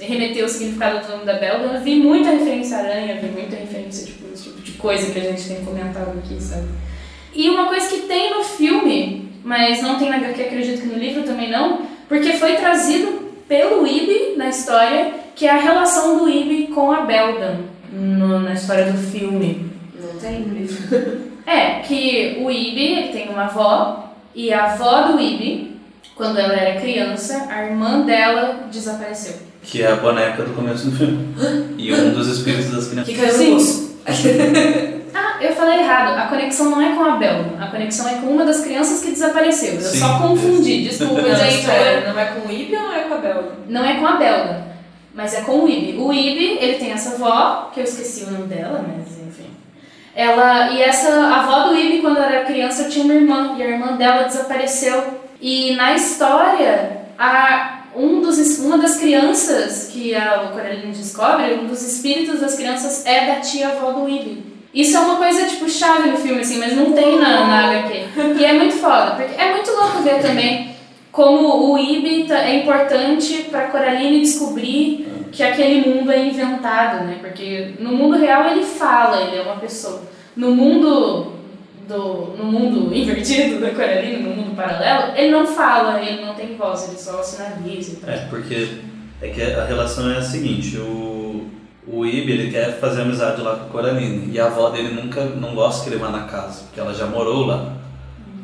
remeter 0.00 0.44
o 0.44 0.48
significado 0.48 1.06
do 1.06 1.12
nome 1.12 1.24
da 1.26 1.34
Beldan, 1.34 1.74
eu 1.74 1.80
vi 1.82 1.96
muita 1.96 2.30
referência 2.30 2.78
à 2.78 2.80
aranha, 2.80 3.20
vi 3.20 3.28
muita 3.28 3.54
referência, 3.56 4.06
tipo, 4.06 4.25
coisa 4.86 5.10
que 5.12 5.18
a 5.18 5.22
gente 5.22 5.48
tem 5.48 5.64
comentado 5.64 6.16
aqui, 6.18 6.40
sabe? 6.40 6.68
E 7.34 7.50
uma 7.50 7.66
coisa 7.66 7.88
que 7.88 8.02
tem 8.02 8.30
no 8.36 8.42
filme, 8.44 9.28
mas 9.44 9.82
não 9.82 9.98
tem 9.98 10.08
na 10.10 10.16
HQ, 10.16 10.42
acredito 10.42 10.80
que 10.82 10.86
no 10.86 10.98
livro 10.98 11.22
também 11.24 11.50
não, 11.50 11.80
porque 12.08 12.34
foi 12.34 12.54
trazido 12.54 13.08
pelo 13.48 13.86
Ibi 13.86 14.34
na 14.36 14.48
história, 14.48 15.12
que 15.34 15.44
é 15.46 15.50
a 15.50 15.58
relação 15.60 16.18
do 16.18 16.28
Ibi 16.30 16.68
com 16.68 16.92
a 16.92 17.00
Beldan 17.02 17.56
no- 17.92 18.40
na 18.40 18.52
história 18.54 18.90
do 18.92 18.98
filme. 18.98 19.70
Não 20.00 20.18
tem 20.20 20.40
no 20.40 20.54
livro. 20.54 21.26
É, 21.46 21.78
que 21.86 22.38
o 22.42 22.50
Ibi 22.50 22.80
ele 22.94 23.08
tem 23.12 23.28
uma 23.28 23.44
avó, 23.44 24.12
e 24.34 24.52
a 24.52 24.64
avó 24.72 25.12
do 25.12 25.20
Ibi, 25.20 25.76
quando 26.16 26.38
ela 26.40 26.52
era 26.54 26.80
criança, 26.80 27.46
a 27.48 27.64
irmã 27.66 28.00
dela 28.00 28.66
desapareceu. 28.72 29.34
Que 29.62 29.82
é 29.82 29.92
a 29.92 29.94
boneca 29.94 30.42
do 30.42 30.54
começo 30.54 30.90
do 30.90 30.96
filme. 30.96 31.34
E 31.78 31.92
um 31.92 32.10
dos 32.12 32.26
espíritos 32.26 32.72
das 32.72 32.88
Que 32.88 33.14
crianças. 33.14 33.16
caiu 33.16 33.32
Sim. 33.34 33.50
no 33.50 33.56
poço. 33.58 33.95
Ah, 35.18 35.38
eu 35.40 35.54
falei 35.54 35.78
errado. 35.78 36.18
A 36.18 36.26
conexão 36.26 36.70
não 36.70 36.82
é 36.82 36.94
com 36.94 37.02
a 37.02 37.16
Bel, 37.16 37.54
a 37.58 37.68
conexão 37.68 38.06
é 38.06 38.16
com 38.16 38.26
uma 38.26 38.44
das 38.44 38.60
crianças 38.60 39.02
que 39.02 39.12
desapareceu. 39.12 39.74
Eu 39.74 39.80
Sim. 39.80 39.98
só 39.98 40.18
confundi, 40.18 40.82
desculpa, 40.84 41.22
Não, 41.22 41.34
gente. 41.34 41.60
espera, 41.60 42.12
não 42.12 42.20
é 42.20 42.24
com 42.26 42.46
o 42.46 42.52
Ibi 42.52 42.76
ou 42.76 42.82
não 42.82 42.92
é 42.94 43.00
com 43.00 43.14
a 43.14 43.16
Belga? 43.16 43.52
Não 43.66 43.84
é 43.84 43.94
com 43.94 44.06
a 44.06 44.16
Belga, 44.16 44.64
mas 45.14 45.32
é 45.32 45.40
com 45.40 45.64
o 45.64 45.68
Ibi. 45.68 45.96
O 45.98 46.12
Ibi, 46.12 46.58
ele 46.60 46.74
tem 46.74 46.92
essa 46.92 47.14
avó, 47.14 47.70
que 47.72 47.80
eu 47.80 47.84
esqueci 47.84 48.24
o 48.24 48.30
nome 48.30 48.46
dela, 48.46 48.84
mas 48.86 49.18
enfim. 49.26 49.50
Ela, 50.14 50.72
e 50.72 50.82
essa 50.82 51.08
a 51.08 51.42
avó 51.44 51.68
do 51.68 51.78
Ibi, 51.78 52.02
quando 52.02 52.18
ela 52.18 52.26
era 52.26 52.44
criança, 52.44 52.90
tinha 52.90 53.06
uma 53.06 53.14
irmã, 53.14 53.54
e 53.56 53.62
a 53.62 53.66
irmã 53.66 53.96
dela 53.96 54.24
desapareceu. 54.24 55.02
E 55.40 55.74
na 55.76 55.94
história, 55.94 57.06
a, 57.18 57.75
um 57.96 58.20
dos, 58.20 58.58
uma 58.58 58.78
das 58.78 58.96
crianças 58.96 59.88
que 59.92 60.14
a, 60.14 60.50
Coraline 60.52 60.92
descobre, 60.92 61.54
um 61.54 61.66
dos 61.66 61.82
espíritos 61.82 62.40
das 62.40 62.54
crianças 62.54 63.04
é 63.06 63.26
da 63.26 63.40
tia-avó 63.40 63.92
do 63.92 64.08
Ibi. 64.08 64.44
Isso 64.74 64.96
é 64.96 65.00
uma 65.00 65.16
coisa, 65.16 65.46
tipo, 65.46 65.68
chave 65.68 66.10
no 66.10 66.18
filme, 66.18 66.40
assim, 66.42 66.58
mas 66.58 66.76
não 66.76 66.92
tem 66.92 67.18
na, 67.18 67.46
na 67.46 67.68
HQ. 67.70 68.04
E 68.38 68.44
é 68.44 68.52
muito 68.52 68.74
foda, 68.74 69.12
porque 69.12 69.40
é 69.40 69.52
muito 69.52 69.70
louco 69.70 70.02
ver 70.02 70.20
também 70.20 70.76
como 71.10 71.72
o 71.72 71.78
Ibi 71.78 72.24
tá- 72.28 72.40
é 72.46 72.56
importante 72.62 73.46
para 73.50 73.68
Coraline 73.68 74.20
descobrir 74.20 75.08
que 75.32 75.42
aquele 75.42 75.88
mundo 75.88 76.12
é 76.12 76.26
inventado, 76.26 77.04
né? 77.06 77.16
Porque 77.20 77.70
no 77.78 77.92
mundo 77.92 78.18
real 78.18 78.50
ele 78.50 78.62
fala, 78.62 79.22
ele 79.22 79.38
é 79.38 79.42
uma 79.42 79.56
pessoa. 79.56 80.02
No 80.36 80.50
mundo 80.50 81.32
do 81.88 82.36
no 82.36 82.44
mundo 82.44 82.94
invertido 82.94 83.60
da 83.60 83.70
Coraline, 83.70 84.22
no 84.22 84.30
mundo 84.30 84.56
paralelo, 84.56 85.16
ele 85.16 85.30
não 85.30 85.46
fala, 85.46 86.00
ele 86.00 86.24
não 86.24 86.34
tem 86.34 86.56
voz, 86.56 86.88
ele 86.88 86.98
só 86.98 87.22
sinaliza 87.22 87.92
e 87.92 87.96
tal. 87.96 88.10
É, 88.10 88.16
porque 88.28 88.68
é 89.20 89.28
que 89.28 89.42
a 89.42 89.64
relação 89.64 90.10
é 90.10 90.18
a 90.18 90.22
seguinte, 90.22 90.76
o, 90.78 91.48
o 91.86 92.04
Ibi 92.04 92.32
ele 92.32 92.50
quer 92.50 92.78
fazer 92.80 93.02
amizade 93.02 93.40
lá 93.40 93.56
com 93.56 93.66
a 93.66 93.68
Coraline 93.68 94.32
e 94.32 94.38
a 94.38 94.46
avó 94.46 94.70
dele 94.70 94.94
nunca 95.00 95.24
não 95.24 95.54
gosta 95.54 95.84
que 95.84 95.90
ele 95.90 96.00
vá 96.00 96.10
na 96.10 96.24
casa, 96.24 96.64
porque 96.64 96.80
ela 96.80 96.92
já 96.92 97.06
morou 97.06 97.46
lá. 97.46 97.72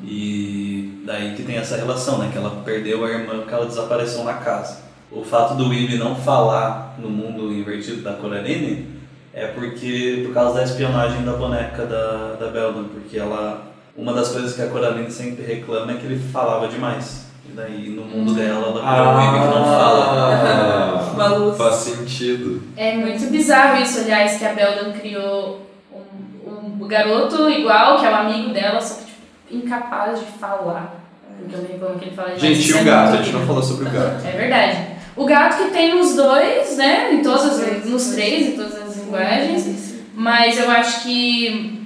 E 0.05 1.03
daí 1.05 1.35
que 1.35 1.43
tem 1.43 1.57
essa 1.57 1.77
relação, 1.77 2.19
né? 2.19 2.29
Que 2.33 2.39
ela 2.39 2.63
perdeu 2.65 3.05
a 3.05 3.11
irmã 3.11 3.39
porque 3.39 3.55
ela 3.55 3.67
desapareceu 3.67 4.25
na 4.25 4.35
casa. 4.35 4.79
O 5.11 5.23
fato 5.23 5.55
do 5.55 5.73
Ibi 5.73 5.97
não 5.97 6.17
falar 6.17 6.97
no 6.99 7.09
mundo 7.09 7.53
invertido 7.53 8.03
da 8.03 8.15
Coraline 8.15 9.02
é 9.35 9.47
porque 9.49 10.23
por 10.27 10.35
causa 10.35 10.55
da 10.55 10.65
espionagem 10.65 11.25
da 11.25 11.33
boneca 11.33 11.87
da, 11.87 12.35
da 12.35 12.49
Beldan, 12.49 12.85
porque 12.85 13.19
ela 13.19 13.73
uma 13.97 14.15
das 14.15 14.29
coisas 14.29 14.55
que 14.55 14.63
a 14.63 14.69
Coraline 14.69 15.11
sempre 15.11 15.45
reclama 15.45 15.93
é 15.93 15.97
que 15.97 16.07
ele 16.07 16.19
falava 16.33 16.69
demais. 16.69 17.27
E 17.49 17.53
daí 17.53 17.91
no 17.91 18.03
mundo 18.05 18.35
dela 18.35 18.69
ela 18.69 19.19
o 19.19 19.21
Ibi 19.21 19.41
que 19.41 19.55
não 19.55 19.65
fala. 19.65 21.13
Uma 21.13 21.27
luz. 21.29 21.59
Faz 21.59 21.75
sentido. 21.77 22.63
É 22.77 22.97
muito 22.97 23.31
bizarro 23.31 23.83
isso, 23.83 24.01
aliás, 24.01 24.39
que 24.39 24.45
a 24.45 24.55
Beldan 24.55 24.93
criou 24.93 25.67
um, 25.93 26.83
um 26.83 26.89
garoto 26.89 27.51
igual, 27.51 27.99
que 27.99 28.07
é 28.07 28.11
o 28.11 28.15
amigo 28.15 28.53
dela, 28.53 28.81
só 28.81 29.01
que 29.01 29.07
tipo, 29.07 29.21
incapaz 29.51 30.21
de 30.21 30.27
falar. 30.39 31.03
Porque 31.39 31.55
eu 31.55 31.63
reclamo 31.63 31.99
que 31.99 32.07
ele 32.07 32.17
fala 32.17 32.31
demais. 32.31 32.57
Gente, 32.57 32.71
e 32.71 32.79
é 32.79 32.81
o 32.81 32.85
gato? 32.85 33.09
muito 33.09 33.21
A 33.21 33.25
gente 33.25 33.37
não 33.37 33.47
falou 33.47 33.63
sobre 33.63 33.89
o 33.89 33.91
gato. 33.91 34.27
É 34.27 34.31
verdade. 34.31 34.93
O 35.15 35.27
gato 35.27 35.57
que 35.59 35.71
tem 35.71 35.95
nos 35.95 36.15
dois, 36.15 36.77
né? 36.77 37.13
Em 37.13 37.23
todas 37.23 37.61
as, 37.61 37.85
nos 37.85 38.07
três, 38.09 38.49
em 38.49 38.57
todas 38.57 38.77
as 38.77 38.82
linguagens. 39.13 39.95
Mas 40.15 40.59
eu 40.59 40.71
acho 40.71 41.03
que. 41.03 41.83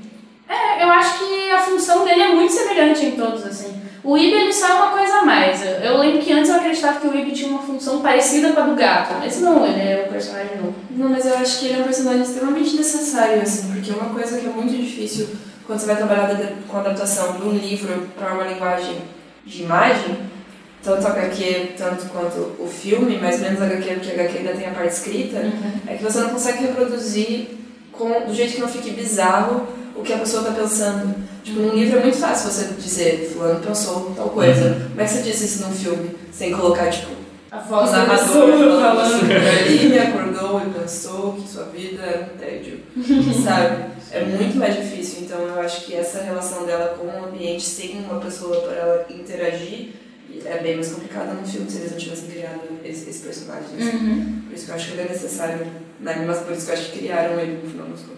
É, 0.48 0.84
eu 0.84 0.90
acho 0.90 1.18
que 1.18 1.50
a 1.50 1.58
função 1.58 2.04
dele 2.04 2.22
é 2.22 2.28
muito 2.34 2.52
semelhante 2.52 3.06
em 3.06 3.10
todos, 3.12 3.44
assim. 3.44 3.74
O 4.04 4.16
Ibi 4.16 4.34
ele 4.34 4.52
só 4.52 4.68
é 4.68 4.74
uma 4.74 4.90
coisa 4.92 5.14
a 5.16 5.24
mais. 5.24 5.60
Eu, 5.60 5.72
eu 5.72 5.98
lembro 5.98 6.20
que 6.20 6.32
antes 6.32 6.48
eu 6.48 6.56
acreditava 6.56 7.00
que 7.00 7.08
o 7.08 7.16
Ibi 7.16 7.32
tinha 7.32 7.50
uma 7.50 7.62
função 7.62 8.00
parecida 8.00 8.52
com 8.52 8.60
a 8.60 8.64
do 8.64 8.76
gato. 8.76 9.14
Mas 9.18 9.40
não, 9.40 9.66
ele 9.66 9.80
é 9.80 10.04
um 10.06 10.12
personagem 10.12 10.56
novo. 10.58 10.74
Não, 10.90 11.08
mas 11.08 11.26
eu 11.26 11.36
acho 11.36 11.58
que 11.58 11.66
ele 11.66 11.78
é 11.78 11.82
um 11.82 11.84
personagem 11.84 12.22
extremamente 12.22 12.76
necessário, 12.76 13.42
assim, 13.42 13.72
porque 13.72 13.90
uma 13.90 14.10
coisa 14.10 14.38
que 14.38 14.46
é 14.46 14.50
muito 14.50 14.76
difícil 14.76 15.28
quando 15.66 15.80
você 15.80 15.86
vai 15.86 15.96
trabalhar 15.96 16.30
com 16.68 16.76
adaptação 16.78 17.32
de 17.32 17.42
um 17.42 17.50
livro 17.50 18.08
para 18.16 18.34
uma 18.34 18.44
linguagem 18.44 18.98
de 19.44 19.64
imagem, 19.64 20.16
tanto 20.86 21.04
HQ, 21.04 21.72
tanto 21.76 22.06
quanto 22.06 22.54
o 22.60 22.68
filme, 22.68 23.18
mas 23.20 23.40
menos 23.40 23.60
HQ, 23.60 23.94
porque 23.94 24.12
HQ 24.12 24.38
ainda 24.38 24.52
tem 24.52 24.68
a 24.68 24.70
parte 24.70 24.94
escrita, 24.94 25.38
é 25.84 25.96
que 25.96 26.04
você 26.04 26.20
não 26.20 26.30
consegue 26.30 26.62
reproduzir 26.64 27.48
com, 27.90 28.08
do 28.24 28.32
jeito 28.32 28.54
que 28.54 28.60
não 28.60 28.68
fique 28.68 28.90
bizarro 28.90 29.66
o 29.96 30.02
que 30.02 30.12
a 30.12 30.18
pessoa 30.18 30.42
está 30.42 30.54
pensando. 30.54 31.16
Tipo, 31.42 31.60
num 31.60 31.74
livro 31.74 31.98
é 31.98 32.02
muito 32.02 32.18
fácil 32.18 32.50
você 32.50 32.74
dizer, 32.74 33.30
fulano 33.32 33.60
pensou 33.60 34.12
tal 34.14 34.28
coisa. 34.28 34.88
Como 34.90 35.00
é 35.00 35.04
que 35.04 35.10
você 35.10 35.22
diz 35.22 35.40
isso 35.40 35.66
num 35.66 35.74
filme? 35.74 36.10
Sem 36.30 36.52
colocar, 36.52 36.88
tipo, 36.88 37.10
A 37.50 37.58
voz 37.58 37.90
da 37.90 38.04
pessoa 38.04 38.80
falando. 38.80 39.30
Ele 39.66 39.98
acordou 39.98 40.60
e 40.60 40.80
pensou 40.80 41.32
que 41.32 41.48
sua 41.48 41.64
vida 41.64 42.02
era 42.02 42.30
um 42.32 42.38
tédio, 42.38 42.80
sabe? 43.42 43.86
É 44.12 44.24
muito 44.24 44.56
mais 44.56 44.76
difícil, 44.76 45.22
então 45.22 45.40
eu 45.40 45.60
acho 45.60 45.84
que 45.84 45.94
essa 45.94 46.22
relação 46.22 46.64
dela 46.64 46.96
com 46.96 47.06
o 47.06 47.28
ambiente 47.28 47.64
sem 47.64 47.98
uma 47.98 48.20
pessoa 48.20 48.60
para 48.60 48.76
ela 48.76 49.06
interagir 49.10 50.05
é 50.44 50.58
bem 50.62 50.76
mais 50.76 50.92
complicada 50.92 51.34
no 51.34 51.46
filme 51.46 51.70
se 51.70 51.78
eles 51.78 51.92
não 51.92 51.98
tivessem 51.98 52.30
criado 52.30 52.60
esse, 52.84 53.10
esse 53.10 53.22
personagem. 53.22 53.68
Uhum. 53.78 54.42
Por 54.46 54.54
isso 54.54 54.64
que 54.64 54.70
eu 54.70 54.74
acho 54.74 54.86
que 54.86 54.92
ele 54.92 55.02
é 55.02 55.12
necessário 55.12 55.66
na 56.00 56.12
animação, 56.12 56.44
por 56.44 56.52
isso 56.52 56.66
que 56.66 56.72
eu 56.72 56.76
acho 56.76 56.90
que 56.90 56.98
criaram 56.98 57.40
ele 57.40 57.60
no 57.62 57.70
final 57.70 57.86
das 57.86 58.00
contas. 58.00 58.16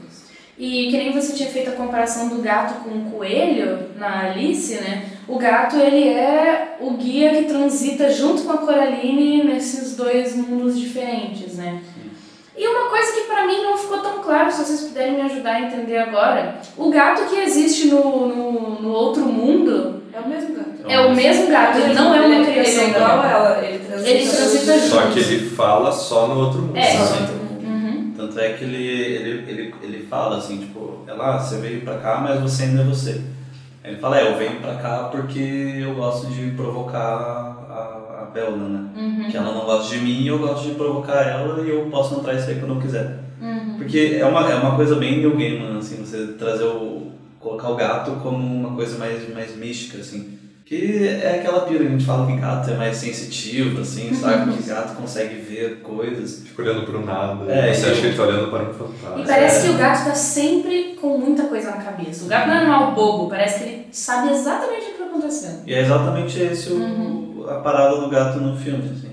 E 0.58 0.90
que 0.90 0.96
nem 0.96 1.12
você 1.12 1.34
tinha 1.34 1.48
feito 1.48 1.70
a 1.70 1.74
comparação 1.74 2.28
do 2.28 2.42
gato 2.42 2.82
com 2.82 2.90
o 2.90 3.10
coelho 3.12 3.90
na 3.96 4.30
Alice, 4.30 4.74
né? 4.74 5.12
O 5.28 5.38
gato, 5.38 5.76
ele 5.76 6.08
é 6.08 6.76
o 6.80 6.94
guia 6.94 7.30
que 7.30 7.44
transita 7.44 8.10
junto 8.10 8.42
com 8.42 8.52
a 8.52 8.58
Coraline 8.58 9.44
nesses 9.44 9.94
dois 9.94 10.34
mundos 10.34 10.78
diferentes, 10.78 11.54
né? 11.54 11.80
E 12.56 12.66
uma 12.66 12.90
coisa 12.90 13.12
que 13.12 13.20
pra 13.20 13.46
mim 13.46 13.62
não 13.62 13.78
ficou 13.78 13.98
tão 13.98 14.18
claro, 14.18 14.50
se 14.50 14.64
vocês 14.64 14.80
puderem 14.80 15.14
me 15.14 15.20
ajudar 15.20 15.52
a 15.52 15.60
entender 15.60 15.98
agora, 15.98 16.60
o 16.76 16.90
gato 16.90 17.30
que 17.30 17.36
existe 17.36 17.86
no, 17.86 18.26
no, 18.26 18.82
no 18.82 18.90
outro 18.90 19.22
mundo 19.26 19.97
É 20.12 20.20
o 20.20 20.28
mesmo 20.28 20.56
gato. 20.56 20.70
é 20.88 21.00
o 21.00 21.14
mesmo 21.14 21.50
gato, 21.50 21.78
ele 21.78 21.94
não 21.94 22.14
é 22.14 22.20
uma 22.26 22.34
Ele 22.34 22.52
criação 22.52 22.82
é 22.84 22.90
da 22.90 22.98
igual 22.98 23.20
a 23.20 23.28
ela, 23.28 23.64
ele 23.64 23.78
transita, 23.80 24.10
Ele 24.10 24.28
transita 24.28 24.78
Só 24.78 25.00
junto. 25.02 25.12
que 25.12 25.18
ele 25.20 25.50
fala 25.50 25.92
só 25.92 26.26
no 26.28 26.40
outro 26.40 26.60
mundo. 26.62 26.76
É. 26.76 26.82
Só 26.96 27.04
Sim. 27.04 27.14
no 27.14 27.20
outro 27.20 27.36
mundo. 27.36 27.64
Uhum. 27.66 28.12
Tanto 28.16 28.40
é 28.40 28.52
que 28.54 28.64
ele, 28.64 28.86
ele, 28.86 29.50
ele, 29.50 29.74
ele 29.82 30.06
fala 30.08 30.38
assim, 30.38 30.58
tipo, 30.58 31.04
ela, 31.06 31.36
ah, 31.36 31.38
você 31.38 31.58
veio 31.58 31.82
pra 31.82 31.98
cá, 31.98 32.18
mas 32.22 32.40
você 32.40 32.64
ainda 32.64 32.82
é 32.82 32.84
você. 32.84 33.20
Ele 33.84 33.96
fala, 33.96 34.20
é, 34.20 34.28
eu 34.30 34.36
venho 34.36 34.60
pra 34.60 34.74
cá 34.74 35.08
porque 35.10 35.38
eu 35.80 35.94
gosto 35.94 36.26
de 36.28 36.50
provocar 36.50 37.00
a, 37.00 38.22
a 38.22 38.30
Belna, 38.32 38.68
né? 38.68 38.88
Uhum. 38.96 39.30
Que 39.30 39.36
ela 39.36 39.54
não 39.54 39.64
gosta 39.64 39.88
de 39.94 40.00
mim 40.02 40.22
e 40.22 40.26
eu 40.28 40.38
gosto 40.38 40.68
de 40.68 40.74
provocar 40.74 41.22
ela 41.22 41.62
e 41.64 41.70
eu 41.70 41.86
posso 41.90 42.14
não 42.14 42.22
trair 42.22 42.38
isso 42.38 42.50
aí 42.50 42.56
quando 42.58 42.74
eu 42.74 42.80
quiser. 42.80 43.20
Uhum. 43.40 43.74
Porque 43.78 44.18
é 44.20 44.26
uma, 44.26 44.50
é 44.50 44.56
uma 44.56 44.74
coisa 44.74 44.96
bem 44.96 45.20
New 45.20 45.36
Game, 45.36 45.78
assim, 45.78 46.04
você 46.04 46.32
trazer 46.38 46.64
o. 46.64 47.08
colocar 47.40 47.70
o 47.70 47.76
gato 47.76 48.12
como 48.22 48.36
uma 48.38 48.74
coisa 48.74 48.98
mais, 48.98 49.32
mais 49.32 49.56
mística, 49.56 49.98
assim. 49.98 50.36
Que 50.64 51.08
é 51.08 51.40
aquela 51.40 51.60
pira, 51.62 51.82
a 51.82 51.88
gente 51.88 52.04
fala 52.04 52.26
que 52.26 52.36
gato 52.36 52.70
é 52.70 52.74
mais 52.76 52.94
sensitivo, 52.96 53.80
assim, 53.80 54.12
sabe? 54.14 54.52
Que 54.52 54.68
gato 54.68 54.94
consegue 54.96 55.36
ver 55.36 55.80
coisas. 55.80 56.42
Fica 56.46 56.60
olhando 56.62 56.82
pro 56.84 57.02
nada. 57.04 57.50
É, 57.50 57.72
você 57.72 57.86
eu- 57.86 57.92
acha 57.92 58.00
que 58.02 58.06
ele 58.08 58.16
tá 58.16 58.22
olhando 58.24 58.50
para 58.50 58.64
um 58.64 58.74
fantasma. 58.74 59.18
E 59.18 59.26
parece 59.26 59.66
que 59.66 59.72
o 59.74 59.78
gato 59.78 60.04
tá 60.04 60.14
sempre 60.14 60.98
com 61.00 61.16
muita 61.16 61.44
coisa 61.44 61.70
na 61.70 61.78
cabeça. 61.78 62.26
O 62.26 62.28
gato 62.28 62.48
não 62.48 62.54
é 62.54 62.58
animal 62.58 62.92
bobo, 62.94 63.30
parece 63.30 63.58
que 63.60 63.64
ele 63.64 63.86
sabe 63.90 64.30
exatamente 64.30 64.82
o 64.82 64.92
que 64.92 64.98
tá 64.98 65.04
acontecendo. 65.06 65.62
E 65.66 65.72
é 65.72 65.80
exatamente 65.80 66.38
esse 66.38 66.70
o, 66.70 67.46
a 67.48 67.60
parada 67.60 67.96
do 68.00 68.10
gato 68.10 68.38
no 68.38 68.54
filme, 68.54 68.90
assim. 68.90 69.12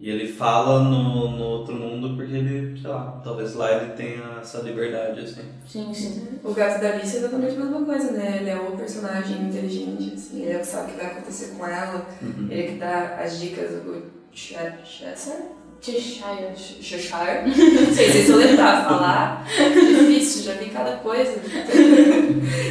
E 0.00 0.08
ele 0.08 0.32
fala 0.32 0.82
no, 0.82 1.30
no 1.36 1.44
outro 1.44 1.74
mundo 1.74 2.16
porque 2.16 2.32
ele, 2.32 2.80
sei 2.80 2.88
lá, 2.90 3.20
talvez 3.22 3.54
lá 3.54 3.70
ele 3.76 3.92
tenha 3.92 4.38
essa 4.40 4.60
liberdade, 4.62 5.20
assim. 5.20 5.42
Sim, 5.68 5.92
sim. 5.92 6.28
O 6.42 6.54
gato 6.54 6.80
da 6.80 6.92
Alice 6.92 7.14
é 7.16 7.18
exatamente 7.18 7.54
a 7.54 7.58
mesma 7.58 7.84
coisa, 7.84 8.12
né? 8.12 8.38
Ele 8.40 8.48
é 8.48 8.56
o 8.56 8.72
personagem 8.78 9.42
inteligente, 9.42 10.14
assim, 10.14 10.42
ele 10.42 10.52
é 10.52 10.56
o 10.56 10.60
que 10.60 10.66
sabe 10.66 10.88
o 10.88 10.94
que 10.94 11.00
vai 11.02 11.06
acontecer 11.12 11.54
com 11.54 11.66
ela, 11.66 12.06
Uhum. 12.22 12.48
ele 12.50 12.62
é 12.62 12.66
que 12.68 12.78
dá 12.78 13.18
as 13.22 13.38
dicas, 13.38 13.72
o 13.72 14.02
Ch- 14.32 14.54
Cheshire? 14.84 15.36
Cheshire. 15.82 16.56
Ch- 16.56 16.82
Cheshire? 16.82 17.42
Não 17.46 17.94
sei 17.94 18.10
se 18.10 18.30
eu 18.30 18.36
lembrar 18.38 18.84
falar. 18.84 19.46
Difícil, 19.48 20.44
já 20.44 20.54
vi 20.54 20.70
cada 20.70 20.92
coisa. 20.96 21.32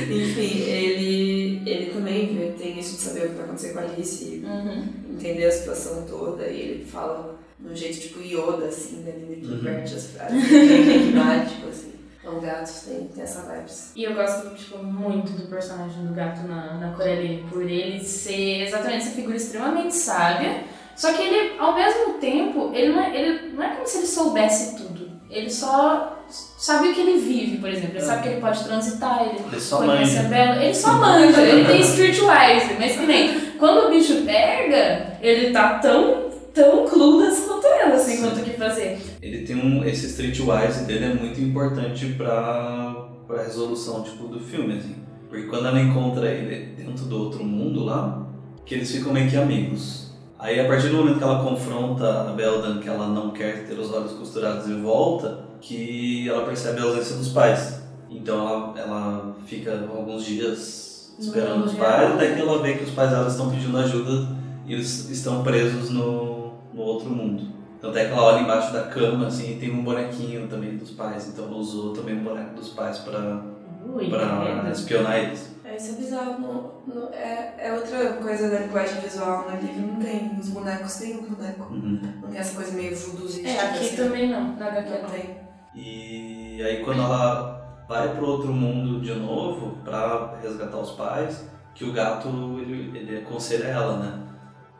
Enfim, 0.09 0.59
ele, 0.61 1.38
ele 1.69 1.91
também 1.91 2.53
tem 2.57 2.79
isso 2.79 2.95
de 2.95 3.01
saber 3.01 3.25
o 3.25 3.29
que 3.29 3.35
vai 3.35 3.45
acontecer 3.45 3.73
com 3.73 3.79
a 3.79 3.81
Alice 3.83 4.23
e 4.23 4.45
Uhum. 4.45 4.83
entender 5.11 5.45
a 5.45 5.51
situação 5.51 6.05
toda, 6.07 6.47
e 6.47 6.59
ele 6.59 6.85
fala 6.85 7.37
de 7.59 7.71
um 7.71 7.75
jeito 7.75 7.99
tipo 7.99 8.21
Yoda, 8.21 8.65
assim, 8.67 8.97
né? 8.97 9.13
Ele 9.15 9.41
que 9.41 9.47
Uhum. 9.51 9.57
inverte 9.59 9.95
as 9.95 10.07
frases, 10.07 10.49
bem 10.49 10.89
enigmático, 10.89 11.67
assim. 11.67 11.89
Então, 12.21 12.39
gatos 12.41 12.81
tem, 12.81 13.07
tem 13.07 13.23
essa 13.23 13.41
vibes. 13.41 13.91
E 13.95 14.03
eu 14.03 14.13
gosto, 14.13 14.53
tipo, 14.55 14.77
muito 14.83 15.31
do 15.31 15.47
personagem 15.47 16.05
do 16.05 16.13
gato 16.13 16.45
na, 16.47 16.73
na 16.75 16.91
Coraline, 16.93 17.45
por 17.49 17.61
ele 17.63 18.03
ser 18.03 18.63
exatamente 18.67 19.03
essa 19.07 19.15
figura 19.15 19.37
extremamente 19.37 19.95
sábia, 19.95 20.63
só 20.95 21.13
que 21.13 21.21
ele, 21.23 21.57
ao 21.57 21.73
mesmo 21.75 22.15
tempo, 22.15 22.71
ele 22.73 22.91
não 22.91 23.01
é, 23.01 23.17
ele 23.17 23.53
não 23.53 23.63
é 23.63 23.69
como 23.75 23.87
se 23.87 23.99
ele 23.99 24.07
soubesse 24.07 24.75
tudo. 24.75 25.09
Ele 25.29 25.49
só 25.49 26.18
sabe 26.29 26.89
o 26.89 26.93
que 26.93 27.01
ele 27.01 27.19
vive, 27.19 27.57
por 27.57 27.69
exemplo. 27.69 27.97
Ele 27.97 28.05
sabe 28.05 28.23
que 28.23 28.29
ele 28.29 28.41
pode 28.41 28.63
transitar, 28.63 29.21
ele 29.27 29.39
Ele 29.51 29.59
só 29.61 29.77
conhece 29.77 30.15
manja. 30.15 30.19
a 30.19 30.29
Bela. 30.29 30.63
Ele 30.63 30.73
só 30.75 30.93
manja, 30.93 31.41
ele 31.41 31.65
tem 31.65 31.81
streetwise, 31.81 32.73
mas 32.79 32.91
que 32.97 33.05
nem 33.05 33.39
quando 33.57 33.87
o 33.87 33.89
bicho 33.89 34.21
pega, 34.25 35.17
ele 35.21 35.51
tá 35.51 35.79
tão, 35.79 36.29
tão 36.53 36.87
clueless 36.87 37.41
quanto 37.47 37.65
ela, 37.67 37.95
assim, 37.95 38.21
quanto 38.21 38.39
o 38.39 38.43
que 38.43 38.51
fazer. 38.51 38.97
ele 39.21 39.43
tem 39.45 39.55
um. 39.55 39.83
Esse 39.83 40.07
streetwise 40.07 40.85
dele 40.85 41.05
é 41.05 41.13
muito 41.13 41.39
importante 41.41 42.05
pra, 42.17 43.09
pra 43.27 43.43
resolução 43.43 44.03
tipo, 44.03 44.27
do 44.27 44.39
filme, 44.39 44.77
assim. 44.77 44.95
Porque 45.29 45.45
quando 45.47 45.67
ela 45.67 45.79
encontra 45.79 46.27
ele 46.31 46.73
dentro 46.75 47.05
do 47.05 47.23
outro 47.25 47.43
mundo 47.43 47.83
lá, 47.83 48.25
que 48.65 48.75
eles 48.75 48.91
ficam 48.91 49.13
meio 49.13 49.29
que 49.29 49.37
amigos. 49.37 50.09
Aí 50.39 50.59
a 50.59 50.65
partir 50.65 50.87
do 50.87 50.97
momento 50.97 51.17
que 51.17 51.23
ela 51.23 51.43
confronta 51.43 52.21
a 52.29 52.33
Beldan, 52.33 52.79
que 52.79 52.87
ela 52.87 53.07
não 53.07 53.31
quer 53.31 53.65
ter 53.67 53.77
os 53.77 53.91
olhos 53.91 54.13
costurados 54.13 54.67
e 54.69 54.73
volta, 54.73 55.48
que 55.61 56.27
ela 56.29 56.45
percebe 56.45 56.79
a 56.79 56.83
ausência 56.83 57.15
dos 57.15 57.29
pais. 57.29 57.81
Então 58.09 58.37
ela, 58.47 58.79
ela 58.79 59.35
fica 59.45 59.71
alguns 59.95 60.23
dias 60.25 61.13
esperando 61.19 61.65
os 61.65 61.73
pais, 61.73 62.11
até 62.13 62.33
que 62.33 62.41
ela 62.41 62.61
vê 62.61 62.73
que 62.75 62.83
os 62.85 62.91
pais 62.91 63.09
dela 63.11 63.27
estão 63.27 63.49
pedindo 63.51 63.77
ajuda 63.77 64.35
e 64.65 64.73
eles 64.73 65.09
estão 65.09 65.43
presos 65.43 65.89
no, 65.89 66.53
no 66.73 66.81
outro 66.81 67.09
mundo. 67.09 67.47
Tanto 67.81 67.97
é 67.97 68.05
que 68.05 68.11
ela 68.11 68.23
olha 68.23 68.41
embaixo 68.41 68.73
da 68.73 68.83
cama, 68.83 69.27
assim, 69.27 69.53
e 69.53 69.55
tem 69.59 69.71
um 69.71 69.83
bonequinho 69.83 70.47
também 70.47 70.75
dos 70.77 70.91
pais. 70.91 71.27
Então 71.29 71.45
ela 71.45 71.55
usou 71.55 71.93
também 71.93 72.15
um 72.15 72.23
boneco 72.23 72.55
dos 72.55 72.69
pais 72.69 72.97
pra, 72.99 73.41
Ui, 73.85 74.09
pra 74.09 74.41
credo. 74.61 74.71
espionar 74.71 75.17
eles. 75.17 75.55
É, 75.63 75.77
isso 75.77 75.91
é 75.91 75.95
bizarro. 75.95 76.41
No, 76.41 76.93
no- 76.93 77.09
é, 77.13 77.55
é 77.57 77.73
outra 77.73 78.13
coisa 78.13 78.49
da 78.49 78.59
linguagem 78.59 78.99
visual 79.01 79.49
no 79.49 79.57
livro. 79.61 79.87
Não 79.93 79.95
tem. 80.01 80.31
Os 80.39 80.49
bonecos 80.49 80.95
têm 80.95 81.17
um 81.19 81.23
boneco. 81.23 81.71
Uhum. 81.73 81.99
Não 82.21 82.29
tem 82.29 82.39
essa 82.39 82.55
coisa 82.55 82.71
meio 82.73 82.95
voodooística. 82.97 83.47
É, 83.47 83.59
aqui 83.61 83.85
assim. 83.85 83.95
também 83.95 84.29
não, 84.29 84.55
na 84.57 84.65
HQ 84.65 84.89
não. 85.01 85.09
tem. 85.09 85.48
E 85.75 86.61
aí 86.63 86.83
quando 86.83 87.01
ela 87.01 87.85
vai 87.87 88.15
pro 88.15 88.27
outro 88.27 88.53
mundo 88.53 89.01
de 89.01 89.13
novo 89.13 89.77
pra 89.83 90.35
resgatar 90.41 90.77
os 90.77 90.91
pais, 90.91 91.47
que 91.73 91.85
o 91.85 91.93
gato 91.93 92.27
ele, 92.59 92.97
ele 92.97 93.17
aconselha 93.17 93.65
ela, 93.65 93.97
né? 93.97 94.19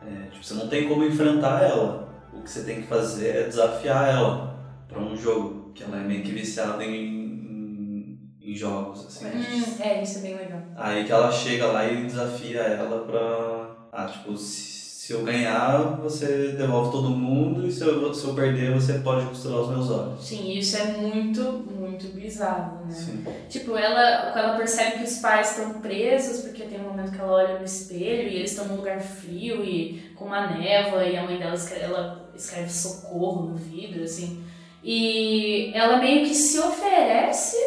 É, 0.01 0.29
tipo, 0.29 0.43
você 0.43 0.53
não 0.53 0.67
tem 0.67 0.87
como 0.87 1.03
enfrentar 1.03 1.63
ela. 1.63 2.07
O 2.33 2.41
que 2.41 2.49
você 2.49 2.63
tem 2.63 2.81
que 2.81 2.87
fazer 2.87 3.35
é 3.35 3.43
desafiar 3.43 4.09
ela 4.09 4.55
pra 4.87 4.99
um 4.99 5.15
jogo, 5.15 5.71
que 5.73 5.83
ela 5.83 5.97
é 5.97 6.03
meio 6.03 6.23
que 6.23 6.31
viciada 6.31 6.83
em, 6.83 6.95
em, 6.95 8.19
em 8.41 8.55
jogos, 8.55 9.05
assim. 9.05 9.25
Hum, 9.27 9.63
é, 9.79 10.03
isso 10.03 10.19
é 10.19 10.21
bem 10.21 10.35
legal. 10.35 10.61
Aí 10.75 11.03
que 11.03 11.11
ela 11.11 11.31
chega 11.31 11.67
lá 11.67 11.85
e 11.85 12.05
desafia 12.05 12.61
ela 12.61 13.05
pra. 13.05 13.69
Ah, 13.91 14.05
tipo, 14.05 14.37
se, 14.37 14.78
se 15.09 15.15
eu 15.15 15.23
ganhar, 15.23 15.99
você 16.03 16.49
devolve 16.49 16.91
todo 16.91 17.09
mundo, 17.09 17.65
e 17.65 17.71
se 17.71 17.81
eu, 17.81 18.13
se 18.13 18.27
eu 18.27 18.35
perder, 18.35 18.75
você 18.75 18.99
pode 18.99 19.25
costurar 19.25 19.61
os 19.61 19.69
meus 19.69 19.89
olhos. 19.89 20.23
Sim, 20.23 20.51
isso 20.51 20.77
é 20.77 20.83
muito, 20.83 21.41
muito 21.41 22.09
bizarro, 22.09 22.85
né? 22.85 22.93
Sim. 22.93 23.25
Tipo, 23.49 23.75
ela, 23.75 24.31
quando 24.31 24.45
ela 24.45 24.57
percebe 24.57 24.99
que 24.99 25.05
os 25.05 25.17
pais 25.17 25.49
estão 25.57 25.81
presos, 25.81 26.41
porque 26.41 26.61
tem 26.61 26.79
um 26.79 26.89
momento 26.89 27.11
que 27.11 27.19
ela 27.19 27.31
olha 27.31 27.57
no 27.57 27.65
espelho 27.65 28.29
e 28.29 28.35
eles 28.35 28.51
estão 28.51 28.67
num 28.67 28.75
lugar 28.75 29.01
frio 29.01 29.65
e 29.65 30.13
com 30.15 30.25
uma 30.25 30.45
névoa 30.45 31.03
e 31.03 31.17
a 31.17 31.23
mãe 31.23 31.39
dela 31.39 31.55
escreve, 31.55 31.85
ela 31.85 32.29
escreve 32.35 32.69
socorro 32.71 33.47
no 33.47 33.55
vidro, 33.55 34.03
assim. 34.03 34.43
E 34.83 35.71
ela 35.73 35.97
meio 35.97 36.23
que 36.27 36.35
se 36.35 36.59
oferece 36.59 37.57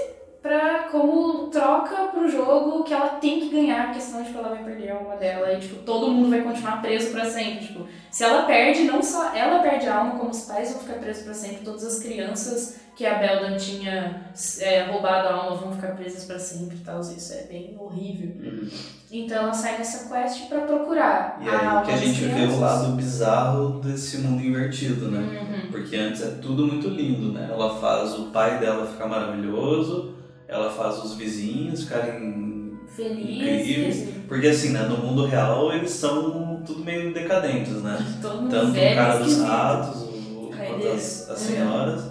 pra, 0.43 0.89
como 0.91 1.47
troca 1.49 2.09
pro 2.09 2.29
jogo 2.29 2.83
que 2.83 2.93
ela 2.93 3.11
tem 3.11 3.41
que 3.41 3.49
ganhar, 3.49 3.87
porque 3.87 4.01
senão 4.01 4.25
tipo, 4.25 4.39
ela 4.39 4.49
vai 4.49 4.65
perder 4.65 4.91
a 4.91 4.97
alma 4.97 5.17
dela 5.17 5.53
e 5.53 5.61
tipo, 5.61 5.77
todo 5.85 6.11
mundo 6.11 6.31
vai 6.31 6.43
continuar 6.43 6.83
preso 6.83 7.13
pra 7.13 7.25
sempre. 7.25 7.67
Tipo, 7.67 7.87
se 8.11 8.25
ela 8.25 8.43
perde, 8.43 8.83
não 8.85 9.03
só 9.03 9.35
ela 9.35 9.61
perde 9.61 9.87
a 9.87 9.99
alma, 9.99 10.19
como 10.19 10.31
os 10.31 10.43
pais 10.43 10.73
vão 10.73 10.81
ficar 10.81 10.99
presos 10.99 11.23
pra 11.23 11.35
sempre, 11.35 11.65
todas 11.65 11.85
as 11.85 12.01
crianças 12.01 12.83
que 12.95 13.07
a 13.07 13.15
Beldan 13.15 13.57
tinha 13.57 14.23
é, 14.61 14.83
roubado 14.85 15.29
a 15.29 15.33
alma 15.33 15.57
vão 15.57 15.73
ficar 15.73 15.95
presas 15.97 16.25
pra 16.25 16.39
sempre 16.39 16.77
e 16.77 16.81
tal. 16.81 17.01
Isso 17.01 17.33
é 17.33 17.45
bem 17.45 17.77
horrível. 17.79 18.33
Uhum. 18.43 18.69
Então 19.11 19.45
ela 19.45 19.53
sai 19.53 19.79
nessa 19.79 20.09
quest 20.09 20.49
pra 20.49 20.63
procurar 20.63 21.39
E 21.41 21.49
a 21.49 21.59
aí 21.59 21.67
alma 21.67 21.83
que 21.83 21.91
a 21.91 21.97
gente 21.97 22.25
vê 22.25 22.45
o 22.45 22.61
lado 22.61 22.93
bizarro 22.93 23.81
desse 23.81 24.19
mundo 24.19 24.43
invertido, 24.43 25.11
né? 25.11 25.21
Uhum. 25.21 25.71
Porque 25.71 25.97
antes 25.97 26.23
é 26.23 26.31
tudo 26.43 26.67
muito 26.67 26.89
lindo, 26.89 27.33
né? 27.33 27.49
Ela 27.51 27.79
faz 27.79 28.19
o 28.19 28.25
pai 28.27 28.59
dela 28.59 28.87
ficar 28.87 29.07
maravilhoso, 29.07 30.15
ela 30.53 30.71
faz 30.71 30.99
os 31.03 31.15
vizinhos 31.17 31.85
ficarem. 31.85 32.73
Felizes. 32.97 34.09
Porque 34.29 34.49
assim, 34.49 34.71
né? 34.71 34.83
No 34.83 34.99
mundo 34.99 35.27
real 35.27 35.73
eles 35.73 35.91
são 35.91 36.63
tudo 36.67 36.85
meio 36.85 37.13
decadentes, 37.13 37.83
né? 37.83 37.99
Todo 38.21 38.43
mundo 38.43 38.51
Tanto 38.51 38.71
o 38.79 38.95
cara 38.95 39.19
dos 39.19 39.39
ratos, 39.41 40.03
o, 40.03 40.51
quanto 40.55 40.89
as, 40.89 41.29
as 41.31 41.39
senhoras. 41.39 42.11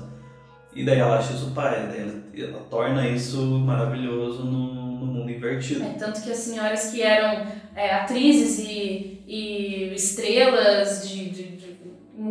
E 0.74 0.86
daí 0.86 1.00
ela 1.00 1.18
acha 1.18 1.34
isso 1.34 1.48
o 1.48 1.52
pai, 1.52 1.88
daí 1.88 2.02
ela, 2.02 2.24
ela 2.56 2.64
torna 2.70 3.08
isso 3.08 3.42
maravilhoso 3.60 4.44
no, 4.46 4.74
no 5.00 5.06
mundo 5.06 5.30
invertido. 5.30 5.84
É, 5.84 5.90
tanto 6.00 6.22
que 6.22 6.32
as 6.32 6.38
senhoras 6.38 6.88
que 6.92 7.02
eram 7.02 7.46
é, 7.76 7.94
atrizes 7.94 8.60
e, 8.60 9.22
e 9.28 9.94
estrelas 9.94 11.08
de- 11.08 11.30
de 11.30 11.44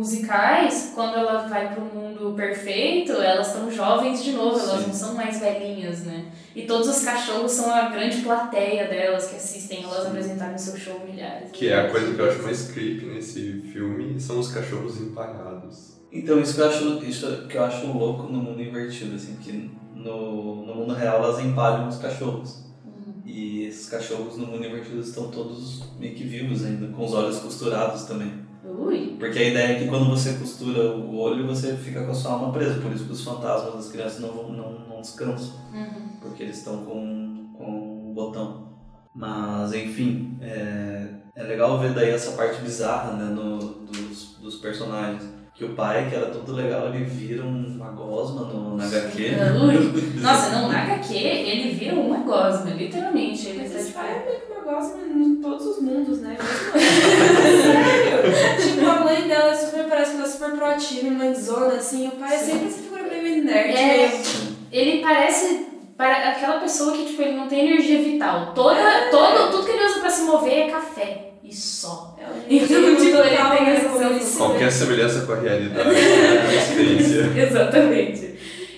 musicais, 0.01 0.91
quando 0.95 1.15
ela 1.15 1.47
vai 1.47 1.73
pro 1.75 1.83
mundo 1.83 2.33
perfeito, 2.35 3.11
elas 3.11 3.47
estão 3.47 3.69
jovens 3.71 4.23
de 4.23 4.31
novo, 4.31 4.59
elas 4.59 4.81
Sim. 4.81 4.87
não 4.87 4.93
são 4.93 5.13
mais 5.13 5.39
velhinhas, 5.39 6.03
né? 6.03 6.25
E 6.55 6.63
todos 6.63 6.87
os 6.87 7.03
cachorros 7.03 7.51
são 7.51 7.71
a 7.71 7.89
grande 7.89 8.17
plateia 8.21 8.87
delas 8.87 9.27
que 9.27 9.35
assistem 9.35 9.83
elas 9.83 10.07
apresentarem 10.07 10.57
seu 10.57 10.75
show 10.75 10.99
milhares. 11.05 11.51
Que 11.51 11.69
é 11.69 11.79
a 11.79 11.91
coisa 11.91 12.13
que 12.13 12.19
eu 12.19 12.29
acho 12.29 12.41
mais 12.41 12.71
creepy 12.71 13.05
nesse 13.05 13.61
filme, 13.71 14.19
são 14.19 14.39
os 14.39 14.51
cachorros 14.51 14.99
empalhados. 14.99 16.01
Então 16.11 16.41
isso 16.41 16.55
que 16.55 16.61
eu 16.61 16.67
acho, 16.67 17.05
isso 17.05 17.47
que 17.47 17.57
eu 17.57 17.63
acho 17.63 17.85
louco 17.85 18.23
no 18.23 18.39
mundo 18.39 18.61
invertido, 18.61 19.15
assim, 19.15 19.35
porque 19.35 19.69
no, 19.95 20.65
no 20.65 20.75
mundo 20.75 20.93
real 20.95 21.23
elas 21.23 21.39
empalham 21.39 21.87
os 21.87 21.97
cachorros. 21.97 22.65
E 23.23 23.65
esses 23.65 23.87
cachorros 23.87 24.35
no 24.35 24.47
mundo 24.47 24.65
invertido 24.65 24.99
estão 24.99 25.29
todos 25.29 25.83
meio 25.99 26.15
que 26.15 26.23
vivos 26.23 26.65
ainda, 26.65 26.87
com 26.87 27.05
os 27.05 27.13
olhos 27.13 27.37
costurados 27.37 28.03
também. 28.03 28.49
Ui, 28.85 29.15
Porque 29.19 29.37
a 29.39 29.47
ideia 29.49 29.73
é 29.73 29.79
que 29.79 29.87
quando 29.87 30.09
você 30.09 30.33
costura 30.33 30.91
o 30.91 31.15
olho, 31.17 31.45
você 31.45 31.75
fica 31.75 32.03
com 32.03 32.11
a 32.11 32.15
sua 32.15 32.31
alma 32.31 32.51
presa. 32.51 32.79
Por 32.81 32.91
isso 32.91 33.05
que 33.05 33.11
os 33.11 33.23
fantasmas 33.23 33.75
das 33.75 33.89
crianças 33.91 34.19
não, 34.19 34.29
vão- 34.31 34.51
não, 34.51 34.71
não 34.89 35.01
descansam. 35.01 35.53
Uhum. 35.73 36.09
Porque 36.19 36.43
eles 36.43 36.57
estão 36.57 36.77
com, 36.83 37.53
com 37.57 38.09
o 38.09 38.13
botão. 38.13 38.69
Mas, 39.13 39.73
enfim, 39.73 40.37
é, 40.41 41.07
é 41.35 41.43
legal 41.43 41.79
ver 41.79 41.93
daí 41.93 42.09
essa 42.11 42.31
parte 42.31 42.61
bizarra 42.61 43.13
né, 43.13 43.25
no, 43.25 43.57
dos, 43.59 44.37
dos 44.41 44.55
personagens. 44.55 45.29
Que 45.53 45.65
o 45.65 45.75
pai, 45.75 46.09
que 46.09 46.15
era 46.15 46.27
todo 46.27 46.53
legal, 46.53 46.87
ele 46.87 47.03
vira 47.03 47.43
uma 47.45 47.89
gosma 47.91 48.45
no, 48.45 48.75
na 48.77 48.85
HQ. 48.85 49.31
Ui. 49.61 50.01
Nossa, 50.21 50.49
não, 50.49 50.69
na 50.69 50.83
HQ 50.83 51.13
ele 51.13 51.75
vira 51.75 51.93
uma 51.95 52.17
gosma, 52.19 52.71
literalmente. 52.71 53.47
Ele 53.47 53.59
tá 53.69 53.75
esse 53.75 53.87
tipo, 53.87 53.99
pai 53.99 54.11
é 54.11 54.41
gosta 54.71 54.97
em 54.99 55.35
todos 55.35 55.65
os 55.65 55.81
mundos, 55.81 56.21
né? 56.21 56.37
Sério? 57.61 58.61
tipo, 58.73 58.89
a 58.89 58.99
mãe 59.01 59.27
dela 59.27 59.51
é 59.51 59.55
super, 59.55 59.83
parece 59.85 60.11
que 60.11 60.17
ela 60.17 60.27
é 60.27 60.31
super 60.31 60.51
proativa, 60.51 61.09
mãezona, 61.11 61.75
assim. 61.75 62.07
O 62.07 62.11
pai 62.11 62.35
é 62.35 62.39
sempre 62.39 62.67
essa 62.67 62.81
figura 62.81 63.03
meio 63.03 63.43
nerd, 63.43 63.75
É. 63.75 63.97
meio... 63.97 64.11
ele 64.71 65.01
parece 65.01 65.67
para 65.97 66.29
aquela 66.29 66.59
pessoa 66.59 66.93
que 66.93 67.05
tipo 67.05 67.21
ele 67.21 67.37
não 67.37 67.47
tem 67.47 67.67
energia 67.67 68.01
vital. 68.01 68.53
Toda, 68.55 69.09
todo, 69.11 69.51
tudo 69.51 69.65
que 69.65 69.71
ele 69.71 69.85
usa 69.85 69.99
pra 69.99 70.09
se 70.09 70.23
mover 70.23 70.67
é 70.67 70.71
café 70.71 71.31
e 71.43 71.53
só. 71.53 72.15
É 72.17 72.23
Então, 72.49 72.95
tipo, 72.95 73.17
ele 73.17 73.37
tem 73.37 74.19
essa 74.19 74.37
Qualquer 74.37 74.71
semelhança 74.71 75.25
com 75.25 75.33
a 75.33 75.39
realidade 75.39 75.89
é 75.93 76.41
uma 76.43 76.53
experiência. 76.53 77.31
Exatamente. 77.35 78.30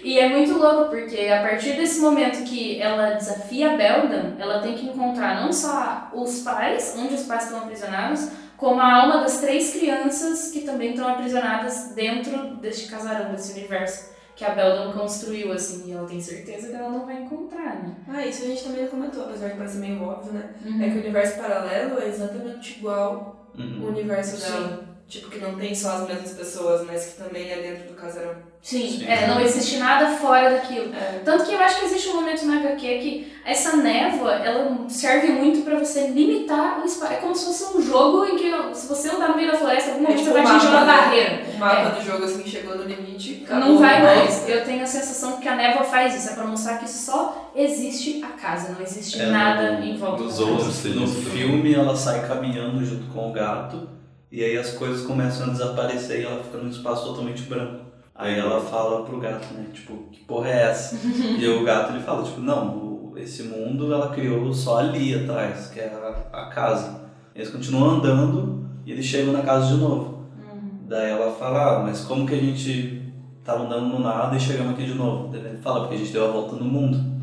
E 0.04 0.20
é 0.20 0.28
muito 0.30 0.58
louco 0.58 0.90
porque 0.90 1.28
a 1.28 1.42
partir 1.42 1.74
desse 1.78 2.00
momento 2.02 2.44
que 2.44 2.80
ela 2.82 3.12
desafia 3.12 3.72
a 3.74 3.78
Beldan, 3.78 4.34
ela 4.38 4.60
tem 4.60 4.76
que 4.76 4.86
encontrar 4.88 5.42
não 5.42 5.52
só 5.52 6.10
os 6.14 6.42
pais, 6.42 6.94
onde 6.98 7.14
os 7.14 7.24
pais 7.24 7.46
estão 7.46 7.60
aprisionados, 7.60 8.30
como 8.58 8.80
a 8.82 9.02
alma 9.02 9.22
das 9.22 9.40
três 9.40 9.72
crianças 9.72 10.52
que 10.52 10.62
também 10.62 10.92
estão 10.92 11.08
aprisionadas 11.08 11.94
dentro 11.96 12.56
deste 12.58 12.90
casarão, 12.90 13.32
desse 13.32 13.54
universo 13.54 14.12
que 14.36 14.44
a 14.44 14.50
Beldan 14.50 14.92
construiu, 14.94 15.52
assim, 15.54 15.90
e 15.90 15.92
ela 15.94 16.08
tem 16.08 16.20
certeza 16.20 16.70
que 16.70 16.76
ela 16.76 16.90
não 16.90 17.06
vai 17.06 17.22
encontrar, 17.22 17.76
né? 17.84 17.96
Ah, 18.08 18.26
isso 18.26 18.44
a 18.44 18.48
gente 18.48 18.64
também 18.64 18.88
comentou, 18.88 19.26
apesar 19.26 19.50
de 19.50 19.58
parecer 19.58 19.78
meio 19.78 20.02
óbvio, 20.04 20.34
né? 20.34 20.50
Uhum. 20.66 20.82
É 20.84 20.90
que 20.90 20.98
o 20.98 21.02
universo 21.02 21.38
paralelo 21.40 22.02
é 22.02 22.08
exatamente 22.08 22.80
igual 22.80 23.48
Uhum. 23.58 23.84
o 23.84 23.88
universo 23.90 24.38
Sim. 24.38 24.52
dela. 24.52 24.84
Tipo, 25.08 25.30
que 25.30 25.38
não 25.38 25.56
tem 25.56 25.76
só 25.76 25.98
as 25.98 26.08
mesmas 26.08 26.32
pessoas, 26.32 26.88
mas 26.88 27.06
que 27.06 27.24
também 27.24 27.52
é 27.52 27.62
dentro 27.62 27.90
do 27.90 27.94
casarão. 27.94 28.36
Sim, 28.64 28.88
Sim. 29.00 29.06
É, 29.06 29.28
não 29.28 29.42
existe 29.42 29.76
nada 29.76 30.08
fora 30.16 30.50
daquilo. 30.52 30.96
É. 30.96 31.20
Tanto 31.26 31.44
que 31.44 31.52
eu 31.54 31.60
acho 31.60 31.80
que 31.80 31.86
existe 31.86 32.08
um 32.08 32.16
momento 32.16 32.46
na 32.46 32.60
HQ 32.62 32.78
que 33.00 33.34
essa 33.46 33.76
névoa, 33.76 34.36
ela 34.36 34.86
serve 34.88 35.34
muito 35.34 35.66
pra 35.66 35.78
você 35.78 36.08
limitar 36.08 36.80
o 36.82 36.86
espaço. 36.86 37.12
É 37.12 37.16
como 37.18 37.36
se 37.36 37.44
fosse 37.46 37.78
um 37.78 37.82
jogo 37.82 38.24
em 38.24 38.38
que 38.38 38.50
se 38.74 38.88
você 38.88 39.10
andar 39.10 39.28
no 39.28 39.36
meio 39.36 39.52
da 39.52 39.58
floresta, 39.58 39.90
algum 39.92 40.04
momento 40.04 40.20
tipo 40.20 40.32
você 40.32 40.42
vai 40.42 40.56
atingir 40.56 40.68
uma 40.72 40.80
né? 40.80 40.86
barreira. 40.88 41.44
O 41.54 41.60
mapa 41.60 41.90
do 41.90 42.06
jogo, 42.06 42.24
assim, 42.24 42.46
chegou 42.48 42.78
no 42.78 42.84
limite. 42.86 43.42
acabou. 43.44 43.68
Não 43.68 43.78
vai 43.80 44.02
mais. 44.02 44.48
Eu 44.48 44.64
tenho 44.64 44.82
a 44.82 44.88
sensação 44.88 45.42
que 45.42 45.48
a 45.50 45.56
névoa 45.58 45.84
faz 45.84 46.16
isso. 46.16 46.30
É 46.30 46.34
pra 46.34 46.46
mostrar 46.46 46.78
que 46.78 46.90
só 46.90 47.52
existe 47.54 48.24
a 48.24 48.30
casa, 48.30 48.72
não 48.72 48.82
existe 48.82 49.22
É, 49.22 49.26
nada 49.26 49.74
no- 49.74 49.84
em 49.86 49.98
volta 49.98 50.24
dos 50.24 50.38
da 50.38 50.46
casa. 50.46 50.52
outros. 50.54 50.86
No 50.96 51.08
filme 51.08 51.74
ela 51.76 51.98
sai 51.98 52.26
caminhando 52.26 52.84
junto 52.86 53.12
com 53.14 53.30
o 53.30 53.34
gato 53.34 53.90
e 54.32 54.42
aí 54.42 54.58
as 54.58 54.70
coisas 54.72 55.06
começam 55.06 55.48
a 55.48 55.50
desaparecer 55.50 56.22
e 56.22 56.24
ela 56.26 56.42
fica 56.42 56.58
num 56.60 56.70
espaço 56.70 57.06
totalmente 57.06 57.42
branco. 57.42 57.92
Aí 58.16 58.38
ela 58.38 58.62
fala 58.62 59.04
pro 59.04 59.20
gato, 59.20 59.54
né, 59.54 59.66
tipo, 59.74 59.94
que 60.12 60.20
porra 60.22 60.50
é 60.50 60.62
essa? 60.70 60.96
e 61.06 61.48
o 61.48 61.64
gato 61.64 61.94
ele 61.94 62.04
fala, 62.04 62.24
tipo, 62.24 62.42
não, 62.42 63.14
esse 63.18 63.44
mundo 63.44 63.92
ela 63.92 64.14
criou 64.14 64.54
só 64.54 64.80
ali 64.80 65.16
atrás, 65.16 65.68
que 65.68 65.80
é 65.80 65.88
a, 66.32 66.42
a 66.42 66.46
casa. 66.48 67.02
Eles 67.36 67.50
continuam 67.50 67.96
andando 67.96 68.70
e 68.86 68.92
eles 68.92 69.06
chegam 69.06 69.34
na 69.34 69.42
casa 69.42 69.74
de 69.74 69.82
novo. 69.82 70.28
Uhum. 70.38 70.88
Daí 70.88 71.10
ela 71.10 71.32
fala, 71.32 71.78
ah, 71.78 71.80
mas 71.84 72.02
como 72.02 72.28
que 72.28 72.36
a 72.36 72.40
gente 72.40 73.02
tava 73.44 73.66
andando 73.66 73.88
no 73.88 74.00
nada 74.00 74.36
e 74.36 74.40
chegamos 74.40 74.74
aqui 74.74 74.86
de 74.86 74.94
novo. 74.94 75.36
Ele 75.36 75.58
fala, 75.58 75.82
porque 75.82 75.96
a 75.96 75.98
gente 75.98 76.12
deu 76.12 76.26
a 76.26 76.32
volta 76.32 76.56
no 76.56 76.66
mundo. 76.66 77.14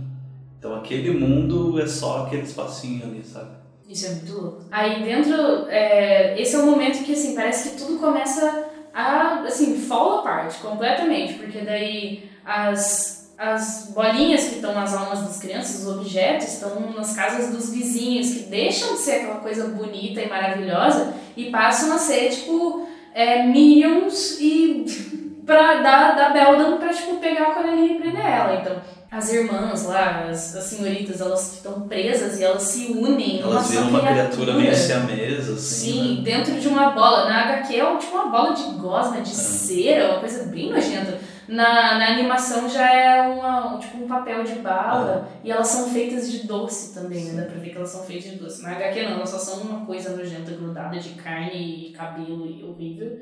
Então 0.59 0.75
aquele 0.75 1.13
mundo 1.13 1.81
é 1.81 1.87
só 1.87 2.25
aquele 2.25 2.43
espacinho 2.43 3.05
ali, 3.05 3.25
sabe? 3.25 3.61
Isso 3.89 4.07
é 4.07 4.11
muito 4.11 4.33
louco. 4.33 4.63
Aí 4.71 5.03
dentro, 5.03 5.35
é, 5.69 6.41
esse 6.41 6.55
é 6.55 6.59
o 6.59 6.67
momento 6.67 7.03
que 7.03 7.13
assim, 7.13 7.35
parece 7.35 7.71
que 7.71 7.77
tudo 7.77 7.99
começa 7.99 8.70
a, 8.93 9.41
assim, 9.47 9.81
fall 9.81 10.21
apart 10.21 10.55
completamente, 10.61 11.35
porque 11.35 11.61
daí 11.61 12.31
as, 12.45 13.33
as 13.39 13.93
bolinhas 13.95 14.49
que 14.49 14.57
estão 14.57 14.75
nas 14.75 14.95
almas 14.95 15.23
das 15.23 15.39
crianças, 15.39 15.87
os 15.87 15.97
objetos, 15.97 16.55
estão 16.55 16.93
nas 16.93 17.15
casas 17.15 17.51
dos 17.51 17.71
vizinhos, 17.71 18.33
que 18.33 18.41
deixam 18.51 18.95
de 18.95 19.01
ser 19.01 19.13
aquela 19.13 19.41
coisa 19.41 19.69
bonita 19.69 20.21
e 20.21 20.29
maravilhosa 20.29 21.15
e 21.37 21.51
passam 21.51 21.93
a 21.95 21.99
ser, 21.99 22.31
tipo, 22.31 22.87
é, 23.15 23.45
minions 23.45 24.39
e 24.41 24.85
pra 25.47 25.81
dar 25.81 26.15
da 26.15 26.29
Beldan 26.31 26.77
pra, 26.79 26.91
tipo, 26.91 27.17
pegar 27.17 27.49
a 27.49 27.55
Coraline 27.55 27.95
e 27.95 27.99
prender 27.99 28.25
ela. 28.25 28.61
Então, 28.61 28.77
as 29.11 29.33
irmãs 29.33 29.85
lá, 29.87 30.29
as, 30.31 30.55
as 30.55 30.65
senhoritas, 30.65 31.21
elas 31.21 31.57
ficam 31.57 31.81
presas 31.89 32.39
e 32.39 32.45
elas 32.45 32.63
se 32.63 32.93
unem. 32.93 33.41
Elas 33.41 33.69
viram 33.69 33.89
uma 33.89 34.01
criatura 34.01 34.55
meio 34.55 34.75
siamesa, 34.75 35.55
assim. 35.55 35.93
Sim, 35.93 36.17
né? 36.19 36.23
dentro 36.23 36.61
de 36.61 36.69
uma 36.69 36.91
bola. 36.91 37.29
Na 37.29 37.43
HQ 37.43 37.75
é 37.75 37.97
tipo 37.97 38.15
uma 38.15 38.31
bola 38.31 38.55
de 38.55 38.63
gosma, 38.79 39.21
de 39.21 39.35
cera, 39.35 40.13
uma 40.13 40.21
coisa 40.21 40.45
bem 40.45 40.71
nojenta. 40.71 41.19
Na, 41.51 41.99
na 41.99 42.13
animação 42.13 42.69
já 42.69 42.93
é 42.95 43.23
uma, 43.23 43.77
tipo 43.79 44.05
um 44.05 44.07
papel 44.07 44.45
de 44.45 44.55
bala 44.57 45.29
e 45.43 45.51
elas 45.51 45.67
são 45.67 45.89
feitas 45.91 46.31
de 46.31 46.47
doce 46.47 46.95
também, 46.95 47.25
né? 47.25 47.43
Dá 47.43 47.51
pra 47.51 47.61
ver 47.61 47.71
que 47.71 47.77
elas 47.77 47.89
são 47.91 48.05
feitas 48.05 48.31
de 48.31 48.37
doce. 48.39 48.63
Na 48.63 48.71
HQ 48.73 49.03
não, 49.03 49.13
elas 49.17 49.29
só 49.31 49.39
são 49.39 49.63
uma 49.63 49.85
coisa 49.85 50.17
nojenta 50.17 50.53
grudada 50.53 50.99
de 50.99 51.09
carne 51.11 51.89
e 51.89 51.93
cabelo 51.93 52.47
e 52.47 52.63
horrível. 52.63 53.19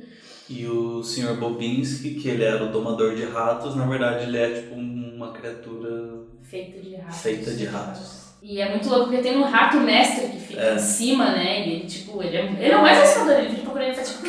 E 0.51 0.67
o 0.67 1.03
Sr. 1.03 1.37
Bobinski, 1.39 2.15
que 2.15 2.29
ele 2.29 2.45
era 2.45 2.63
o 2.65 2.69
domador 2.73 3.15
de 3.15 3.25
ratos, 3.25 3.75
na 3.77 3.87
verdade 3.87 4.25
ele 4.25 4.37
é 4.39 4.51
tipo 4.51 4.75
uma 4.75 5.33
criatura 5.33 6.21
Feita 6.43 6.81
de 6.81 6.97
ratos. 6.97 7.21
feita 7.23 7.51
de 7.53 7.65
ratos. 7.67 8.19
E 8.43 8.61
é 8.61 8.69
muito 8.71 8.89
louco 8.89 9.07
porque 9.07 9.21
tem 9.23 9.37
um 9.37 9.43
rato 9.45 9.79
mestre 9.79 10.29
que 10.29 10.39
fica 10.39 10.61
É. 10.61 10.75
em 10.75 10.79
cima, 10.79 11.31
né? 11.33 11.67
E 11.67 11.73
ele, 11.73 11.87
tipo, 11.87 12.23
ele 12.23 12.37
é, 12.37 12.45
ele 12.45 12.73
é 12.73 12.77
o 12.77 12.83
mais 12.83 12.99
assustador. 12.99 13.33
Ele 13.41 13.51
fica 13.51 13.63
procurando 13.63 13.91
e 13.91 13.95
faz 13.95 14.09
tipo. 14.11 14.29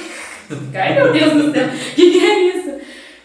Ai 0.73 0.95
meu 0.95 1.13
Deus 1.13 1.33
do 1.33 1.51
céu, 1.51 1.67
o 1.67 1.95
que, 1.95 2.11
que 2.11 2.19
é 2.25 2.39
isso? 2.49 2.58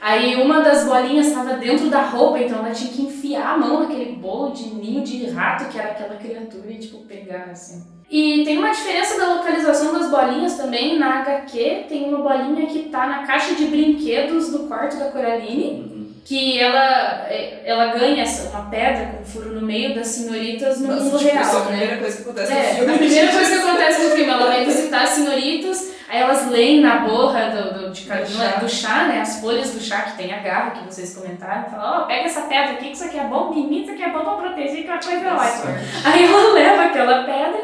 Aí 0.06 0.34
uma 0.36 0.60
das 0.60 0.84
bolinhas 0.84 1.28
estava 1.28 1.54
dentro 1.54 1.88
da 1.88 2.02
roupa, 2.02 2.38
então 2.38 2.58
ela 2.58 2.70
tinha 2.74 2.92
que 2.92 3.00
enfiar 3.04 3.54
a 3.54 3.56
mão 3.56 3.80
naquele 3.80 4.12
bolo 4.16 4.52
de 4.52 4.64
ninho 4.74 5.02
de 5.02 5.30
rato 5.30 5.64
que 5.70 5.78
era 5.78 5.92
aquela 5.92 6.16
criatura 6.16 6.70
e, 6.70 6.76
tipo, 6.78 6.98
pegar 7.06 7.48
assim. 7.50 7.82
E 8.10 8.42
tem 8.44 8.58
uma 8.58 8.68
diferença 8.70 9.16
da 9.18 9.32
localização 9.36 9.94
das 9.98 10.10
bolinhas 10.10 10.58
também. 10.58 10.98
Na 10.98 11.20
HQ 11.22 11.86
tem 11.88 12.04
uma 12.12 12.18
bolinha 12.18 12.66
que 12.66 12.90
tá 12.90 13.06
na 13.06 13.26
caixa 13.26 13.54
de 13.54 13.64
brinquedos 13.64 14.50
do 14.50 14.68
quarto 14.68 14.98
da 14.98 15.06
Coraline 15.06 15.94
Uhum. 15.94 16.12
que 16.22 16.58
ela, 16.60 17.26
é, 17.30 17.62
ela 17.64 17.86
ganha 17.98 18.22
essa, 18.22 18.50
uma 18.50 18.68
pedra 18.70 19.06
com 19.06 19.22
um 19.22 19.24
furo 19.24 19.54
no 19.54 19.62
meio 19.62 19.94
das 19.94 20.06
senhoritas 20.08 20.80
no 20.80 20.88
Nossa, 20.88 21.02
mundo 21.04 21.18
tipo, 21.18 21.30
real, 21.32 21.42
isso 21.44 21.56
é 21.56 21.58
a 21.58 21.62
né? 21.64 21.66
primeira 21.76 21.96
coisa 21.98 22.16
que 22.16 22.22
acontece 22.22 22.52
no 22.52 22.58
É, 22.58 22.62
filme. 22.74 22.92
a 22.94 22.98
primeira 22.98 23.32
coisa 23.32 23.50
que 23.50 23.58
acontece 23.68 24.02
no 24.04 24.10
filme, 24.10 24.30
ela 24.30 24.46
vai 24.46 24.64
visitar 24.66 25.02
as 25.02 25.08
senhoritas, 25.10 25.92
aí 26.14 26.22
elas 26.22 26.48
leem 26.50 26.80
na 26.80 26.98
borra 27.00 27.50
do, 27.50 27.74
do, 27.86 27.90
de, 27.90 28.02
Do 28.04 28.26
chá. 28.26 28.46
do 28.60 28.68
chá, 28.68 29.04
né? 29.08 29.20
As 29.20 29.40
folhas 29.40 29.70
do 29.72 29.80
chá 29.80 30.02
que 30.02 30.16
tem 30.16 30.32
a 30.32 30.38
garra, 30.40 30.70
que 30.70 30.84
vocês 30.94 31.14
comentaram, 31.14 31.68
falam, 31.70 32.02
ó, 32.02 32.04
pega 32.06 32.26
essa 32.26 32.42
pedra 32.42 32.72
aqui, 32.72 32.86
que 32.86 32.92
isso 32.92 33.04
aqui 33.04 33.18
é 33.18 33.24
bom, 33.24 33.50
menino, 33.52 33.82
isso 33.84 33.92
aqui 33.92 34.02
é 34.02 34.10
bom 34.12 34.20
pra 34.20 34.34
proteger, 34.34 34.82
que 34.84 34.88
é 34.88 34.92
uma 34.92 35.00
coisa 35.00 35.34
ótima. 35.34 35.78
Aí 36.04 36.24
ela 36.24 36.52
leva 36.54 36.82
aquela 36.84 37.24
pedra 37.24 37.60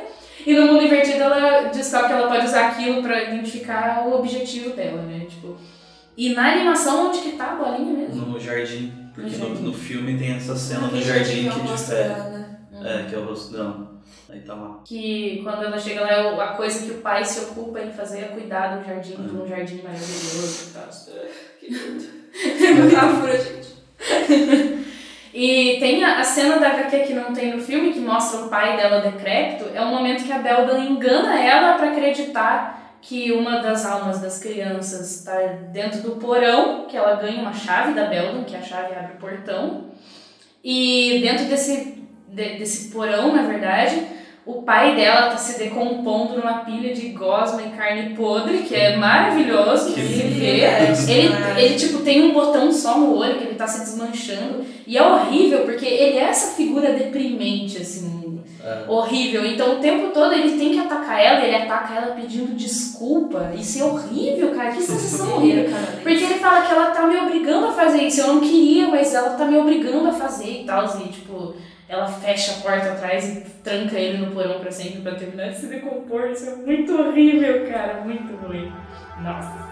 e 0.46 0.54
no 0.54 0.66
mundo 0.66 0.84
invertido 0.84 1.22
ela 1.22 1.62
descobre 1.68 2.08
que 2.08 2.12
ela 2.14 2.28
pode 2.28 2.46
usar 2.46 2.68
aquilo 2.68 3.02
pra 3.02 3.22
identificar 3.22 4.04
o 4.06 4.18
objetivo 4.18 4.70
dela, 4.70 5.02
né? 5.02 5.26
Tipo, 5.28 5.56
e 6.16 6.34
na 6.34 6.52
animação, 6.52 7.08
onde 7.08 7.18
que 7.20 7.32
tá 7.32 7.52
a 7.52 7.54
bolinha 7.54 7.92
mesmo? 8.06 8.26
No 8.26 8.40
jardim. 8.40 8.92
Porque 9.14 9.30
No 9.36 9.38
no, 9.38 9.46
jardim. 9.48 9.62
no 9.64 9.72
filme 9.72 10.18
tem 10.18 10.36
essa 10.36 10.54
cena 10.56 10.86
no 10.86 11.00
jardim 11.00 11.48
é 11.48 11.50
que 11.52 11.58
rosto 11.60 11.76
difere. 11.76 12.08
dela, 12.08 12.24
né? 12.30 12.46
É, 12.84 13.08
que 13.08 13.14
é 13.14 13.18
o 13.18 13.24
rosto 13.24 13.52
dela. 13.52 13.90
Aí 14.32 14.40
tá 14.40 14.54
lá. 14.54 14.80
Que 14.84 15.40
quando 15.42 15.64
ela 15.64 15.78
chega 15.78 16.02
lá, 16.02 16.12
é 16.12 16.32
o- 16.32 16.40
a 16.40 16.48
coisa 16.48 16.84
que 16.86 16.92
o 16.92 16.98
pai 17.00 17.24
se 17.24 17.40
ocupa 17.40 17.80
em 17.80 17.90
fazer 17.90 18.20
é 18.20 18.28
cuidar 18.28 18.76
do 18.76 18.84
jardim, 18.86 19.16
de 19.16 19.22
Uhum. 19.34 19.42
um 19.42 19.46
jardim 19.48 19.82
maravilhoso 19.82 20.68
e 20.68 20.72
tal. 20.72 20.88
Que 21.60 21.66
lindo. 21.68 22.04
É 22.64 22.70
metáfora, 22.72 23.36
gente. 23.38 23.70
E 25.32 25.76
tem 25.78 26.02
a, 26.04 26.18
a 26.20 26.24
cena 26.24 26.58
da 26.58 26.68
HQ 26.70 27.00
que 27.00 27.12
não 27.14 27.32
tem 27.32 27.54
no 27.54 27.62
filme, 27.62 27.92
que 27.92 28.00
mostra 28.00 28.40
o 28.40 28.48
pai 28.48 28.76
dela 28.76 29.00
decrépito, 29.00 29.70
é 29.74 29.80
um 29.80 29.90
momento 29.90 30.24
que 30.24 30.32
a 30.32 30.38
Beldan 30.38 30.78
engana 30.84 31.38
ela 31.40 31.74
pra 31.76 31.90
acreditar 31.92 32.96
que 33.00 33.30
uma 33.32 33.60
das 33.60 33.86
almas 33.86 34.18
das 34.20 34.38
crianças 34.38 35.16
está 35.18 35.36
dentro 35.72 36.02
do 36.02 36.16
porão, 36.16 36.86
que 36.86 36.96
ela 36.96 37.14
ganha 37.16 37.40
uma 37.40 37.52
chave 37.52 37.92
da 37.94 38.06
Beldan, 38.06 38.44
que 38.44 38.56
a 38.56 38.62
chave 38.62 38.94
abre 38.94 39.12
o 39.14 39.20
portão. 39.20 39.84
E 40.62 41.20
dentro 41.22 41.46
desse, 41.46 42.02
de- 42.28 42.58
desse 42.58 42.90
porão, 42.90 43.34
na 43.34 43.42
verdade, 43.42 44.02
o 44.58 44.62
pai 44.62 44.94
dela 44.96 45.30
tá 45.30 45.36
se 45.36 45.58
decompondo 45.58 46.36
numa 46.38 46.58
pilha 46.64 46.92
de 46.94 47.08
gosma 47.08 47.62
e 47.62 47.70
carne 47.70 48.14
podre, 48.14 48.58
que 48.58 48.74
é 48.74 48.96
maravilhoso 48.96 49.92
Que 49.94 50.00
de 50.00 50.08
se. 50.08 50.20
É, 50.62 50.94
Ele, 51.08 51.28
demais. 51.28 51.58
ele, 51.58 51.74
tipo, 51.76 51.98
tem 52.00 52.22
um 52.30 52.32
botão 52.32 52.72
só 52.72 52.98
no 52.98 53.16
olho, 53.16 53.38
que 53.38 53.44
ele 53.44 53.54
tá 53.54 53.66
se 53.66 53.80
desmanchando. 53.80 54.64
E 54.86 54.96
é 54.96 55.02
horrível, 55.02 55.60
porque 55.60 55.86
ele 55.86 56.18
é 56.18 56.22
essa 56.24 56.54
figura 56.54 56.92
deprimente, 56.92 57.78
assim, 57.78 58.40
É. 58.64 58.84
horrível. 58.88 59.46
Então, 59.46 59.74
o 59.74 59.76
tempo 59.76 60.08
todo 60.12 60.32
ele 60.34 60.58
tem 60.58 60.70
que 60.72 60.78
atacar 60.80 61.18
ela, 61.24 61.44
ele 61.46 61.56
ataca 61.56 61.94
ela 61.94 62.14
pedindo 62.14 62.54
desculpa. 62.56 63.52
Isso 63.56 63.80
é 63.80 63.84
horrível, 63.84 64.50
cara. 64.50 64.72
Que 64.72 64.82
sensação 64.82 65.36
horrível. 65.36 65.66
Porque 66.02 66.24
ele 66.24 66.34
fala 66.34 66.62
que 66.66 66.72
ela 66.72 66.86
tá 66.90 67.06
me 67.06 67.16
obrigando 67.16 67.68
a 67.68 67.72
fazer 67.72 68.02
isso. 68.02 68.20
Eu 68.20 68.26
não 68.34 68.40
queria, 68.40 68.88
mas 68.88 69.14
ela 69.14 69.30
tá 69.30 69.44
me 69.44 69.56
obrigando 69.58 70.08
a 70.08 70.12
fazer 70.12 70.62
e 70.62 70.64
tal. 70.64 70.84
E, 70.84 71.08
tipo, 71.08 71.54
ela 71.90 72.06
fecha 72.06 72.52
a 72.52 72.62
porta 72.62 72.92
atrás 72.92 73.28
e 73.28 73.40
tranca 73.64 73.98
ele 73.98 74.18
no 74.18 74.30
porão 74.30 74.60
pra 74.60 74.70
sempre 74.70 75.00
pra 75.00 75.16
terminar 75.16 75.48
de 75.48 75.58
se 75.58 75.66
decompor. 75.66 76.30
Isso 76.30 76.48
é 76.48 76.54
muito 76.54 76.96
horrível, 76.96 77.66
cara. 77.68 78.00
Muito 78.02 78.34
ruim. 78.36 78.72
Nossa 79.20 79.69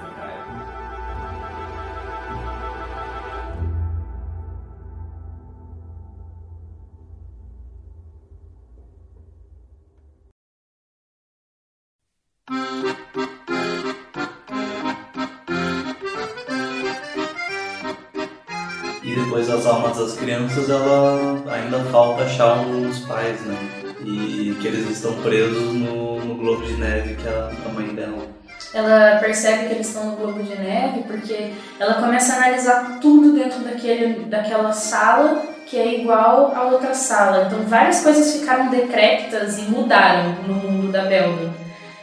crianças, 20.19 20.69
ela 20.69 21.43
ainda 21.51 21.79
falta 21.91 22.25
achar 22.25 22.61
os 22.61 22.99
pais, 23.01 23.41
né? 23.43 23.57
E 24.05 24.57
que 24.61 24.67
eles 24.67 24.91
estão 24.91 25.15
presos 25.23 25.73
no, 25.75 26.21
no 26.25 26.35
globo 26.35 26.65
de 26.65 26.75
neve 26.75 27.15
que 27.15 27.27
é 27.27 27.51
a 27.67 27.69
mãe 27.73 27.89
dela. 27.95 28.27
Ela 28.75 29.19
percebe 29.19 29.69
que 29.69 29.75
eles 29.75 29.89
estão 29.89 30.11
no 30.11 30.17
globo 30.17 30.43
de 30.43 30.57
neve 30.57 31.03
porque 31.07 31.53
ela 31.79 31.95
começa 31.95 32.35
a 32.35 32.37
analisar 32.37 32.99
tudo 33.01 33.33
dentro 33.33 33.61
daquele, 33.61 34.25
daquela 34.27 34.73
sala 34.73 35.43
que 35.67 35.79
é 35.79 36.01
igual 36.01 36.53
a 36.55 36.65
outra 36.65 36.95
sala. 36.95 37.45
Então 37.47 37.61
várias 37.67 38.03
coisas 38.03 38.33
ficaram 38.39 38.69
decrépitas 38.69 39.59
e 39.59 39.63
mudaram 39.63 40.37
no 40.47 40.55
mundo 40.55 40.91
da 40.91 41.05
Belda. 41.05 41.51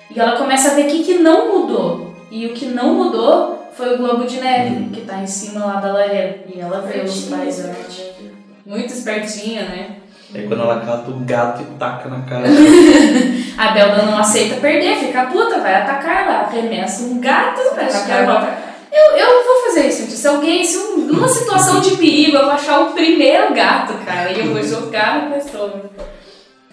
E 0.09 0.19
ela 0.19 0.37
começa 0.37 0.71
a 0.71 0.73
ver 0.75 0.85
o 0.85 0.89
que, 0.89 1.03
que 1.03 1.13
não 1.15 1.61
mudou. 1.61 2.15
E 2.31 2.45
o 2.47 2.53
que 2.53 2.67
não 2.67 2.93
mudou 2.93 3.64
foi 3.75 3.95
o 3.95 3.97
globo 3.97 4.25
de 4.25 4.39
neve, 4.39 4.89
que 4.91 5.01
tá 5.01 5.17
em 5.21 5.27
cima 5.27 5.65
lá 5.65 5.75
da 5.79 5.91
lareira. 5.93 6.39
E 6.53 6.59
ela 6.59 6.81
vê 6.81 7.01
os 7.01 7.25
pais 7.25 7.57
dela. 7.57 7.75
Muito 8.65 8.93
espertinha, 8.93 9.63
né? 9.63 9.97
Aí 10.33 10.47
quando 10.47 10.63
ela 10.63 10.79
cata 10.81 11.11
o 11.11 11.19
gato 11.19 11.61
e 11.61 11.65
taca 11.77 12.09
na 12.09 12.21
cara. 12.23 12.45
A 13.57 13.71
Belda 13.71 14.01
não 14.03 14.17
aceita 14.17 14.55
perder, 14.59 14.97
fica 14.97 15.27
puta, 15.27 15.59
vai 15.59 15.75
atacar 15.75 16.23
ela, 16.25 16.39
arremessa 16.41 17.03
um 17.03 17.19
gato, 17.21 17.61
ela 17.61 18.25
volta. 18.25 18.57
Eu, 18.91 19.17
eu 19.17 19.43
vou 19.45 19.63
fazer 19.67 19.87
isso, 19.87 20.01
gente. 20.01 20.13
Se 20.13 20.27
alguém, 20.27 20.63
se 20.63 20.77
um- 20.77 20.97
numa 21.05 21.27
situação 21.27 21.79
de 21.79 21.95
perigo, 21.97 22.35
eu 22.37 22.43
vou 22.45 22.53
achar 22.53 22.79
o 22.81 22.91
primeiro 22.93 23.53
gato, 23.53 23.93
cara, 24.05 24.31
e 24.31 24.39
eu 24.39 24.53
vou 24.53 24.63
jogar 24.63 25.23
na 25.29 25.35
pessoa. 25.35 25.89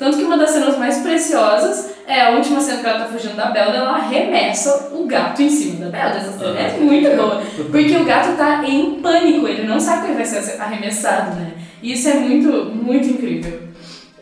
Tanto 0.03 0.17
que 0.17 0.25
uma 0.25 0.37
das 0.37 0.51
cenas 0.51 0.77
mais 0.77 0.99
preciosas 0.99 1.93
é 2.09 2.23
a 2.23 2.31
última 2.31 2.61
cena 2.61 2.81
que 2.81 2.89
ela 2.89 2.99
tá 2.99 3.07
fugindo 3.07 3.37
da 3.37 3.53
Belda, 3.53 3.77
ela 3.77 3.91
arremessa 3.91 4.91
o 4.93 5.07
gato 5.07 5.41
em 5.41 5.49
cima 5.49 5.85
da 5.85 5.97
Belda. 5.97 6.19
Essa 6.19 6.39
cena 6.39 6.59
é 6.59 6.77
muito 6.77 7.17
boa. 7.17 7.41
Porque 7.71 7.97
o 7.97 8.05
gato 8.05 8.37
tá 8.37 8.65
em 8.69 9.01
pânico, 9.01 9.47
ele 9.47 9.63
não 9.63 9.79
sabe 9.79 10.01
que 10.01 10.07
ele 10.09 10.15
vai 10.17 10.25
ser 10.25 10.61
arremessado, 10.61 11.37
né? 11.37 11.53
E 11.81 11.93
isso 11.93 12.09
é 12.09 12.15
muito, 12.15 12.51
muito 12.75 13.07
incrível. 13.07 13.61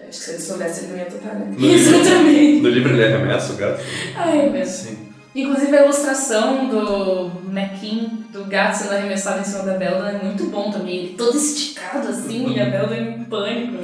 Acho 0.07 0.19
que 0.19 0.25
se 0.25 0.31
ele 0.33 0.39
soubesse, 0.39 0.85
ele 0.85 0.93
não 0.93 0.99
ia 0.99 1.07
tocar, 1.07 1.35
né? 1.35 1.47
No 1.51 1.59
livro, 1.59 1.99
Exatamente. 1.99 2.61
no 2.61 2.69
livro 2.69 2.93
ele 2.93 3.15
arremessa 3.15 3.53
o 3.55 3.57
gato. 3.57 3.81
Meu 4.53 4.67
Sim. 4.67 4.99
Inclusive 5.35 5.79
a 5.79 5.85
ilustração 5.85 6.69
do 6.69 7.31
Mequin, 7.51 8.27
do 8.31 8.45
gato 8.45 8.77
sendo 8.77 8.93
arremessado 8.93 9.41
em 9.41 9.45
cima 9.45 9.63
da 9.63 9.79
Belda, 9.79 10.11
é 10.11 10.23
muito 10.23 10.45
bom 10.49 10.71
também. 10.71 10.97
Ele 10.97 11.15
todo 11.17 11.39
esticado 11.39 12.07
assim 12.09 12.53
e 12.55 12.61
a 12.61 12.67
Belda 12.67 12.95
em 12.95 13.25
pânico. 13.25 13.79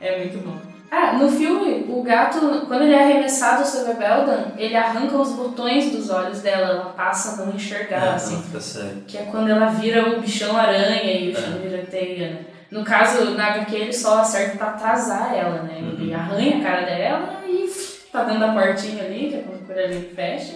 É 0.00 0.18
muito 0.18 0.44
bom. 0.44 0.75
Ah, 0.90 1.12
no 1.14 1.28
filme, 1.30 1.84
o 1.88 2.02
gato, 2.02 2.38
quando 2.68 2.82
ele 2.82 2.94
é 2.94 3.02
arremessado 3.02 3.66
sobre 3.66 3.92
a 3.92 3.94
Beldan, 3.94 4.44
ele 4.56 4.76
arranca 4.76 5.16
os 5.16 5.30
botões 5.32 5.90
dos 5.90 6.10
olhos 6.10 6.40
dela, 6.40 6.68
ela 6.68 6.84
passa 6.96 7.42
a 7.42 7.46
não 7.46 7.54
enxergar, 7.54 8.04
É, 8.06 8.08
assim. 8.14 8.42
não. 8.52 9.00
Que 9.06 9.18
é 9.18 9.22
quando 9.22 9.48
ela 9.50 9.66
vira 9.66 10.16
o 10.16 10.20
bichão 10.20 10.56
aranha 10.56 11.02
e 11.12 11.30
o 11.30 11.34
bichão 11.34 11.54
É. 11.56 11.58
vira 11.58 11.82
teia. 11.90 12.30
né? 12.30 12.38
No 12.70 12.84
caso, 12.84 13.30
na 13.32 13.46
HQ, 13.54 13.74
ele 13.76 13.92
só 13.92 14.22
serve 14.24 14.56
pra 14.58 14.68
atrasar 14.70 15.34
ela, 15.34 15.62
né? 15.62 15.78
Ele 15.78 16.12
Uhum. 16.12 16.20
arranha 16.20 16.58
a 16.58 16.60
cara 16.62 16.82
dela 16.86 17.40
e 17.46 17.68
tá 18.12 18.24
dando 18.24 18.44
a 18.44 18.52
portinha 18.52 19.04
ali, 19.04 19.28
que 19.28 19.34
é 19.36 19.38
quando 19.38 19.62
a 19.62 19.66
Coraline 19.66 20.08
fecha, 20.14 20.54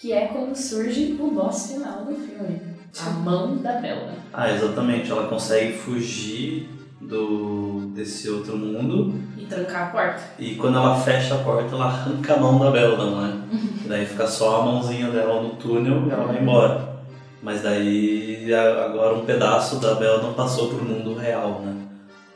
que 0.00 0.12
é 0.12 0.26
quando 0.26 0.54
surge 0.54 1.16
o 1.18 1.30
boss 1.30 1.72
final 1.72 2.04
do 2.04 2.14
filme. 2.14 2.60
A 3.06 3.10
mão 3.10 3.56
da 3.58 3.72
Bella. 3.72 4.12
Ah, 4.32 4.50
exatamente. 4.50 5.10
Ela 5.10 5.28
consegue 5.28 5.72
fugir 5.74 6.68
do 7.00 7.90
desse 7.94 8.28
outro 8.30 8.56
mundo 8.56 9.14
trancar 9.48 9.82
a 9.82 9.86
porta. 9.86 10.20
e 10.38 10.54
quando 10.54 10.78
ela 10.78 10.98
fecha 11.00 11.34
a 11.34 11.38
porta, 11.38 11.74
ela 11.74 11.86
arranca 11.86 12.34
a 12.34 12.38
mão 12.38 12.58
da 12.58 12.70
Beldan, 12.70 13.20
né? 13.20 13.42
daí 13.86 14.06
fica 14.06 14.26
só 14.26 14.60
a 14.60 14.64
mãozinha 14.64 15.10
dela 15.10 15.42
no 15.42 15.50
túnel 15.50 16.06
e 16.06 16.10
ela 16.10 16.24
vai 16.26 16.40
embora. 16.40 16.98
Mas 17.42 17.62
daí 17.62 18.52
agora 18.52 19.14
um 19.14 19.24
pedaço 19.24 19.76
da 19.80 19.94
Beldan 19.94 20.32
passou 20.32 20.68
pro 20.68 20.84
mundo 20.84 21.14
real, 21.14 21.62
né? 21.64 21.74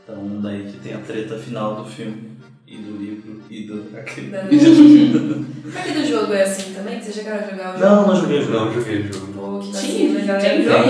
Então 0.03 0.41
daí 0.41 0.65
que 0.65 0.79
tem 0.79 0.95
a 0.95 0.99
treta 0.99 1.37
final 1.37 1.75
do 1.77 1.85
filme 1.85 2.31
e 2.67 2.77
do 2.77 2.97
livro 2.97 3.43
e 3.51 3.65
do 3.65 3.85
aquele. 3.97 4.31
Que 4.49 5.93
do 5.93 6.07
jogo 6.07 6.33
é 6.33 6.43
assim 6.43 6.73
também? 6.73 7.01
Vocês 7.01 7.17
chegaram 7.17 7.45
a 7.45 7.51
jogar 7.51 7.75
o 7.75 7.79
jogo? 7.79 7.85
Não, 7.85 8.07
não 8.07 8.17
joguei 8.17 8.39
o 8.39 8.43
jogo. 8.45 8.65
Não, 8.65 8.73
joguei 8.73 9.01
o 9.01 9.13
jogo. 9.13 9.33
Pô, 9.33 9.59
que 9.59 9.73
tem 9.73 10.65
jogo. 10.65 10.83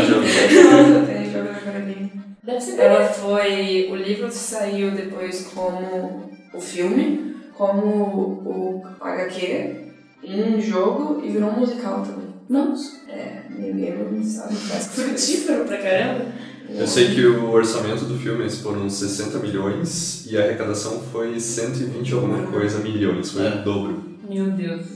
Tem 1.06 1.30
jogo. 1.30 1.52
Deve 2.42 2.60
ser 2.60 2.78
Ela 2.80 3.06
foi. 3.06 3.88
O 3.90 3.96
livro 3.96 4.30
saiu 4.30 4.90
depois 4.90 5.50
como 5.54 6.30
o 6.52 6.60
filme, 6.60 7.36
como 7.56 7.86
o 8.44 8.82
HQ, 9.00 9.76
um 10.24 10.60
jogo 10.60 11.22
e 11.24 11.30
virou 11.30 11.50
um 11.50 11.60
musical 11.60 12.02
também. 12.02 12.32
Nossa, 12.48 13.00
É, 13.08 13.42
New 13.50 13.74
Game 13.74 14.24
sabe 14.24 14.54
faz 14.56 14.88
que 14.88 15.00
frutífero 15.02 15.64
pra 15.64 15.78
caramba. 15.78 16.26
Eu 16.68 16.86
sei 16.86 17.14
que 17.14 17.24
o 17.26 17.50
orçamento 17.50 18.04
do 18.06 18.18
filme 18.18 18.48
foram 18.50 18.88
60 18.88 19.38
milhões 19.38 20.26
e 20.30 20.36
a 20.38 20.42
arrecadação 20.44 21.00
foi 21.12 21.38
120 21.38 22.14
alguma 22.14 22.42
coisa 22.46 22.78
milhões, 22.80 23.30
foi 23.32 23.46
É. 23.46 23.50
o 23.56 23.62
dobro. 23.62 24.02
Meu 24.28 24.50
Deus. 24.50 24.86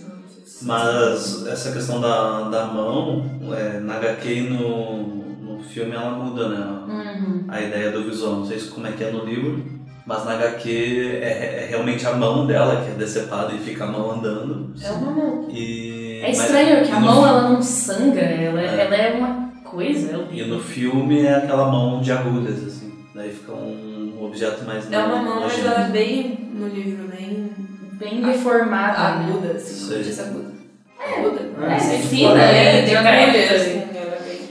Mas 0.62 1.46
essa 1.46 1.72
questão 1.72 2.00
da, 2.00 2.48
da 2.48 2.66
mão, 2.66 3.24
é, 3.56 3.78
na 3.78 3.96
HQ 3.96 4.28
e 4.32 4.40
no 4.48 5.25
filme 5.66 5.94
ela 5.94 6.10
muda, 6.10 6.48
né? 6.48 6.66
Uhum. 6.88 7.44
A 7.48 7.60
ideia 7.60 7.90
do 7.90 8.04
visual. 8.04 8.36
Não 8.36 8.46
sei 8.46 8.58
se 8.58 8.68
como 8.68 8.86
é 8.86 8.92
que 8.92 9.04
é 9.04 9.10
no 9.10 9.24
livro, 9.24 9.64
mas 10.06 10.24
na 10.24 10.32
HQ 10.34 11.18
é, 11.22 11.64
é 11.64 11.66
realmente 11.68 12.06
a 12.06 12.12
mão 12.14 12.46
dela 12.46 12.82
que 12.84 12.90
é 12.90 12.94
decepada 12.94 13.52
e 13.54 13.58
fica 13.58 13.84
a 13.84 13.86
mão 13.88 14.10
andando. 14.12 14.72
É 14.82 14.90
uma 14.90 15.10
mão. 15.10 15.48
E, 15.50 16.20
É 16.24 16.30
estranho 16.30 16.84
que 16.84 16.90
a 16.92 17.00
mas- 17.00 17.02
e 17.02 17.06
no- 17.06 17.14
mão 17.14 17.26
ela 17.26 17.48
não 17.50 17.62
sangra, 17.62 18.20
ela 18.22 18.60
é, 18.60 18.64
É. 18.64 18.80
ela 18.86 18.96
é 18.96 19.12
uma 19.16 19.46
coisa, 19.64 20.12
é 20.32 20.34
E 20.34 20.44
no 20.46 20.60
filme 20.60 21.20
é 21.22 21.34
aquela 21.34 21.70
mão 21.70 22.00
de 22.00 22.10
agulhas, 22.12 22.64
assim. 22.66 22.92
Daí 23.14 23.30
fica 23.30 23.52
um 23.52 24.18
objeto 24.24 24.64
mais 24.64 24.90
É 24.92 24.98
uma 24.98 25.22
mão, 25.22 25.40
mas 25.40 25.58
ela 25.64 25.86
é 25.86 25.90
bem 25.90 26.50
no 26.54 26.68
livro, 26.68 27.08
bem 27.08 27.50
Bem 27.92 28.20
deformada. 28.22 29.16
né? 29.18 29.26
aguda, 29.30 29.52
assim. 29.52 29.86
Sei. 29.88 29.96
Não 29.98 30.04
diz 30.04 30.20
aguda. 30.20 30.50
Aguda. 31.00 31.40
É, 31.74 31.78
sei 31.78 31.96
é 31.96 31.98
fina, 32.00 32.28
fala, 32.30 32.42
é, 32.42 32.80
de 32.82 32.86
tem 32.86 32.96
assim. 32.96 33.06
Ela 33.06 33.08
é 33.10 33.32
bem... 33.32 33.95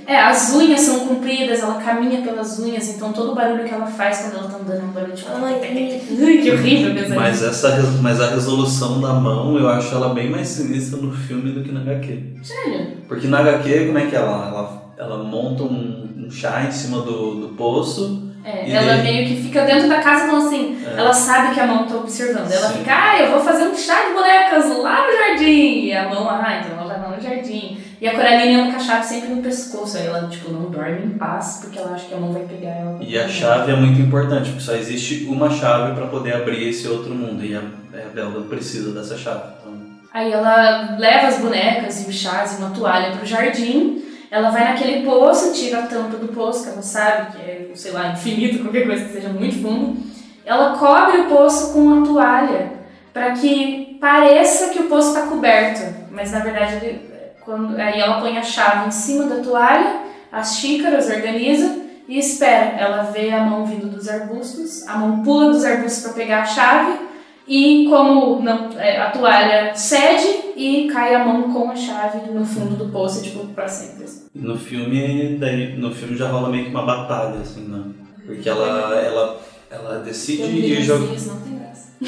É, 0.07 0.19
as 0.19 0.53
unhas 0.53 0.81
são 0.81 0.99
compridas, 1.07 1.61
ela 1.61 1.75
caminha 1.81 2.21
pelas 2.21 2.59
unhas, 2.59 2.87
então 2.89 3.11
todo 3.11 3.31
o 3.31 3.35
barulho 3.35 3.63
que 3.63 3.73
ela 3.73 3.87
faz 3.87 4.19
quando 4.19 4.37
ela 4.37 4.47
tá 4.49 4.57
andando 4.57 4.81
é 4.81 4.83
um 4.83 4.87
barulho 4.91 5.13
tipo. 5.15 5.31
Ai, 5.33 5.59
que 6.43 6.51
horrível 6.51 6.93
pensar 6.93 7.15
Mas 7.15 7.41
nisso. 7.41 7.45
essa 7.45 7.81
mas 8.01 8.21
a 8.21 8.29
resolução 8.29 9.01
da 9.01 9.13
mão 9.13 9.57
eu 9.57 9.67
acho 9.67 9.95
ela 9.95 10.13
bem 10.13 10.29
mais 10.29 10.47
sinistra 10.47 10.99
no 11.01 11.11
filme 11.11 11.51
do 11.51 11.63
que 11.63 11.71
na 11.71 11.81
HQ. 11.81 12.23
Sério? 12.43 12.87
Porque 13.07 13.27
na 13.27 13.39
HQ, 13.39 13.85
como 13.87 13.97
é 13.97 14.05
que 14.05 14.15
é? 14.15 14.19
ela 14.19 14.47
ela, 14.47 14.93
ela 14.97 15.23
monta 15.23 15.63
um, 15.63 16.25
um 16.27 16.29
chá 16.31 16.63
em 16.67 16.71
cima 16.71 16.99
do, 17.01 17.35
do 17.41 17.47
poço. 17.55 18.23
É, 18.43 18.69
E 18.69 18.73
ela 18.73 18.97
daí? 18.97 19.03
meio 19.03 19.27
que 19.27 19.41
fica 19.41 19.65
dentro 19.65 19.89
da 19.89 20.01
casa 20.03 20.27
falando 20.27 20.45
assim, 20.45 20.77
É. 20.85 20.99
ela 20.99 21.11
sabe 21.11 21.55
que 21.55 21.59
a 21.59 21.65
mão 21.65 21.87
tá 21.87 21.95
observando. 21.95 22.51
Ela 22.51 22.67
Sim. 22.67 22.77
fica, 22.77 22.91
ah, 22.93 23.19
eu 23.19 23.31
vou 23.31 23.39
fazer 23.39 23.63
um 23.67 23.75
chá 23.75 23.95
de 24.05 24.13
bonecas 24.13 24.65
lá 24.83 25.07
no 25.07 25.17
jardim. 25.17 25.85
E 25.85 25.93
a 25.93 26.07
mão, 26.07 26.29
ah, 26.29 26.61
então 26.63 26.77
ela 26.79 26.93
vai 26.93 27.09
lá 27.09 27.15
no 27.17 27.19
jardim. 27.23 27.79
E 28.05 28.07
a 28.07 28.11
Coraline 28.13 28.71
com 28.71 28.77
a 28.77 28.79
chave 28.79 29.03
sempre 29.03 29.29
no 29.29 29.41
pescoço. 29.41 29.97
Aí 29.97 30.05
ela, 30.05 30.27
tipo, 30.27 30.51
não 30.51 30.69
dorme 30.69 31.05
em 31.07 31.17
paz, 31.17 31.57
porque 31.59 31.79
ela 31.79 31.95
acha 31.95 32.05
que 32.05 32.13
a 32.13 32.17
mão 32.17 32.31
vai 32.31 32.43
pegar 32.43 32.69
ela. 32.69 32.99
E 33.01 33.17
a 33.17 33.27
chave 33.27 33.71
é 33.71 33.75
muito 33.75 33.99
importante, 33.99 34.51
porque 34.51 34.63
só 34.63 34.75
existe 34.75 35.25
uma 35.25 35.49
chave 35.49 35.95
para 35.95 36.05
poder 36.05 36.35
abrir 36.35 36.69
esse 36.69 36.87
outro 36.87 37.15
mundo. 37.15 37.43
E 37.43 37.55
a, 37.55 37.61
a 37.61 38.41
precisa 38.47 38.91
dessa 38.91 39.17
chave. 39.17 39.41
Então, 39.59 39.73
Aí 40.13 40.31
ela 40.31 40.95
leva 40.99 41.25
as 41.29 41.39
bonecas 41.39 42.05
e 42.05 42.09
os 42.11 42.15
chás 42.15 42.53
e 42.53 42.57
uma 42.57 42.69
toalha 42.69 43.17
pro 43.17 43.25
jardim. 43.25 44.03
Ela 44.29 44.51
vai 44.51 44.65
naquele 44.65 45.03
poço, 45.03 45.51
tira 45.51 45.79
a 45.79 45.87
tampa 45.87 46.17
do 46.17 46.27
poço, 46.27 46.63
que 46.63 46.69
ela 46.69 46.83
sabe 46.83 47.31
que 47.31 47.41
é, 47.41 47.71
sei 47.73 47.91
lá, 47.91 48.09
infinito, 48.11 48.59
qualquer 48.59 48.85
coisa 48.85 49.03
que 49.05 49.13
seja 49.13 49.29
muito 49.29 49.59
fundo. 49.63 49.97
Ela 50.45 50.77
cobre 50.77 51.21
o 51.21 51.25
poço 51.25 51.73
com 51.73 51.79
uma 51.79 52.05
toalha, 52.05 52.71
para 53.11 53.31
que 53.31 53.97
pareça 53.99 54.69
que 54.69 54.77
o 54.77 54.83
poço 54.83 55.07
está 55.07 55.23
coberto. 55.25 55.81
Mas 56.11 56.31
na 56.31 56.39
verdade, 56.41 56.75
ele- 56.85 57.14
quando, 57.45 57.77
aí 57.77 57.99
ela 57.99 58.19
põe 58.19 58.37
a 58.37 58.43
chave 58.43 58.87
em 58.87 58.91
cima 58.91 59.25
da 59.25 59.41
toalha, 59.41 60.01
as 60.31 60.57
xícaras, 60.57 61.09
organiza 61.09 61.83
e 62.07 62.17
espera. 62.17 62.75
Ela 62.77 63.03
vê 63.03 63.31
a 63.31 63.41
mão 63.41 63.65
vindo 63.65 63.87
dos 63.87 64.09
arbustos, 64.09 64.87
a 64.87 64.97
mão 64.97 65.23
pula 65.23 65.51
dos 65.51 65.63
arbustos 65.63 66.03
para 66.03 66.13
pegar 66.13 66.41
a 66.41 66.45
chave 66.45 67.05
e 67.47 67.85
como 67.87 68.41
não, 68.41 68.71
é, 68.77 68.99
a 68.99 69.11
toalha 69.11 69.75
cede 69.75 70.53
e 70.55 70.89
cai 70.91 71.13
a 71.13 71.23
mão 71.23 71.53
com 71.53 71.69
a 71.69 71.75
chave 71.75 72.31
no 72.31 72.43
fundo 72.43 72.75
do 72.75 72.91
poço, 72.91 73.21
tipo, 73.21 73.45
pra 73.47 73.67
sempre. 73.67 74.05
no 74.33 74.57
filme, 74.57 75.37
daí, 75.39 75.77
no 75.77 75.93
filme 75.93 76.17
já 76.17 76.27
rola 76.27 76.49
meio 76.49 76.65
que 76.65 76.71
uma 76.71 76.85
batalha, 76.85 77.39
assim, 77.39 77.67
né? 77.67 77.83
Porque 78.25 78.49
ela, 78.49 78.95
ela, 78.95 79.39
ela 79.69 79.99
decide 79.99 80.43
um 80.43 80.47
ir 80.47 80.81
jogar. 80.83 81.07
climazinho, 81.07 81.19
senão 81.19 81.41
tem 81.41 81.59
graça. 81.59 81.85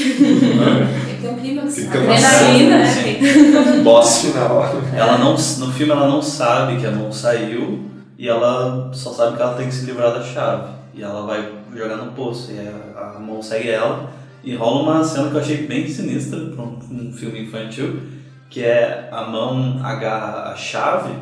Tem 1.08 1.16
que 1.16 1.22
ter 1.22 1.30
um 1.30 1.36
clima 1.36 1.62
assim. 1.64 1.82
Fica 1.84 2.00
Adrenalina, 2.00 2.78
né? 2.78 3.82
Boss 3.84 4.22
final. 4.22 4.64
Ela 4.94 5.18
não, 5.18 5.32
no 5.34 5.72
filme 5.74 5.92
ela 5.92 6.08
não 6.08 6.22
sabe 6.22 6.78
que 6.78 6.86
a 6.86 6.92
mão 6.92 7.12
saiu 7.12 7.86
e 8.18 8.28
ela 8.28 8.92
só 8.94 9.12
sabe 9.12 9.38
que 9.38 9.42
ela 9.42 9.56
tem 9.56 9.68
que 9.68 9.74
se 9.74 9.86
livrar 9.86 10.14
da 10.14 10.24
chave. 10.24 10.74
E 10.94 11.02
ela 11.02 11.26
vai 11.26 11.52
jogar 11.74 11.98
no 11.98 12.12
poço 12.12 12.52
e 12.52 12.60
a, 12.60 13.16
a 13.16 13.20
mão 13.20 13.42
segue 13.42 13.70
ela. 13.70 14.10
E 14.44 14.56
rola 14.56 14.82
uma 14.82 15.04
cena 15.04 15.30
que 15.30 15.36
eu 15.36 15.42
achei 15.42 15.68
bem 15.68 15.88
sinistra 15.88 16.40
para 16.40 16.64
um, 16.64 16.80
um 16.92 17.14
filme 17.14 17.44
infantil, 17.44 18.02
que 18.50 18.64
é 18.64 19.10
a 19.12 19.24
mão 19.24 19.80
agarra 19.84 20.52
a 20.52 20.56
chave 20.56 21.14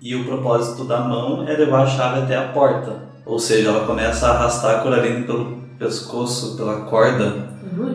e 0.00 0.14
o 0.14 0.24
propósito 0.24 0.84
da 0.84 1.00
mão 1.00 1.46
é 1.48 1.52
levar 1.52 1.82
a 1.82 1.86
chave 1.86 2.20
até 2.20 2.36
a 2.36 2.48
porta. 2.48 3.06
Ou 3.24 3.38
seja, 3.38 3.70
ela 3.70 3.86
começa 3.86 4.28
a 4.28 4.30
arrastar 4.30 4.76
a 4.76 4.80
Coraline 4.80 5.24
pelo 5.24 5.65
pescoço, 5.78 6.56
pela 6.56 6.82
corda 6.82 7.48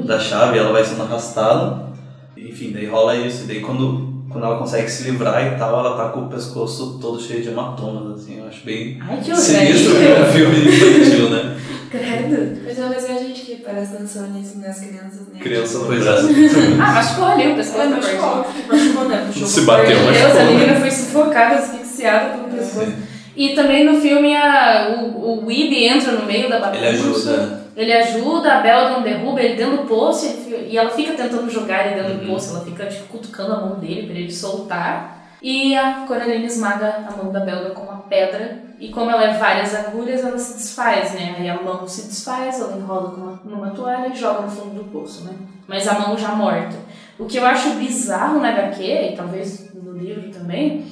da 0.05 0.19
chave, 0.19 0.57
ela 0.57 0.71
vai 0.71 0.83
sendo 0.83 1.03
arrastada. 1.03 1.91
Enfim, 2.37 2.71
daí 2.73 2.85
rola 2.85 3.15
isso. 3.15 3.43
E 3.43 3.47
daí 3.47 3.61
quando, 3.61 4.25
quando 4.29 4.45
ela 4.45 4.57
consegue 4.57 4.89
se 4.89 5.03
livrar 5.03 5.53
e 5.53 5.57
tal, 5.57 5.79
ela 5.79 5.95
tá 5.95 6.09
com 6.09 6.21
o 6.21 6.29
pescoço 6.29 6.97
todo 6.99 7.21
cheio 7.21 7.41
de 7.41 7.49
hematomas, 7.49 8.19
assim. 8.19 8.39
Eu 8.39 8.47
acho 8.47 8.65
bem 8.65 8.99
Ai, 9.01 9.23
sinistro 9.23 9.95
pra 9.95 10.21
um 10.21 10.31
filme 10.31 10.67
infantil, 10.67 11.29
né? 11.29 11.57
Credo. 11.91 12.61
Mas, 12.63 12.79
é 12.79 13.13
a 13.13 13.19
gente 13.19 13.41
que 13.41 13.55
presta 13.57 13.95
atenção 13.95 14.29
nisso 14.29 14.57
nas 14.59 14.79
crianças, 14.79 15.27
né? 15.27 15.39
Criança 15.41 15.79
Pois 15.85 16.01
braço. 16.01 16.27
Ah, 16.81 16.93
machucou 16.93 17.25
ali 17.25 17.51
o 17.51 17.55
pescoço 17.55 17.81
Ela 17.81 17.89
da 17.89 17.95
machucou, 17.97 18.45
machucou, 18.69 19.09
né? 19.09 19.23
Puxou 19.27 19.47
Se 19.47 19.61
bateu. 19.61 19.99
Meu 19.99 20.13
Deus, 20.13 20.21
machucou, 20.23 20.39
a 20.39 20.43
né? 20.45 20.53
menina 20.53 20.79
foi 20.79 20.91
sufocada, 20.91 21.55
asfixiada 21.55 22.37
pelo 22.37 22.57
pescoço. 22.57 22.93
E 23.35 23.49
também 23.55 23.85
no 23.85 23.99
filme 23.99 24.33
a, 24.35 24.95
o, 25.01 25.41
o 25.41 25.45
Weeb 25.47 25.73
entra 25.83 26.13
no 26.13 26.25
meio 26.25 26.49
da 26.49 26.59
bagunça. 26.59 26.77
Ele 26.77 26.87
ajuda. 26.87 27.61
Ele 27.81 27.93
ajuda, 27.93 28.53
a 28.57 28.61
Beldan 28.61 29.01
derruba 29.01 29.41
ele 29.41 29.55
dentro 29.55 29.77
do 29.77 29.83
poço 29.87 30.27
e 30.67 30.77
ela 30.77 30.91
fica 30.91 31.13
tentando 31.13 31.49
jogar 31.49 31.87
ele 31.87 31.95
dentro 32.01 32.17
do 32.19 32.21
Uhum. 32.27 32.33
poço. 32.33 32.55
Ela 32.55 32.63
fica 32.63 32.85
tipo, 32.85 33.05
cutucando 33.05 33.53
a 33.53 33.61
mão 33.61 33.79
dele 33.79 34.05
pra 34.07 34.19
ele 34.19 34.31
soltar. 34.31 35.19
E 35.41 35.75
a 35.75 36.05
Coraline 36.07 36.45
esmaga 36.45 37.07
a 37.09 37.15
mão 37.15 37.31
da 37.31 37.39
Beldan 37.39 37.71
com 37.71 37.81
uma 37.81 38.01
pedra. 38.03 38.59
E 38.79 38.89
como 38.89 39.09
ela 39.09 39.23
é 39.23 39.33
várias 39.33 39.73
agulhas, 39.73 40.23
ela 40.23 40.37
se 40.37 40.53
desfaz, 40.59 41.13
né? 41.13 41.35
Aí 41.39 41.49
a 41.49 41.59
mão 41.59 41.87
se 41.87 42.03
desfaz, 42.03 42.59
ela 42.59 42.77
enrola 42.77 43.09
uma, 43.15 43.41
numa 43.43 43.71
toalha 43.71 44.09
e 44.09 44.15
joga 44.15 44.41
no 44.41 44.51
fundo 44.51 44.75
do 44.75 44.83
poço, 44.91 45.23
né? 45.23 45.33
Mas 45.67 45.87
a 45.87 45.97
mão 45.97 46.15
já 46.15 46.29
morta. 46.35 46.75
O 47.17 47.25
que 47.25 47.37
eu 47.37 47.45
acho 47.47 47.71
bizarro 47.71 48.39
na 48.39 48.49
HQ, 48.49 48.83
e 48.83 49.15
talvez 49.15 49.73
no 49.73 49.93
livro 49.93 50.29
também, 50.29 50.85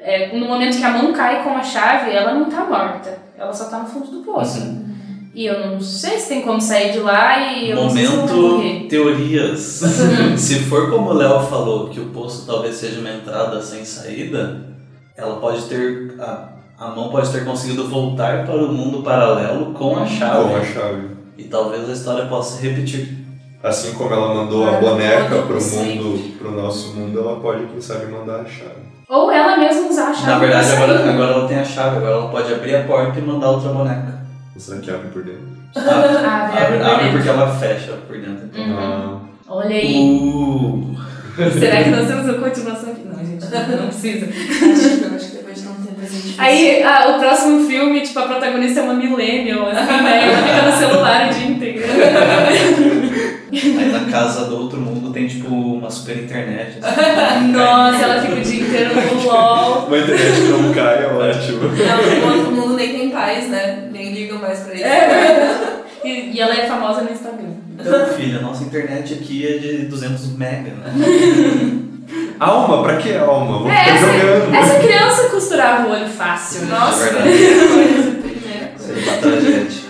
é 0.00 0.36
no 0.36 0.46
momento 0.46 0.76
que 0.76 0.84
a 0.84 0.90
mão 0.90 1.12
cai 1.12 1.44
com 1.44 1.50
a 1.50 1.62
chave, 1.62 2.10
ela 2.10 2.34
não 2.34 2.46
tá 2.50 2.64
morta. 2.64 3.16
Ela 3.38 3.52
só 3.52 3.66
tá 3.66 3.78
no 3.78 3.86
fundo 3.86 4.10
do 4.10 4.24
poço. 4.24 4.60
Uhum. 4.60 4.81
E 5.34 5.46
eu 5.46 5.66
não 5.66 5.80
sei 5.80 6.18
se 6.18 6.28
tem 6.28 6.42
como 6.42 6.60
sair 6.60 6.92
de 6.92 6.98
lá 6.98 7.52
e 7.52 7.70
eu 7.70 7.76
não 7.76 7.88
sei 7.88 8.06
se. 8.06 8.16
Momento 8.16 8.88
teorias. 8.88 9.82
se 10.36 10.60
for 10.60 10.90
como 10.90 11.10
o 11.10 11.12
Léo 11.14 11.40
falou, 11.40 11.88
que 11.88 12.00
o 12.00 12.06
poço 12.06 12.46
talvez 12.46 12.76
seja 12.76 13.00
uma 13.00 13.10
entrada 13.10 13.60
sem 13.62 13.84
saída, 13.84 14.66
ela 15.16 15.36
pode 15.36 15.62
ter. 15.62 16.14
A, 16.20 16.48
a 16.78 16.88
mão 16.88 17.08
pode 17.08 17.32
ter 17.32 17.44
conseguido 17.44 17.88
voltar 17.88 18.44
para 18.44 18.56
o 18.56 18.72
mundo 18.72 19.02
paralelo 19.02 19.72
com 19.72 19.96
a 19.96 20.04
chave. 20.04 20.50
Com 20.50 20.56
a 20.56 20.64
chave. 20.64 21.08
E 21.38 21.44
talvez 21.44 21.88
a 21.88 21.92
história 21.92 22.26
possa 22.26 22.58
se 22.58 22.68
repetir. 22.68 23.22
Assim 23.62 23.94
como 23.94 24.12
ela 24.12 24.34
mandou 24.34 24.68
a 24.68 24.72
boneca 24.72 25.42
pro 25.42 25.60
sempre. 25.60 25.94
mundo, 25.94 26.38
pro 26.38 26.50
nosso 26.50 26.94
mundo, 26.94 27.20
ela 27.20 27.40
pode, 27.40 27.64
quem 27.66 27.80
sabe, 27.80 28.06
mandar 28.06 28.40
a 28.40 28.44
chave. 28.44 28.82
Ou 29.08 29.30
ela 29.30 29.56
mesma 29.56 29.88
usar 29.88 30.08
a 30.08 30.14
chave. 30.14 30.26
Na 30.26 30.38
verdade, 30.38 30.72
agora, 30.72 31.10
agora 31.10 31.32
ela 31.32 31.48
tem 31.48 31.58
a 31.58 31.64
chave, 31.64 31.96
agora 31.96 32.12
ela 32.12 32.28
pode 32.28 32.52
abrir 32.52 32.74
a 32.74 32.82
porta 32.82 33.18
e 33.18 33.22
mandar 33.22 33.50
outra 33.50 33.70
boneca. 33.70 34.21
Será 34.62 34.80
que 34.80 34.90
abre 34.92 35.08
por 35.08 35.24
dentro? 35.24 35.42
Abre, 35.74 35.90
Ah, 36.24 36.44
abre, 36.52 36.58
abre 36.62 36.78
por 36.78 36.86
abre 36.86 37.04
dentro. 37.04 37.12
porque 37.16 37.28
ela 37.28 37.56
fecha 37.58 37.92
por 38.06 38.16
dentro. 38.16 38.46
Então. 38.46 38.64
Uhum. 38.64 38.78
Ah, 38.78 39.20
Olha 39.48 39.74
aí. 39.76 39.96
Uh, 39.96 40.96
Será 41.58 41.82
que 41.82 41.90
nós 41.90 42.06
temos 42.06 42.24
uma 42.28 42.48
continuação 42.48 42.90
aqui? 42.92 43.02
Não, 43.04 43.18
gente, 43.24 43.44
não 43.44 43.86
precisa. 43.88 44.26
Acho 44.26 44.98
que, 44.98 45.04
eu 45.04 45.14
acho 45.16 45.26
que 45.30 45.36
depois 45.38 45.56
de 45.56 45.62
tempo 45.66 46.00
a 46.00 46.06
gente 46.06 46.34
Aí, 46.38 46.82
ah, 46.84 47.16
o 47.16 47.18
próximo 47.20 47.66
filme, 47.66 48.02
tipo, 48.02 48.18
a 48.20 48.22
protagonista 48.22 48.80
é 48.80 48.82
uma 48.84 48.94
millennial, 48.94 49.66
assim, 49.68 50.02
né? 50.02 50.28
Ela 50.28 50.42
fica 50.46 50.70
no 50.70 50.76
celular 50.76 51.28
o 51.30 51.34
dia 51.34 51.46
inteiro. 51.48 51.82
aí 53.52 53.92
na 53.92 54.10
casa 54.10 54.46
do 54.46 54.56
outro 54.56 54.80
mundo 54.80 55.12
tem 55.12 55.26
tipo 55.26 55.48
uma 55.54 55.90
super 55.90 56.16
internet. 56.18 56.78
assim. 56.82 57.48
Nossa, 57.52 58.02
ela 58.04 58.22
fica 58.22 58.34
o 58.34 58.40
dia 58.40 58.62
inteiro 58.62 58.90
no 58.94 59.22
LOL. 59.26 59.86
Uma 59.88 59.98
internet 59.98 60.32
que 60.40 60.48
não 60.48 60.72
cai 60.72 61.04
é 61.04 61.06
ótimo. 61.08 61.60
Não, 61.62 62.28
o 62.30 62.36
outro 62.36 62.52
mundo 62.52 62.74
nem 62.76 62.92
tem 62.92 63.10
paz, 63.10 63.48
né? 63.48 63.71
É. 64.82 65.72
E, 66.04 66.32
e 66.34 66.40
ela 66.40 66.52
é 66.52 66.66
famosa 66.66 67.02
no 67.02 67.12
Instagram. 67.12 67.52
Então, 67.78 68.06
filha, 68.16 68.40
nossa 68.40 68.64
internet 68.64 69.14
aqui 69.14 69.46
é 69.46 69.58
de 69.58 69.84
200 69.86 70.36
mega, 70.36 70.72
né? 70.72 70.92
Alma? 72.40 72.82
Pra 72.82 72.96
que 72.96 73.14
alma? 73.16 73.58
Vou 73.60 73.70
É, 73.70 73.88
essa, 73.88 74.06
jogando. 74.12 74.52
essa 74.52 74.78
criança 74.80 75.28
costurava 75.28 75.86
o 75.86 75.92
olho 75.92 76.08
fácil. 76.08 76.62
né? 76.62 76.76
Nossa, 76.76 77.04
É 77.06 77.12
verdade. 77.12 78.10
primeira 78.20 78.72
Isso 78.76 78.90
aí 78.92 78.98
é 78.98 79.10
uma 79.10 79.18
tragédia. 79.18 79.82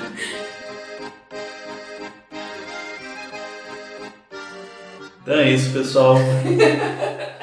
Então 5.23 5.35
é 5.35 5.51
isso, 5.51 5.73
pessoal. 5.73 6.17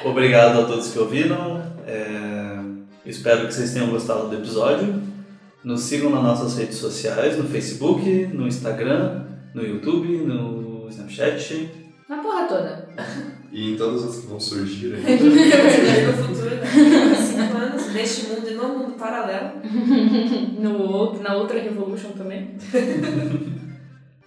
Obrigado 0.04 0.62
a 0.62 0.66
todos 0.66 0.92
que 0.92 1.00
ouviram. 1.00 1.62
É, 1.88 2.60
Espero 3.06 3.48
que 3.48 3.54
vocês 3.54 3.74
tenham 3.74 3.88
gostado 3.88 4.28
do 4.28 4.36
episódio. 4.36 5.02
Nos 5.64 5.82
sigam 5.82 6.10
nas 6.10 6.24
nossas 6.24 6.58
redes 6.58 6.78
sociais, 6.78 7.38
no 7.38 7.44
Facebook, 7.44 8.28
no 8.28 8.48
Instagram, 8.48 9.26
no 9.54 9.62
YouTube, 9.62 10.08
no 10.20 10.88
Snapchat. 10.90 11.70
Na 12.08 12.18
porra 12.18 12.48
toda. 12.48 12.90
E 13.52 13.72
em 13.72 13.76
todas 13.76 14.04
as 14.04 14.20
que 14.20 14.28
vão 14.28 14.40
surgir 14.40 14.94
aí. 14.94 15.02
no 16.06 16.14
futuro, 16.14 16.56
né? 16.56 17.16
Cinco 17.16 17.58
anos 17.58 17.86
deste 17.88 18.28
mundo 18.28 18.48
e 18.48 18.54
no 18.54 18.68
mundo 18.68 18.92
paralelo. 18.94 19.54
No 20.60 20.84
outro, 20.84 21.24
na 21.24 21.36
outra 21.36 21.60
Revolution 21.60 22.12
também. 22.12 22.52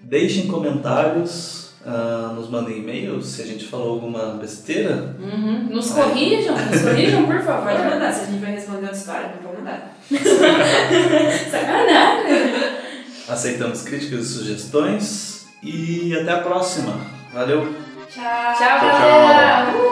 Deixem 0.01 0.49
comentários, 0.49 1.62
ah, 1.85 2.33
nos 2.35 2.49
mandem 2.49 2.79
e-mails 2.79 3.27
se 3.27 3.43
a 3.43 3.47
gente 3.47 3.67
falou 3.67 3.95
alguma 3.95 4.35
besteira. 4.35 5.17
Uhum. 5.19 5.69
Nos 5.71 5.91
corrijam, 5.91 6.55
nos 6.57 6.83
corrijam, 6.83 7.27
por 7.27 7.41
favor. 7.43 7.73
Pode 7.73 7.83
mandar, 7.83 8.13
se 8.13 8.23
a 8.23 8.27
gente 8.27 8.41
vai 8.41 8.53
responder 8.53 8.83
outra 8.83 8.97
história, 8.97 9.35
pode 9.43 9.57
mandar. 9.59 9.97
Sacanagem. 11.51 12.83
Aceitamos 13.29 13.83
críticas 13.83 14.21
e 14.21 14.35
sugestões. 14.35 15.47
E 15.63 16.17
até 16.17 16.33
a 16.33 16.39
próxima. 16.39 17.01
Valeu! 17.33 17.73
Tchau. 18.09 18.23
Tchau, 18.59 18.81
tchau. 18.81 18.91
galera. 18.91 19.92